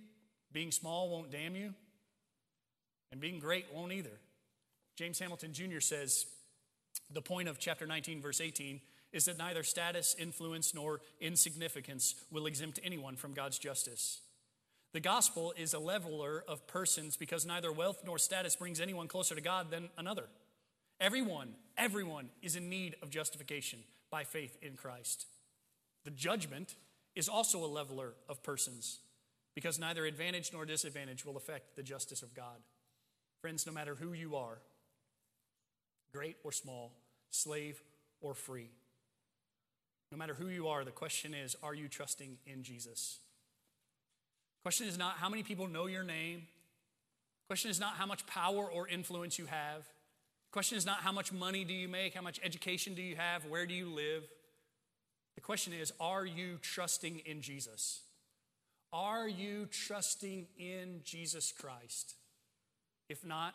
being 0.51 0.71
small 0.71 1.09
won't 1.09 1.31
damn 1.31 1.55
you, 1.55 1.73
and 3.11 3.21
being 3.21 3.39
great 3.39 3.65
won't 3.73 3.91
either. 3.91 4.19
James 4.95 5.19
Hamilton 5.19 5.53
Jr. 5.53 5.79
says 5.79 6.25
the 7.11 7.21
point 7.21 7.47
of 7.47 7.59
chapter 7.59 7.85
19, 7.85 8.21
verse 8.21 8.41
18 8.41 8.81
is 9.13 9.25
that 9.25 9.37
neither 9.37 9.63
status, 9.63 10.15
influence, 10.19 10.73
nor 10.73 10.99
insignificance 11.21 12.15
will 12.31 12.45
exempt 12.45 12.79
anyone 12.83 13.15
from 13.15 13.33
God's 13.33 13.57
justice. 13.57 14.19
The 14.93 14.99
gospel 14.99 15.53
is 15.57 15.73
a 15.73 15.79
leveler 15.79 16.43
of 16.47 16.67
persons 16.67 17.17
because 17.17 17.45
neither 17.45 17.71
wealth 17.71 18.01
nor 18.05 18.17
status 18.17 18.55
brings 18.55 18.81
anyone 18.81 19.07
closer 19.07 19.35
to 19.35 19.41
God 19.41 19.69
than 19.69 19.89
another. 19.97 20.25
Everyone, 20.99 21.53
everyone 21.77 22.29
is 22.41 22.55
in 22.55 22.69
need 22.69 22.95
of 23.01 23.09
justification 23.09 23.79
by 24.09 24.23
faith 24.23 24.57
in 24.61 24.75
Christ. 24.75 25.27
The 26.05 26.11
judgment 26.11 26.75
is 27.17 27.27
also 27.27 27.65
a 27.65 27.65
leveler 27.65 28.13
of 28.30 28.43
persons 28.43 28.99
because 29.56 29.80
neither 29.80 30.06
advantage 30.06 30.51
nor 30.53 30.65
disadvantage 30.65 31.25
will 31.25 31.36
affect 31.36 31.75
the 31.75 31.82
justice 31.82 32.21
of 32.21 32.36
God. 32.36 32.58
Friends, 33.41 33.65
no 33.65 33.73
matter 33.73 33.95
who 33.95 34.13
you 34.13 34.36
are, 34.36 34.60
great 36.13 36.36
or 36.43 36.51
small, 36.51 36.93
slave 37.32 37.82
or 38.21 38.36
free, 38.36 38.69
no 40.12 40.17
matter 40.17 40.36
who 40.36 40.47
you 40.47 40.67
are, 40.67 40.86
the 40.86 40.91
question 40.91 41.34
is 41.34 41.56
are 41.63 41.73
you 41.73 41.88
trusting 41.88 42.38
in 42.45 42.62
Jesus? 42.62 43.17
Question 44.62 44.88
is 44.88 44.97
not 44.97 45.15
how 45.17 45.27
many 45.27 45.41
people 45.41 45.67
know 45.67 45.88
your 45.88 46.03
name. 46.03 46.43
Question 47.47 47.71
is 47.71 47.80
not 47.80 47.95
how 47.95 48.06
much 48.06 48.27
power 48.27 48.69
or 48.69 48.88
influence 48.88 49.39
you 49.39 49.47
have. 49.47 49.88
Question 50.51 50.77
is 50.77 50.86
not 50.86 50.99
how 50.99 51.12
much 51.12 51.34
money 51.34 51.63
do 51.63 51.73
you 51.73 51.88
make, 51.88 52.13
how 52.13 52.21
much 52.21 52.39
education 52.43 52.93
do 52.93 53.01
you 53.01 53.15
have, 53.15 53.45
where 53.45 53.65
do 53.65 53.73
you 53.73 53.89
live. 53.89 54.23
The 55.38 55.41
question 55.41 55.71
is 55.71 55.93
are 56.02 56.26
you 56.26 56.58
trusting 56.62 57.19
in 57.19 57.41
Jesus? 57.41 58.02
Are 58.91 59.28
you 59.28 59.67
trusting 59.67 60.47
in 60.58 61.02
Jesus 61.04 61.54
Christ? 61.54 62.15
If 63.08 63.23
not, 63.23 63.54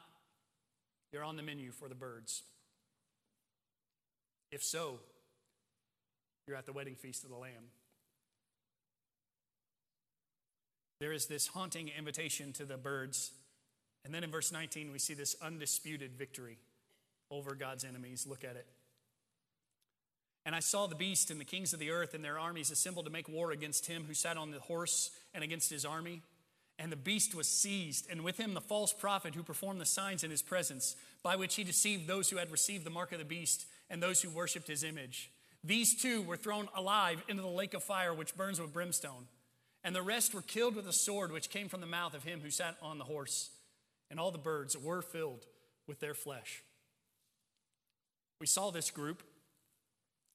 you're 1.13 1.25
on 1.25 1.37
the 1.37 1.43
menu 1.43 1.73
for 1.73 1.89
the 1.89 1.97
birds. 1.97 2.45
If 4.53 4.63
so, 4.63 5.01
you're 6.47 6.57
at 6.57 6.67
the 6.67 6.73
wedding 6.73 6.95
feast 6.95 7.25
of 7.25 7.31
the 7.31 7.37
Lamb. 7.37 7.71
There 11.01 11.13
is 11.13 11.27
this 11.27 11.49
haunting 11.49 11.91
invitation 11.99 12.53
to 12.53 12.65
the 12.65 12.77
birds. 12.77 13.33
And 14.05 14.15
then 14.15 14.23
in 14.23 14.31
verse 14.31 14.53
19, 14.53 14.93
we 14.93 15.01
see 15.01 15.15
this 15.15 15.35
undisputed 15.43 16.13
victory 16.17 16.59
over 17.29 17.57
God's 17.57 17.85
enemies. 17.85 18.25
Look 18.25 18.45
at 18.45 18.55
it. 18.55 18.67
And 20.45 20.55
I 20.55 20.61
saw 20.61 20.87
the 20.87 20.95
beast 20.95 21.31
and 21.31 21.41
the 21.41 21.45
kings 21.45 21.73
of 21.73 21.79
the 21.79 21.91
earth 21.91 22.15
and 22.15 22.25
their 22.25 22.39
armies 22.39 22.71
assembled 22.71 23.07
to 23.07 23.13
make 23.13 23.29
war 23.29 23.53
against 23.53 23.87
him 23.87 24.05
who 24.07 24.15
sat 24.15 24.37
on 24.37 24.51
the 24.51 24.59
horse 24.59 25.11
and 25.35 25.45
against 25.45 25.71
his 25.71 25.85
army. 25.85 26.23
And 26.79 26.91
the 26.91 26.97
beast 26.97 27.35
was 27.35 27.47
seized, 27.47 28.11
and 28.11 28.25
with 28.25 28.39
him 28.39 28.55
the 28.55 28.61
false 28.61 28.93
prophet 28.93 29.35
who 29.35 29.43
performed 29.43 29.81
the 29.81 29.87
signs 29.87 30.25
in 30.25 30.31
his 30.31 30.43
presence, 30.43 30.97
by 31.23 31.37
which 31.37 31.55
he 31.55 31.65
deceived 31.65 32.09
those 32.09 32.31
who 32.31 32.39
had 32.39 32.51
received 32.51 32.85
the 32.85 32.91
mark 32.91 33.13
of 33.13 33.19
the 33.19 33.25
beast 33.25 33.67
and 33.89 34.03
those 34.03 34.23
who 34.23 34.31
worshipped 34.31 34.67
his 34.67 34.83
image. 34.83 35.31
These 35.63 36.01
two 36.01 36.23
were 36.23 36.37
thrown 36.37 36.69
alive 36.75 37.23
into 37.29 37.43
the 37.43 37.49
lake 37.49 37.75
of 37.75 37.85
fire 37.85 38.13
which 38.13 38.35
burns 38.35 38.61
with 38.61 38.73
brimstone. 38.73 39.29
And 39.85 39.95
the 39.95 40.03
rest 40.03 40.35
were 40.35 40.43
killed 40.43 40.75
with 40.75 40.89
a 40.89 40.93
sword 40.93 41.31
which 41.31 41.51
came 41.51 41.69
from 41.69 41.81
the 41.81 41.87
mouth 41.87 42.15
of 42.15 42.25
him 42.25 42.41
who 42.41 42.51
sat 42.51 42.77
on 42.83 42.99
the 42.99 43.05
horse. 43.05 43.51
And 44.11 44.19
all 44.19 44.31
the 44.31 44.39
birds 44.39 44.77
were 44.77 45.03
filled 45.03 45.47
with 45.87 46.01
their 46.01 46.15
flesh. 46.15 46.63
We 48.41 48.47
saw 48.47 48.71
this 48.71 48.91
group, 48.91 49.23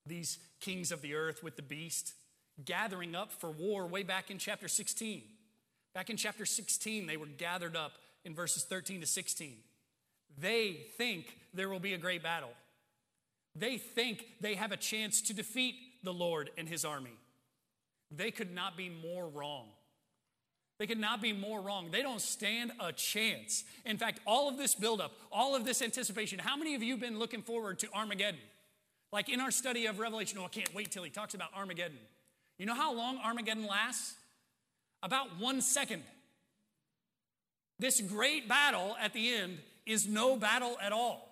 these 0.07 0.39
kings 0.59 0.91
of 0.91 1.01
the 1.01 1.15
earth 1.15 1.43
with 1.43 1.55
the 1.55 1.61
beast, 1.61 2.13
gathering 2.63 3.15
up 3.15 3.31
for 3.31 3.51
war 3.51 3.87
way 3.87 4.03
back 4.03 4.31
in 4.31 4.37
chapter 4.37 4.67
16. 4.67 5.21
Back 5.93 6.09
in 6.09 6.17
chapter 6.17 6.45
16, 6.45 7.07
they 7.07 7.17
were 7.17 7.25
gathered 7.25 7.75
up 7.75 7.93
in 8.23 8.33
verses 8.33 8.63
13 8.63 9.01
to 9.01 9.07
16. 9.07 9.57
They 10.37 10.85
think 10.97 11.37
there 11.53 11.69
will 11.69 11.79
be 11.79 11.93
a 11.93 11.97
great 11.97 12.21
battle. 12.21 12.51
They 13.55 13.77
think 13.77 14.25
they 14.39 14.55
have 14.55 14.71
a 14.71 14.77
chance 14.77 15.21
to 15.23 15.33
defeat 15.33 15.75
the 16.03 16.13
Lord 16.13 16.51
and 16.57 16.69
his 16.69 16.85
army. 16.85 17.17
They 18.11 18.31
could 18.31 18.53
not 18.53 18.77
be 18.77 18.89
more 18.89 19.27
wrong. 19.27 19.65
They 20.79 20.85
could 20.85 20.99
not 20.99 21.21
be 21.21 21.33
more 21.33 21.59
wrong. 21.59 21.89
They 21.91 22.03
don't 22.03 22.21
stand 22.21 22.71
a 22.79 22.93
chance. 22.93 23.63
In 23.83 23.97
fact, 23.97 24.19
all 24.27 24.47
of 24.47 24.57
this 24.57 24.75
buildup, 24.75 25.11
all 25.31 25.55
of 25.55 25.65
this 25.65 25.81
anticipation, 25.81 26.37
how 26.37 26.55
many 26.55 26.75
of 26.75 26.83
you 26.83 26.93
have 26.93 27.01
been 27.01 27.17
looking 27.17 27.41
forward 27.41 27.79
to 27.79 27.87
Armageddon? 27.93 28.39
Like 29.17 29.29
in 29.29 29.39
our 29.39 29.49
study 29.49 29.87
of 29.87 29.97
Revelation, 29.97 30.37
oh, 30.39 30.45
I 30.45 30.47
can't 30.47 30.71
wait 30.75 30.91
till 30.91 31.01
he 31.01 31.09
talks 31.09 31.33
about 31.33 31.49
Armageddon. 31.55 31.97
You 32.59 32.67
know 32.67 32.75
how 32.75 32.93
long 32.93 33.17
Armageddon 33.17 33.65
lasts? 33.65 34.13
About 35.01 35.39
one 35.39 35.59
second. 35.59 36.03
This 37.79 37.99
great 37.99 38.47
battle 38.47 38.95
at 39.01 39.13
the 39.13 39.33
end 39.33 39.57
is 39.87 40.07
no 40.07 40.35
battle 40.35 40.77
at 40.79 40.91
all. 40.91 41.31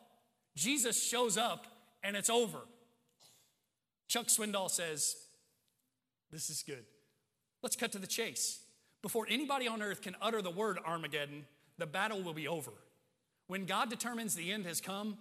Jesus 0.55 1.07
shows 1.07 1.37
up 1.37 1.67
and 2.01 2.15
it's 2.15 2.27
over. 2.27 2.57
Chuck 4.07 4.29
Swindoll 4.29 4.71
says, 4.71 5.15
This 6.31 6.49
is 6.49 6.63
good. 6.63 6.85
Let's 7.61 7.75
cut 7.75 7.91
to 7.91 7.99
the 7.99 8.07
chase. 8.07 8.63
Before 9.03 9.27
anybody 9.29 9.67
on 9.67 9.83
earth 9.83 10.01
can 10.01 10.15
utter 10.23 10.41
the 10.41 10.49
word 10.49 10.79
Armageddon, 10.83 11.45
the 11.77 11.85
battle 11.85 12.23
will 12.23 12.33
be 12.33 12.47
over. 12.47 12.71
When 13.45 13.67
God 13.67 13.91
determines 13.91 14.33
the 14.33 14.51
end 14.51 14.65
has 14.65 14.81
come, 14.81 15.19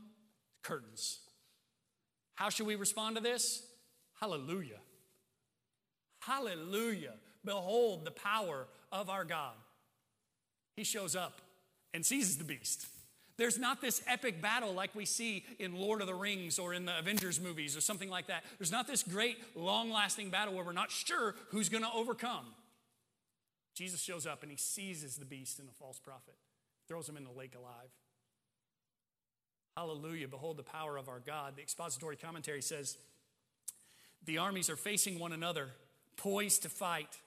curtains. 0.63 1.19
How 2.35 2.49
should 2.49 2.67
we 2.67 2.75
respond 2.75 3.17
to 3.17 3.23
this? 3.23 3.63
Hallelujah. 4.21 4.81
Hallelujah. 6.21 7.15
Behold 7.45 8.05
the 8.05 8.11
power 8.11 8.67
of 8.91 9.11
our 9.11 9.25
God. 9.25 9.55
He 10.77 10.85
shows 10.85 11.15
up 11.15 11.41
and 11.93 12.05
seizes 12.05 12.39
the 12.39 12.45
beast. 12.45 12.87
There's 13.37 13.59
not 13.59 13.81
this 13.81 14.01
epic 14.07 14.41
battle 14.41 14.73
like 14.73 14.95
we 14.95 15.05
see 15.05 15.45
in 15.59 15.75
Lord 15.75 16.01
of 16.01 16.07
the 16.07 16.15
Rings 16.15 16.59
or 16.59 16.73
in 16.73 16.85
the 16.85 16.97
Avengers 16.99 17.41
movies 17.41 17.77
or 17.77 17.81
something 17.81 18.09
like 18.09 18.29
that. 18.29 18.45
There's 18.59 18.71
not 18.71 18.87
this 18.87 19.03
great, 19.03 19.37
long 19.57 19.91
lasting 19.91 20.31
battle 20.31 20.55
where 20.55 20.65
we're 20.65 20.73
not 20.73 20.91
sure 20.91 21.35
who's 21.51 21.69
going 21.69 21.83
to 21.83 21.93
overcome. 21.93 22.47
Jesus 23.75 24.01
shows 24.01 24.25
up 24.25 24.43
and 24.43 24.53
he 24.53 24.57
seizes 24.57 25.17
the 25.17 25.25
beast 25.25 25.59
and 25.59 25.69
the 25.69 25.73
false 25.73 25.99
prophet, 25.99 26.37
throws 26.87 27.09
him 27.09 27.17
in 27.17 27.25
the 27.25 27.33
lake 27.33 27.55
alive. 27.57 27.91
Hallelujah. 29.77 30.29
Behold 30.29 30.57
the 30.57 30.63
power 30.63 30.97
of 30.97 31.09
our 31.09 31.21
God. 31.21 31.57
The 31.57 31.63
expository 31.63 32.17
commentary 32.17 32.63
says 32.63 32.97
the 34.25 34.39
armies 34.39 34.71
are 34.71 34.77
facing 34.77 35.19
one 35.19 35.33
another, 35.33 35.69
poised 36.17 36.63
to 36.63 36.69
fight, 36.69 37.19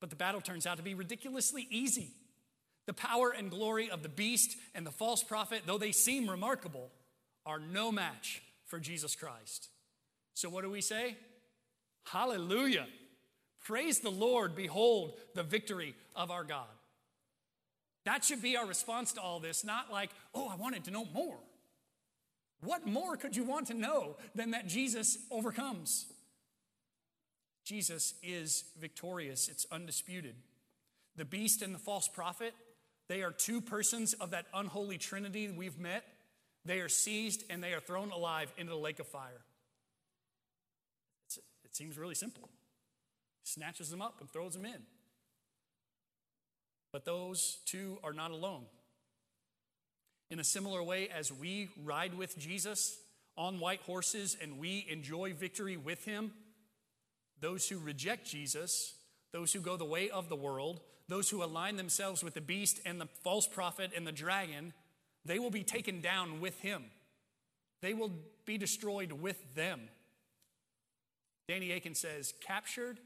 but 0.00 0.10
the 0.10 0.16
battle 0.16 0.40
turns 0.40 0.66
out 0.66 0.76
to 0.76 0.82
be 0.82 0.94
ridiculously 0.94 1.66
easy. 1.70 2.10
The 2.86 2.94
power 2.94 3.30
and 3.30 3.50
glory 3.50 3.90
of 3.90 4.02
the 4.02 4.08
beast 4.08 4.56
and 4.74 4.86
the 4.86 4.90
false 4.90 5.22
prophet, 5.22 5.62
though 5.66 5.78
they 5.78 5.92
seem 5.92 6.28
remarkable, 6.28 6.90
are 7.44 7.58
no 7.58 7.90
match 7.90 8.42
for 8.66 8.78
Jesus 8.78 9.16
Christ. 9.16 9.68
So, 10.34 10.48
what 10.48 10.62
do 10.62 10.70
we 10.70 10.80
say? 10.80 11.16
Hallelujah. 12.04 12.86
Praise 13.64 14.00
the 14.00 14.10
Lord. 14.10 14.54
Behold 14.54 15.18
the 15.34 15.42
victory 15.42 15.94
of 16.14 16.30
our 16.30 16.44
God. 16.44 16.66
That 18.04 18.24
should 18.24 18.40
be 18.40 18.56
our 18.56 18.66
response 18.66 19.12
to 19.14 19.20
all 19.20 19.40
this, 19.40 19.64
not 19.64 19.92
like, 19.92 20.10
oh, 20.34 20.48
I 20.48 20.56
wanted 20.56 20.84
to 20.84 20.90
know 20.90 21.06
more. 21.12 21.36
What 22.60 22.86
more 22.86 23.16
could 23.16 23.36
you 23.36 23.44
want 23.44 23.68
to 23.68 23.74
know 23.74 24.16
than 24.34 24.50
that 24.50 24.66
Jesus 24.66 25.18
overcomes? 25.30 26.06
Jesus 27.64 28.14
is 28.22 28.64
victorious, 28.80 29.48
it's 29.48 29.66
undisputed. 29.70 30.34
The 31.16 31.24
beast 31.24 31.62
and 31.62 31.74
the 31.74 31.78
false 31.78 32.08
prophet, 32.08 32.54
they 33.08 33.22
are 33.22 33.30
two 33.30 33.60
persons 33.60 34.14
of 34.14 34.30
that 34.30 34.46
unholy 34.54 34.98
trinity 34.98 35.48
we've 35.48 35.78
met. 35.78 36.04
They 36.64 36.80
are 36.80 36.88
seized 36.88 37.44
and 37.50 37.62
they 37.62 37.74
are 37.74 37.80
thrown 37.80 38.10
alive 38.10 38.52
into 38.56 38.70
the 38.70 38.78
lake 38.78 38.98
of 38.98 39.06
fire. 39.06 39.44
It's, 41.26 41.38
it 41.64 41.76
seems 41.76 41.98
really 41.98 42.14
simple 42.14 42.48
snatches 43.48 43.90
them 43.90 44.02
up 44.02 44.20
and 44.20 44.30
throws 44.30 44.52
them 44.52 44.64
in. 44.64 44.82
But 46.92 47.04
those 47.04 47.58
two 47.64 47.98
are 48.04 48.12
not 48.12 48.30
alone. 48.30 48.64
In 50.30 50.40
a 50.40 50.44
similar 50.44 50.82
way, 50.82 51.08
as 51.08 51.32
we 51.32 51.70
ride 51.82 52.14
with 52.14 52.38
Jesus 52.38 52.98
on 53.36 53.60
white 53.60 53.80
horses 53.82 54.36
and 54.40 54.58
we 54.58 54.86
enjoy 54.90 55.32
victory 55.32 55.76
with 55.76 56.04
him, 56.04 56.32
those 57.40 57.68
who 57.68 57.78
reject 57.78 58.26
Jesus, 58.26 58.94
those 59.32 59.52
who 59.52 59.60
go 59.60 59.76
the 59.76 59.84
way 59.84 60.10
of 60.10 60.28
the 60.28 60.36
world, 60.36 60.80
those 61.08 61.30
who 61.30 61.42
align 61.42 61.76
themselves 61.76 62.22
with 62.22 62.34
the 62.34 62.40
beast 62.42 62.80
and 62.84 63.00
the 63.00 63.08
false 63.24 63.46
prophet 63.46 63.92
and 63.96 64.06
the 64.06 64.12
dragon, 64.12 64.74
they 65.24 65.38
will 65.38 65.50
be 65.50 65.62
taken 65.62 66.00
down 66.02 66.40
with 66.40 66.60
him. 66.60 66.84
They 67.80 67.94
will 67.94 68.12
be 68.44 68.58
destroyed 68.58 69.12
with 69.12 69.54
them. 69.54 69.80
Danny 71.48 71.72
Akin 71.72 71.94
says, 71.94 72.34
captured 72.46 72.98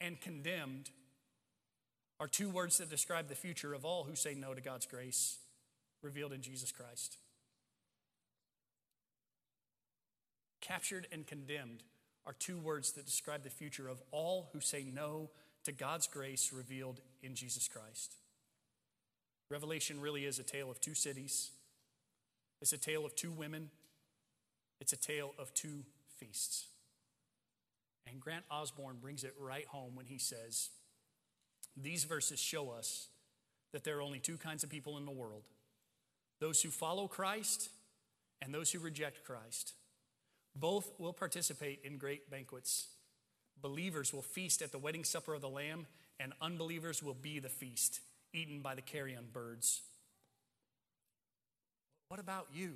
and 0.00 0.20
condemned 0.20 0.90
are 2.20 2.28
two 2.28 2.48
words 2.48 2.78
that 2.78 2.88
describe 2.88 3.28
the 3.28 3.34
future 3.34 3.74
of 3.74 3.84
all 3.84 4.04
who 4.04 4.14
say 4.14 4.34
no 4.34 4.54
to 4.54 4.60
God's 4.60 4.86
grace 4.86 5.38
revealed 6.02 6.32
in 6.32 6.42
Jesus 6.42 6.72
Christ. 6.72 7.18
Captured 10.60 11.06
and 11.12 11.26
condemned 11.26 11.82
are 12.26 12.32
two 12.32 12.58
words 12.58 12.92
that 12.92 13.06
describe 13.06 13.44
the 13.44 13.50
future 13.50 13.88
of 13.88 14.02
all 14.10 14.48
who 14.52 14.60
say 14.60 14.84
no 14.92 15.30
to 15.64 15.72
God's 15.72 16.06
grace 16.06 16.52
revealed 16.52 17.00
in 17.22 17.34
Jesus 17.34 17.68
Christ. 17.68 18.16
Revelation 19.48 20.00
really 20.00 20.24
is 20.24 20.38
a 20.38 20.42
tale 20.42 20.70
of 20.70 20.80
two 20.80 20.94
cities, 20.94 21.52
it's 22.60 22.72
a 22.72 22.78
tale 22.78 23.06
of 23.06 23.14
two 23.14 23.30
women, 23.30 23.70
it's 24.80 24.92
a 24.92 24.96
tale 24.96 25.34
of 25.38 25.54
two 25.54 25.84
feasts. 26.16 26.66
And 28.08 28.20
Grant 28.20 28.44
Osborne 28.50 28.96
brings 29.00 29.24
it 29.24 29.34
right 29.38 29.66
home 29.66 29.94
when 29.94 30.06
he 30.06 30.18
says, 30.18 30.70
These 31.76 32.04
verses 32.04 32.40
show 32.40 32.70
us 32.70 33.08
that 33.72 33.84
there 33.84 33.98
are 33.98 34.02
only 34.02 34.20
two 34.20 34.36
kinds 34.36 34.64
of 34.64 34.70
people 34.70 34.96
in 34.96 35.04
the 35.04 35.12
world 35.12 35.42
those 36.40 36.62
who 36.62 36.70
follow 36.70 37.08
Christ 37.08 37.70
and 38.42 38.52
those 38.52 38.70
who 38.70 38.78
reject 38.78 39.24
Christ. 39.24 39.74
Both 40.54 40.92
will 40.98 41.12
participate 41.12 41.80
in 41.84 41.98
great 41.98 42.30
banquets. 42.30 42.88
Believers 43.60 44.12
will 44.12 44.22
feast 44.22 44.62
at 44.62 44.72
the 44.72 44.78
wedding 44.78 45.04
supper 45.04 45.34
of 45.34 45.40
the 45.40 45.48
Lamb, 45.48 45.86
and 46.20 46.32
unbelievers 46.40 47.02
will 47.02 47.14
be 47.14 47.38
the 47.38 47.48
feast, 47.48 48.00
eaten 48.32 48.60
by 48.60 48.74
the 48.74 48.82
carrion 48.82 49.24
birds. 49.32 49.82
What 52.08 52.20
about 52.20 52.48
you? 52.54 52.74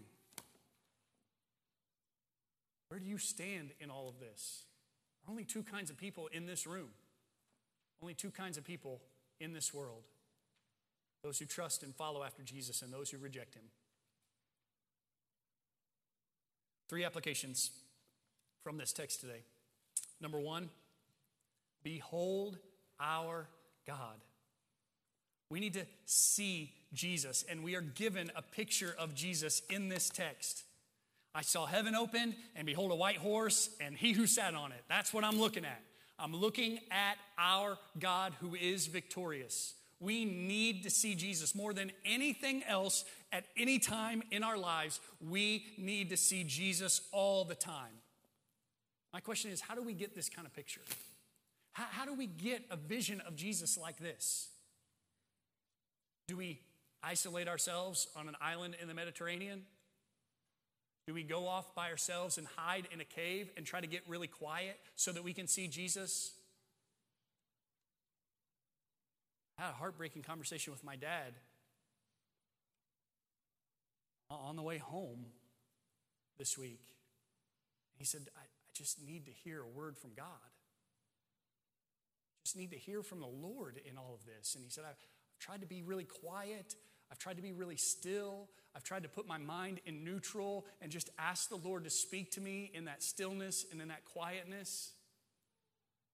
Where 2.89 2.99
do 2.99 3.07
you 3.07 3.19
stand 3.19 3.71
in 3.81 3.91
all 3.91 4.09
of 4.09 4.19
this? 4.19 4.65
There 5.23 5.29
are 5.29 5.33
only 5.33 5.45
two 5.45 5.63
kinds 5.63 5.91
of 5.91 5.97
people 5.97 6.29
in 6.33 6.47
this 6.47 6.67
room, 6.67 6.89
only 8.03 8.15
two 8.15 8.31
kinds 8.31 8.59
of 8.59 8.65
people 8.65 9.01
in 9.39 9.53
this 9.53 9.73
world 9.73 10.03
those 11.23 11.39
who 11.39 11.45
trust 11.45 11.83
and 11.83 11.95
follow 11.95 12.23
after 12.23 12.43
Jesus 12.43 12.83
and 12.83 12.93
those 12.93 13.11
who 13.11 13.19
reject 13.19 13.55
him. 13.55 13.65
Three 16.89 17.05
applications 17.05 17.71
from 18.65 18.79
this 18.79 18.93
text 18.93 19.21
today. 19.21 19.43
Number 20.21 20.41
one, 20.41 20.71
behold 21.83 22.59
our 22.99 23.49
God. 23.87 24.17
We 25.51 25.61
need 25.61 25.75
to 25.75 25.87
see 26.05 26.73
Jesus, 26.93 27.45
and 27.49 27.65
we 27.65 27.75
are 27.75 27.81
given 27.81 28.31
a 28.37 28.43
picture 28.43 28.95
of 28.99 29.15
Jesus 29.15 29.63
in 29.69 29.89
this 29.89 30.09
text. 30.09 30.65
I 31.35 31.43
saw 31.43 31.67
heaven 31.67 31.95
opened, 31.95 32.35
and 32.57 32.67
behold, 32.67 32.93
a 32.93 32.97
white 32.97 33.17
horse, 33.17 33.71
and 33.81 33.97
he 33.97 34.13
who 34.13 34.27
sat 34.27 34.55
on 34.55 34.73
it. 34.73 34.83
That's 34.89 35.15
what 35.15 35.25
I'm 35.25 35.41
looking 35.41 35.65
at. 35.65 35.81
I'm 36.19 36.35
looking 36.35 36.79
at 36.91 37.17
our 37.39 37.79
God 37.99 38.35
who 38.41 38.55
is 38.55 38.87
victorious. 38.87 39.75
We 40.01 40.25
need 40.25 40.83
to 40.85 40.91
see 40.91 41.15
Jesus 41.15 41.55
more 41.55 41.75
than 41.75 41.93
anything 42.07 42.63
else 42.67 43.05
at 43.33 43.45
any 43.57 43.79
time 43.79 44.23
in 44.31 44.43
our 44.43 44.57
lives. 44.57 44.99
We 45.21 45.67
need 45.77 46.09
to 46.11 46.17
see 46.17 46.43
Jesus 46.43 47.03
all 47.13 47.45
the 47.45 47.55
time. 47.55 47.93
My 49.13 49.21
question 49.21 49.51
is 49.51 49.61
how 49.61 49.75
do 49.75 49.83
we 49.83 49.93
get 49.93 50.15
this 50.15 50.29
kind 50.29 50.47
of 50.47 50.55
picture? 50.55 50.81
How, 51.73 51.85
how 51.91 52.05
do 52.07 52.15
we 52.15 52.27
get 52.27 52.65
a 52.71 52.77
vision 52.77 53.21
of 53.27 53.37
Jesus 53.37 53.77
like 53.77 53.99
this? 53.99 54.49
Do 56.29 56.37
we 56.37 56.61
isolate 57.03 57.49
ourselves 57.49 58.09
on 58.17 58.29
an 58.29 58.37
island 58.41 58.77
in 58.81 58.89
the 58.89 58.95
Mediterranean? 58.95 59.63
Do 61.07 61.15
we 61.15 61.23
go 61.25 61.47
off 61.47 61.75
by 61.75 61.91
ourselves 61.91 62.39
and 62.39 62.47
hide 62.57 62.87
in 62.93 63.01
a 63.01 63.05
cave 63.05 63.51
and 63.57 63.67
try 63.67 63.81
to 63.81 63.87
get 63.87 64.03
really 64.07 64.29
quiet 64.29 64.79
so 64.97 65.13
that 65.13 65.25
we 65.25 65.33
can 65.33 65.47
see 65.47 65.67
Jesus? 65.67 66.33
I 69.61 69.65
had 69.65 69.73
a 69.73 69.77
heartbreaking 69.77 70.23
conversation 70.23 70.73
with 70.73 70.83
my 70.83 70.97
dad 70.97 71.35
on 74.31 74.57
the 74.57 74.63
way 74.63 74.79
home 74.79 75.27
this 76.39 76.57
week. 76.57 76.81
He 77.97 78.05
said, 78.05 78.23
I, 78.37 78.41
I 78.41 78.45
just 78.73 79.05
need 79.05 79.27
to 79.27 79.33
hear 79.33 79.61
a 79.61 79.67
word 79.67 79.99
from 79.99 80.13
God. 80.17 80.27
Just 82.43 82.57
need 82.57 82.71
to 82.71 82.79
hear 82.79 83.03
from 83.03 83.21
the 83.21 83.27
Lord 83.27 83.79
in 83.85 83.99
all 83.99 84.19
of 84.19 84.25
this. 84.25 84.55
And 84.55 84.65
he 84.65 84.71
said, 84.71 84.85
I've, 84.85 84.93
I've 84.93 85.39
tried 85.39 85.61
to 85.61 85.67
be 85.67 85.83
really 85.83 86.05
quiet. 86.05 86.75
I've 87.13 87.19
tried 87.19 87.37
to 87.37 87.43
be 87.43 87.53
really 87.53 87.77
still. 87.77 88.49
I've 88.75 88.85
tried 88.85 89.03
to 89.03 89.11
put 89.11 89.27
my 89.27 89.37
mind 89.37 89.81
in 89.85 90.05
neutral 90.05 90.65
and 90.81 90.91
just 90.91 91.11
ask 91.19 91.51
the 91.51 91.57
Lord 91.57 91.85
to 91.85 91.91
speak 91.91 92.31
to 92.33 92.41
me 92.41 92.71
in 92.73 92.87
that 92.87 93.03
stillness 93.03 93.67
and 93.71 93.83
in 93.83 93.89
that 93.89 94.07
quietness. 94.07 94.93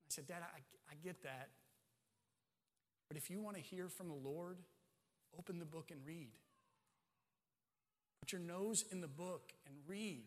I 0.04 0.08
said, 0.08 0.26
Dad, 0.26 0.38
I, 0.42 0.58
I 0.90 0.94
get 1.04 1.22
that. 1.22 1.50
But 3.08 3.16
if 3.16 3.30
you 3.30 3.40
want 3.40 3.56
to 3.56 3.62
hear 3.62 3.88
from 3.88 4.08
the 4.08 4.14
Lord, 4.14 4.58
open 5.38 5.58
the 5.58 5.64
book 5.64 5.90
and 5.90 6.00
read. 6.06 6.28
Put 8.20 8.32
your 8.32 8.40
nose 8.40 8.84
in 8.90 9.00
the 9.00 9.08
book 9.08 9.52
and 9.66 9.76
read. 9.86 10.24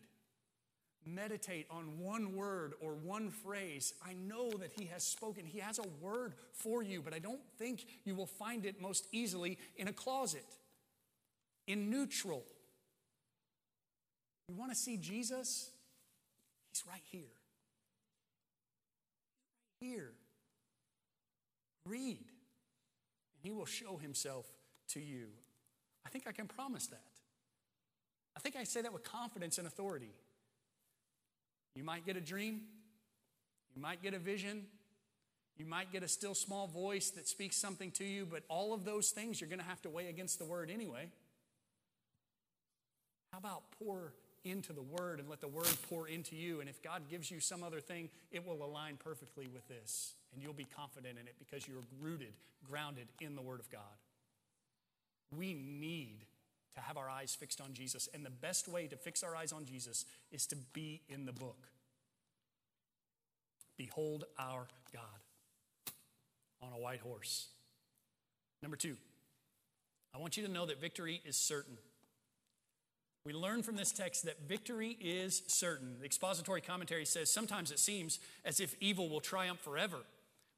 Meditate 1.06 1.66
on 1.70 1.98
one 1.98 2.34
word 2.34 2.74
or 2.80 2.94
one 2.94 3.30
phrase. 3.30 3.94
I 4.06 4.12
know 4.12 4.50
that 4.50 4.72
He 4.72 4.86
has 4.86 5.02
spoken. 5.02 5.44
He 5.46 5.58
has 5.58 5.78
a 5.78 5.88
word 6.00 6.34
for 6.52 6.82
you, 6.82 7.02
but 7.02 7.14
I 7.14 7.18
don't 7.18 7.40
think 7.58 7.84
you 8.04 8.14
will 8.14 8.26
find 8.26 8.64
it 8.64 8.80
most 8.80 9.06
easily 9.12 9.58
in 9.76 9.88
a 9.88 9.92
closet, 9.92 10.44
in 11.66 11.90
neutral. 11.90 12.44
You 14.48 14.56
want 14.56 14.72
to 14.72 14.76
see 14.76 14.96
Jesus? 14.96 15.70
He's 16.72 16.84
right 16.86 17.02
here. 17.10 17.20
Right 19.80 19.88
here. 19.90 20.12
Read, 21.86 22.18
and 23.40 23.50
He 23.52 23.56
will 23.56 23.66
show 23.66 23.96
Himself 23.96 24.46
to 24.88 25.00
you. 25.00 25.28
I 26.04 26.08
think 26.08 26.26
I 26.26 26.32
can 26.32 26.46
promise 26.46 26.86
that. 26.88 27.00
I 28.36 28.40
think 28.40 28.56
I 28.56 28.64
say 28.64 28.82
that 28.82 28.92
with 28.92 29.04
confidence 29.04 29.58
and 29.58 29.66
authority. 29.66 30.12
You 31.74 31.84
might 31.84 32.04
get 32.04 32.16
a 32.16 32.20
dream, 32.20 32.62
you 33.74 33.80
might 33.82 34.02
get 34.02 34.14
a 34.14 34.18
vision, 34.18 34.66
you 35.56 35.66
might 35.66 35.92
get 35.92 36.02
a 36.02 36.08
still 36.08 36.34
small 36.34 36.66
voice 36.66 37.10
that 37.10 37.28
speaks 37.28 37.56
something 37.56 37.90
to 37.92 38.04
you, 38.04 38.26
but 38.26 38.42
all 38.48 38.72
of 38.72 38.84
those 38.84 39.10
things 39.10 39.40
you're 39.40 39.50
going 39.50 39.60
to 39.60 39.64
have 39.66 39.82
to 39.82 39.90
weigh 39.90 40.08
against 40.08 40.38
the 40.38 40.44
word 40.44 40.70
anyway. 40.70 41.08
How 43.32 43.38
about 43.38 43.62
pour 43.78 44.14
into 44.42 44.72
the 44.72 44.82
word 44.82 45.20
and 45.20 45.28
let 45.28 45.40
the 45.40 45.48
word 45.48 45.72
pour 45.88 46.08
into 46.08 46.34
you? 46.34 46.60
And 46.60 46.68
if 46.68 46.82
God 46.82 47.02
gives 47.08 47.30
you 47.30 47.40
some 47.40 47.62
other 47.62 47.80
thing, 47.80 48.08
it 48.32 48.46
will 48.46 48.64
align 48.64 48.96
perfectly 48.96 49.46
with 49.46 49.68
this, 49.68 50.14
and 50.32 50.42
you'll 50.42 50.52
be 50.52 50.66
confident 50.76 51.18
in 51.20 51.26
it 51.26 51.34
because 51.38 51.66
you're 51.66 51.84
rooted, 52.00 52.32
grounded 52.68 53.08
in 53.20 53.36
the 53.36 53.42
word 53.42 53.60
of 53.60 53.70
God. 53.70 53.80
We 55.36 55.54
need 55.54 56.26
to 56.74 56.80
have 56.80 56.96
our 56.96 57.08
eyes 57.08 57.34
fixed 57.34 57.60
on 57.60 57.72
Jesus. 57.72 58.08
And 58.14 58.24
the 58.24 58.30
best 58.30 58.68
way 58.68 58.86
to 58.86 58.96
fix 58.96 59.22
our 59.22 59.34
eyes 59.34 59.52
on 59.52 59.64
Jesus 59.64 60.04
is 60.30 60.46
to 60.46 60.56
be 60.72 61.02
in 61.08 61.26
the 61.26 61.32
book. 61.32 61.68
Behold 63.76 64.24
our 64.38 64.66
God 64.92 65.92
on 66.62 66.72
a 66.72 66.78
white 66.78 67.00
horse. 67.00 67.48
Number 68.62 68.76
two, 68.76 68.96
I 70.14 70.18
want 70.18 70.36
you 70.36 70.46
to 70.46 70.52
know 70.52 70.66
that 70.66 70.80
victory 70.80 71.20
is 71.24 71.36
certain. 71.36 71.78
We 73.24 73.32
learn 73.32 73.62
from 73.62 73.76
this 73.76 73.92
text 73.92 74.24
that 74.24 74.48
victory 74.48 74.96
is 75.00 75.42
certain. 75.46 75.96
The 75.98 76.06
expository 76.06 76.60
commentary 76.60 77.04
says 77.04 77.30
sometimes 77.30 77.70
it 77.70 77.78
seems 77.78 78.18
as 78.44 78.60
if 78.60 78.74
evil 78.80 79.08
will 79.08 79.20
triumph 79.20 79.60
forever, 79.60 79.98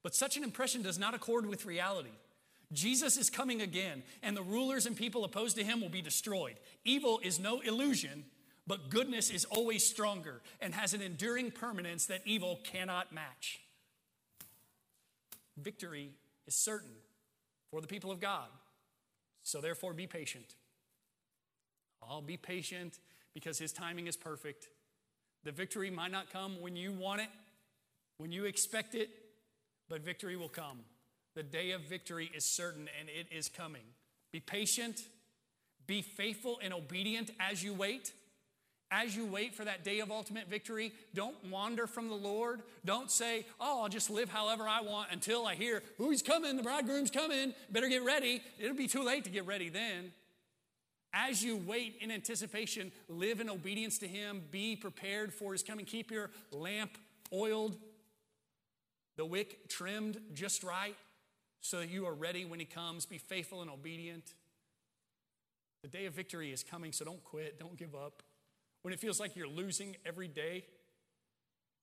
but 0.03 0.13
such 0.13 0.37
an 0.37 0.43
impression 0.43 0.81
does 0.81 0.99
not 0.99 1.13
accord 1.13 1.45
with 1.45 1.65
reality. 1.65 2.11
Jesus 2.71 3.17
is 3.17 3.29
coming 3.29 3.61
again, 3.61 4.03
and 4.21 4.35
the 4.35 4.41
rulers 4.41 4.85
and 4.85 4.95
people 4.95 5.23
opposed 5.23 5.55
to 5.57 5.63
him 5.63 5.79
will 5.79 5.89
be 5.89 6.01
destroyed. 6.01 6.55
Evil 6.83 7.19
is 7.23 7.39
no 7.39 7.61
illusion, 7.61 8.25
but 8.67 8.89
goodness 8.89 9.29
is 9.29 9.45
always 9.45 9.85
stronger 9.85 10.41
and 10.59 10.73
has 10.73 10.93
an 10.93 11.01
enduring 11.01 11.51
permanence 11.51 12.07
that 12.07 12.21
evil 12.25 12.59
cannot 12.63 13.13
match. 13.13 13.59
Victory 15.57 16.11
is 16.47 16.55
certain 16.55 16.95
for 17.69 17.79
the 17.79 17.87
people 17.87 18.11
of 18.11 18.19
God. 18.19 18.47
So 19.43 19.61
therefore, 19.61 19.93
be 19.93 20.07
patient. 20.07 20.55
I'll 22.01 22.21
be 22.21 22.37
patient 22.37 22.99
because 23.33 23.59
his 23.59 23.71
timing 23.71 24.07
is 24.07 24.17
perfect. 24.17 24.67
The 25.43 25.51
victory 25.51 25.89
might 25.89 26.11
not 26.11 26.31
come 26.31 26.61
when 26.61 26.75
you 26.75 26.91
want 26.91 27.21
it, 27.21 27.29
when 28.17 28.31
you 28.31 28.45
expect 28.45 28.95
it, 28.95 29.09
but 29.93 30.01
victory 30.01 30.35
will 30.35 30.49
come. 30.49 30.79
The 31.35 31.43
day 31.43 31.69
of 31.69 31.81
victory 31.81 32.31
is 32.35 32.43
certain 32.43 32.89
and 32.99 33.07
it 33.09 33.27
is 33.31 33.47
coming. 33.47 33.83
Be 34.31 34.39
patient, 34.39 34.99
be 35.85 36.01
faithful 36.01 36.57
and 36.63 36.73
obedient 36.73 37.29
as 37.39 37.63
you 37.63 37.75
wait. 37.75 38.11
As 38.89 39.15
you 39.15 39.27
wait 39.27 39.53
for 39.53 39.63
that 39.63 39.83
day 39.83 39.99
of 39.99 40.09
ultimate 40.09 40.49
victory, 40.49 40.93
don't 41.13 41.35
wander 41.45 41.85
from 41.85 42.09
the 42.09 42.15
Lord. 42.15 42.63
Don't 42.83 43.11
say, 43.11 43.45
Oh, 43.59 43.83
I'll 43.83 43.89
just 43.89 44.09
live 44.09 44.29
however 44.29 44.67
I 44.67 44.81
want 44.81 45.11
until 45.11 45.45
I 45.45 45.53
hear, 45.53 45.83
Who's 45.99 46.23
coming? 46.23 46.57
The 46.57 46.63
bridegroom's 46.63 47.11
coming. 47.11 47.53
Better 47.69 47.87
get 47.87 48.03
ready. 48.03 48.41
It'll 48.59 48.75
be 48.75 48.87
too 48.87 49.03
late 49.03 49.25
to 49.25 49.29
get 49.29 49.45
ready 49.45 49.69
then. 49.69 50.11
As 51.13 51.43
you 51.43 51.57
wait 51.67 51.97
in 52.01 52.09
anticipation, 52.09 52.91
live 53.07 53.39
in 53.39 53.47
obedience 53.47 53.99
to 53.99 54.07
Him. 54.07 54.41
Be 54.49 54.75
prepared 54.75 55.31
for 55.31 55.51
His 55.51 55.61
coming. 55.61 55.85
Keep 55.85 56.09
your 56.09 56.31
lamp 56.51 56.97
oiled, 57.31 57.77
the 59.17 59.25
wick 59.25 59.69
trimmed 59.69 60.19
just 60.33 60.63
right 60.63 60.95
so 61.61 61.79
that 61.79 61.89
you 61.89 62.05
are 62.05 62.13
ready 62.13 62.45
when 62.45 62.59
He 62.59 62.65
comes. 62.65 63.05
Be 63.05 63.17
faithful 63.17 63.61
and 63.61 63.69
obedient. 63.69 64.33
The 65.81 65.89
day 65.89 66.05
of 66.05 66.13
victory 66.13 66.51
is 66.51 66.63
coming, 66.63 66.91
so 66.91 67.05
don't 67.05 67.23
quit, 67.23 67.59
don't 67.59 67.77
give 67.77 67.93
up. 67.93 68.23
When 68.81 68.93
it 68.93 68.99
feels 68.99 69.19
like 69.19 69.35
you're 69.35 69.47
losing 69.47 69.95
every 70.05 70.27
day, 70.27 70.65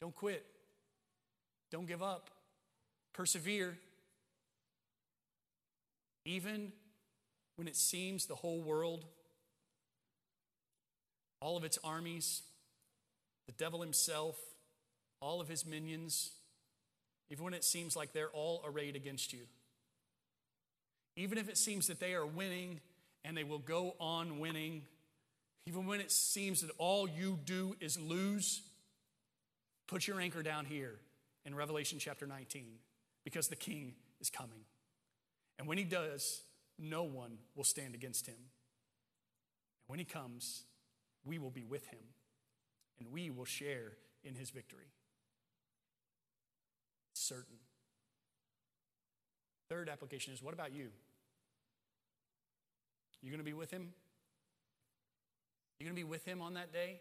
don't 0.00 0.14
quit, 0.14 0.44
don't 1.70 1.86
give 1.86 2.02
up, 2.02 2.30
persevere. 3.12 3.78
Even 6.24 6.72
when 7.56 7.68
it 7.68 7.76
seems 7.76 8.26
the 8.26 8.34
whole 8.34 8.62
world, 8.62 9.04
all 11.40 11.56
of 11.56 11.64
its 11.64 11.78
armies, 11.84 12.42
the 13.46 13.52
devil 13.52 13.80
himself, 13.80 14.38
all 15.20 15.40
of 15.40 15.48
his 15.48 15.66
minions, 15.66 16.32
even 17.30 17.44
when 17.44 17.54
it 17.54 17.64
seems 17.64 17.96
like 17.96 18.12
they're 18.12 18.30
all 18.30 18.62
arrayed 18.64 18.96
against 18.96 19.32
you. 19.32 19.40
Even 21.16 21.38
if 21.38 21.48
it 21.48 21.56
seems 21.56 21.86
that 21.86 22.00
they 22.00 22.14
are 22.14 22.26
winning 22.26 22.80
and 23.24 23.36
they 23.36 23.44
will 23.44 23.58
go 23.58 23.94
on 24.00 24.40
winning, 24.40 24.82
even 25.66 25.86
when 25.86 26.00
it 26.00 26.10
seems 26.10 26.62
that 26.62 26.70
all 26.78 27.08
you 27.08 27.38
do 27.44 27.76
is 27.80 27.98
lose, 27.98 28.62
put 29.86 30.06
your 30.06 30.20
anchor 30.20 30.42
down 30.42 30.64
here 30.64 30.96
in 31.44 31.54
Revelation 31.54 31.98
chapter 31.98 32.26
19 32.26 32.64
because 33.24 33.48
the 33.48 33.56
king 33.56 33.94
is 34.20 34.30
coming. 34.30 34.64
And 35.58 35.68
when 35.68 35.78
he 35.78 35.84
does, 35.84 36.42
no 36.78 37.02
one 37.04 37.38
will 37.54 37.64
stand 37.64 37.94
against 37.94 38.26
him. 38.26 38.34
And 38.36 39.88
when 39.88 39.98
he 39.98 40.04
comes, 40.04 40.64
we 41.24 41.38
will 41.38 41.50
be 41.50 41.64
with 41.64 41.86
him 41.88 42.00
and 42.98 43.12
we 43.12 43.30
will 43.30 43.44
share 43.44 43.92
in 44.24 44.34
his 44.34 44.50
victory. 44.50 44.86
Certain. 47.30 47.58
Third 49.68 49.88
application 49.88 50.34
is 50.34 50.42
what 50.42 50.52
about 50.52 50.74
you? 50.74 50.88
You 53.22 53.30
going 53.30 53.38
to 53.38 53.44
be 53.44 53.52
with 53.52 53.70
him? 53.70 53.90
You 55.78 55.86
going 55.86 55.94
to 55.94 56.02
be 56.02 56.10
with 56.10 56.24
him 56.24 56.42
on 56.42 56.54
that 56.54 56.72
day? 56.72 56.98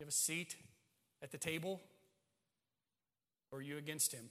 You 0.00 0.04
have 0.04 0.08
a 0.08 0.10
seat 0.10 0.56
at 1.22 1.30
the 1.30 1.38
table? 1.38 1.80
Or 3.52 3.60
are 3.60 3.62
you 3.62 3.78
against 3.78 4.12
him? 4.12 4.28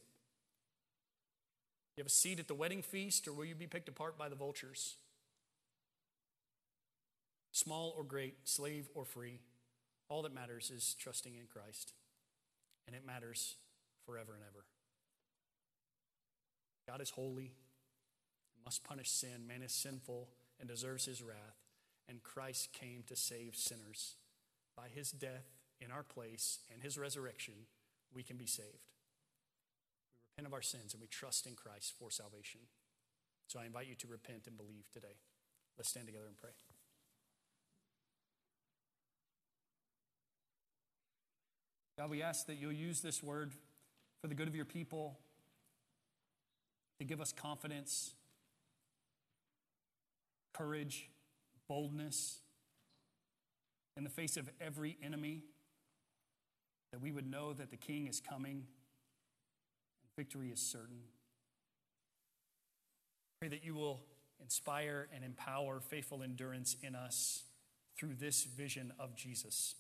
You 1.96 2.02
have 2.02 2.08
a 2.08 2.10
seat 2.10 2.38
at 2.38 2.50
the 2.50 2.54
wedding 2.54 2.82
feast, 2.82 3.30
or 3.30 3.32
will 3.32 3.46
you 3.46 3.56
be 3.56 3.66
picked 3.66 3.88
apart 3.88 4.18
by 4.18 4.28
the 4.28 4.36
vultures? 4.36 4.98
Small 7.54 7.94
or 7.98 8.04
great, 8.04 8.40
slave 8.44 8.90
or 8.94 9.06
free, 9.06 9.40
all 10.10 10.22
that 10.24 10.34
matters 10.34 10.70
is 10.70 10.98
trusting 11.00 11.36
in 11.36 11.46
Christ. 11.48 11.94
And 12.88 12.94
it 12.94 13.06
matters 13.08 13.56
forever 14.08 14.34
and 14.34 14.44
ever. 14.44 14.66
God 16.88 17.02
is 17.02 17.10
holy, 17.10 17.52
must 18.64 18.84
punish 18.84 19.10
sin. 19.10 19.46
Man 19.46 19.62
is 19.62 19.74
sinful 19.74 20.30
and 20.60 20.70
deserves 20.70 21.06
his 21.06 21.22
wrath. 21.22 21.58
And 22.10 22.24
Christ 22.24 22.72
came 22.72 23.04
to 23.08 23.16
save 23.16 23.56
sinners. 23.56 24.16
By 24.76 24.88
his 24.94 25.12
death 25.12 25.46
in 25.82 25.92
our 25.92 26.04
place 26.04 26.60
and 26.72 26.82
his 26.82 26.98
resurrection, 26.98 27.54
we 28.14 28.24
can 28.24 28.38
be 28.38 28.46
saved. 28.46 28.70
We 30.38 30.42
repent 30.42 30.48
of 30.48 30.54
our 30.54 30.62
sins 30.62 30.94
and 30.94 31.02
we 31.02 31.08
trust 31.08 31.46
in 31.46 31.56
Christ 31.56 31.94
for 32.00 32.10
salvation. 32.10 32.62
So 33.48 33.60
I 33.60 33.66
invite 33.66 33.88
you 33.88 33.96
to 33.96 34.08
repent 34.08 34.44
and 34.48 34.56
believe 34.56 34.90
today. 34.94 35.18
Let's 35.78 35.90
stand 35.90 36.06
together 36.06 36.28
and 36.28 36.38
pray. 36.38 36.52
God, 41.98 42.10
we 42.10 42.22
ask 42.22 42.46
that 42.46 42.56
you'll 42.56 42.72
use 42.72 43.02
this 43.02 43.24
word 43.24 43.54
for 44.22 44.28
the 44.28 44.36
good 44.36 44.48
of 44.48 44.56
your 44.56 44.66
people, 44.66 45.20
to 47.00 47.06
give 47.06 47.22
us 47.22 47.32
confidence, 47.32 48.14
courage, 50.54 51.10
boldness 51.68 52.40
in 53.96 54.04
the 54.04 54.10
face 54.10 54.38
of 54.38 54.50
every 54.60 54.98
enemy, 55.04 55.44
that 56.92 57.02
we 57.02 57.12
would 57.12 57.30
know 57.30 57.54
that 57.54 57.70
the 57.70 57.78
King 57.78 58.08
is 58.08 58.20
coming 58.20 58.64
and 60.02 60.16
victory 60.16 60.50
is 60.50 60.60
certain. 60.60 61.02
Pray 63.40 63.50
that 63.50 63.64
you 63.64 63.76
will 63.76 64.02
inspire 64.42 65.08
and 65.14 65.24
empower 65.24 65.80
faithful 65.80 66.24
endurance 66.24 66.76
in 66.82 66.96
us 66.96 67.44
through 67.98 68.16
this 68.16 68.44
vision 68.44 68.94
of 69.00 69.16
Jesus. 69.16 69.76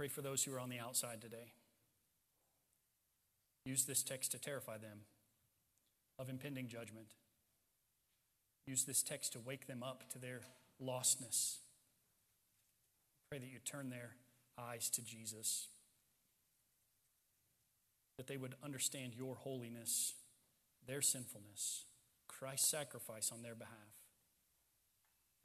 Pray 0.00 0.08
for 0.08 0.22
those 0.22 0.44
who 0.44 0.54
are 0.54 0.60
on 0.60 0.70
the 0.70 0.78
outside 0.78 1.20
today. 1.20 1.52
Use 3.66 3.84
this 3.84 4.02
text 4.02 4.32
to 4.32 4.38
terrify 4.38 4.78
them 4.78 5.00
of 6.18 6.30
impending 6.30 6.68
judgment. 6.68 7.08
Use 8.66 8.84
this 8.84 9.02
text 9.02 9.34
to 9.34 9.40
wake 9.40 9.66
them 9.66 9.82
up 9.82 10.10
to 10.12 10.18
their 10.18 10.40
lostness. 10.82 11.58
Pray 13.30 13.40
that 13.40 13.50
you 13.50 13.58
turn 13.58 13.90
their 13.90 14.12
eyes 14.58 14.88
to 14.88 15.04
Jesus, 15.04 15.68
that 18.16 18.26
they 18.26 18.38
would 18.38 18.54
understand 18.64 19.12
your 19.14 19.34
holiness, 19.34 20.14
their 20.86 21.02
sinfulness, 21.02 21.84
Christ's 22.26 22.70
sacrifice 22.70 23.30
on 23.30 23.42
their 23.42 23.54
behalf, 23.54 24.00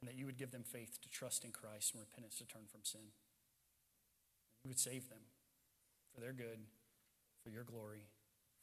and 0.00 0.08
that 0.08 0.16
you 0.16 0.24
would 0.24 0.38
give 0.38 0.50
them 0.50 0.64
faith 0.64 0.98
to 1.02 1.10
trust 1.10 1.44
in 1.44 1.50
Christ 1.50 1.92
and 1.92 2.00
repentance 2.00 2.38
to 2.38 2.46
turn 2.46 2.62
from 2.72 2.80
sin. 2.84 3.08
You 4.66 4.70
would 4.70 4.82
save 4.82 5.08
them 5.08 5.22
for 6.12 6.20
their 6.20 6.32
good, 6.32 6.58
for 7.44 7.50
your 7.50 7.62
glory, 7.62 8.02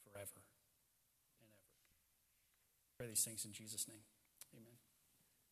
forever 0.04 0.44
and 1.40 1.48
ever. 1.48 1.64
Pray 2.98 3.08
these 3.08 3.24
things 3.24 3.46
in 3.46 3.52
Jesus' 3.56 3.88
name. 3.88 4.04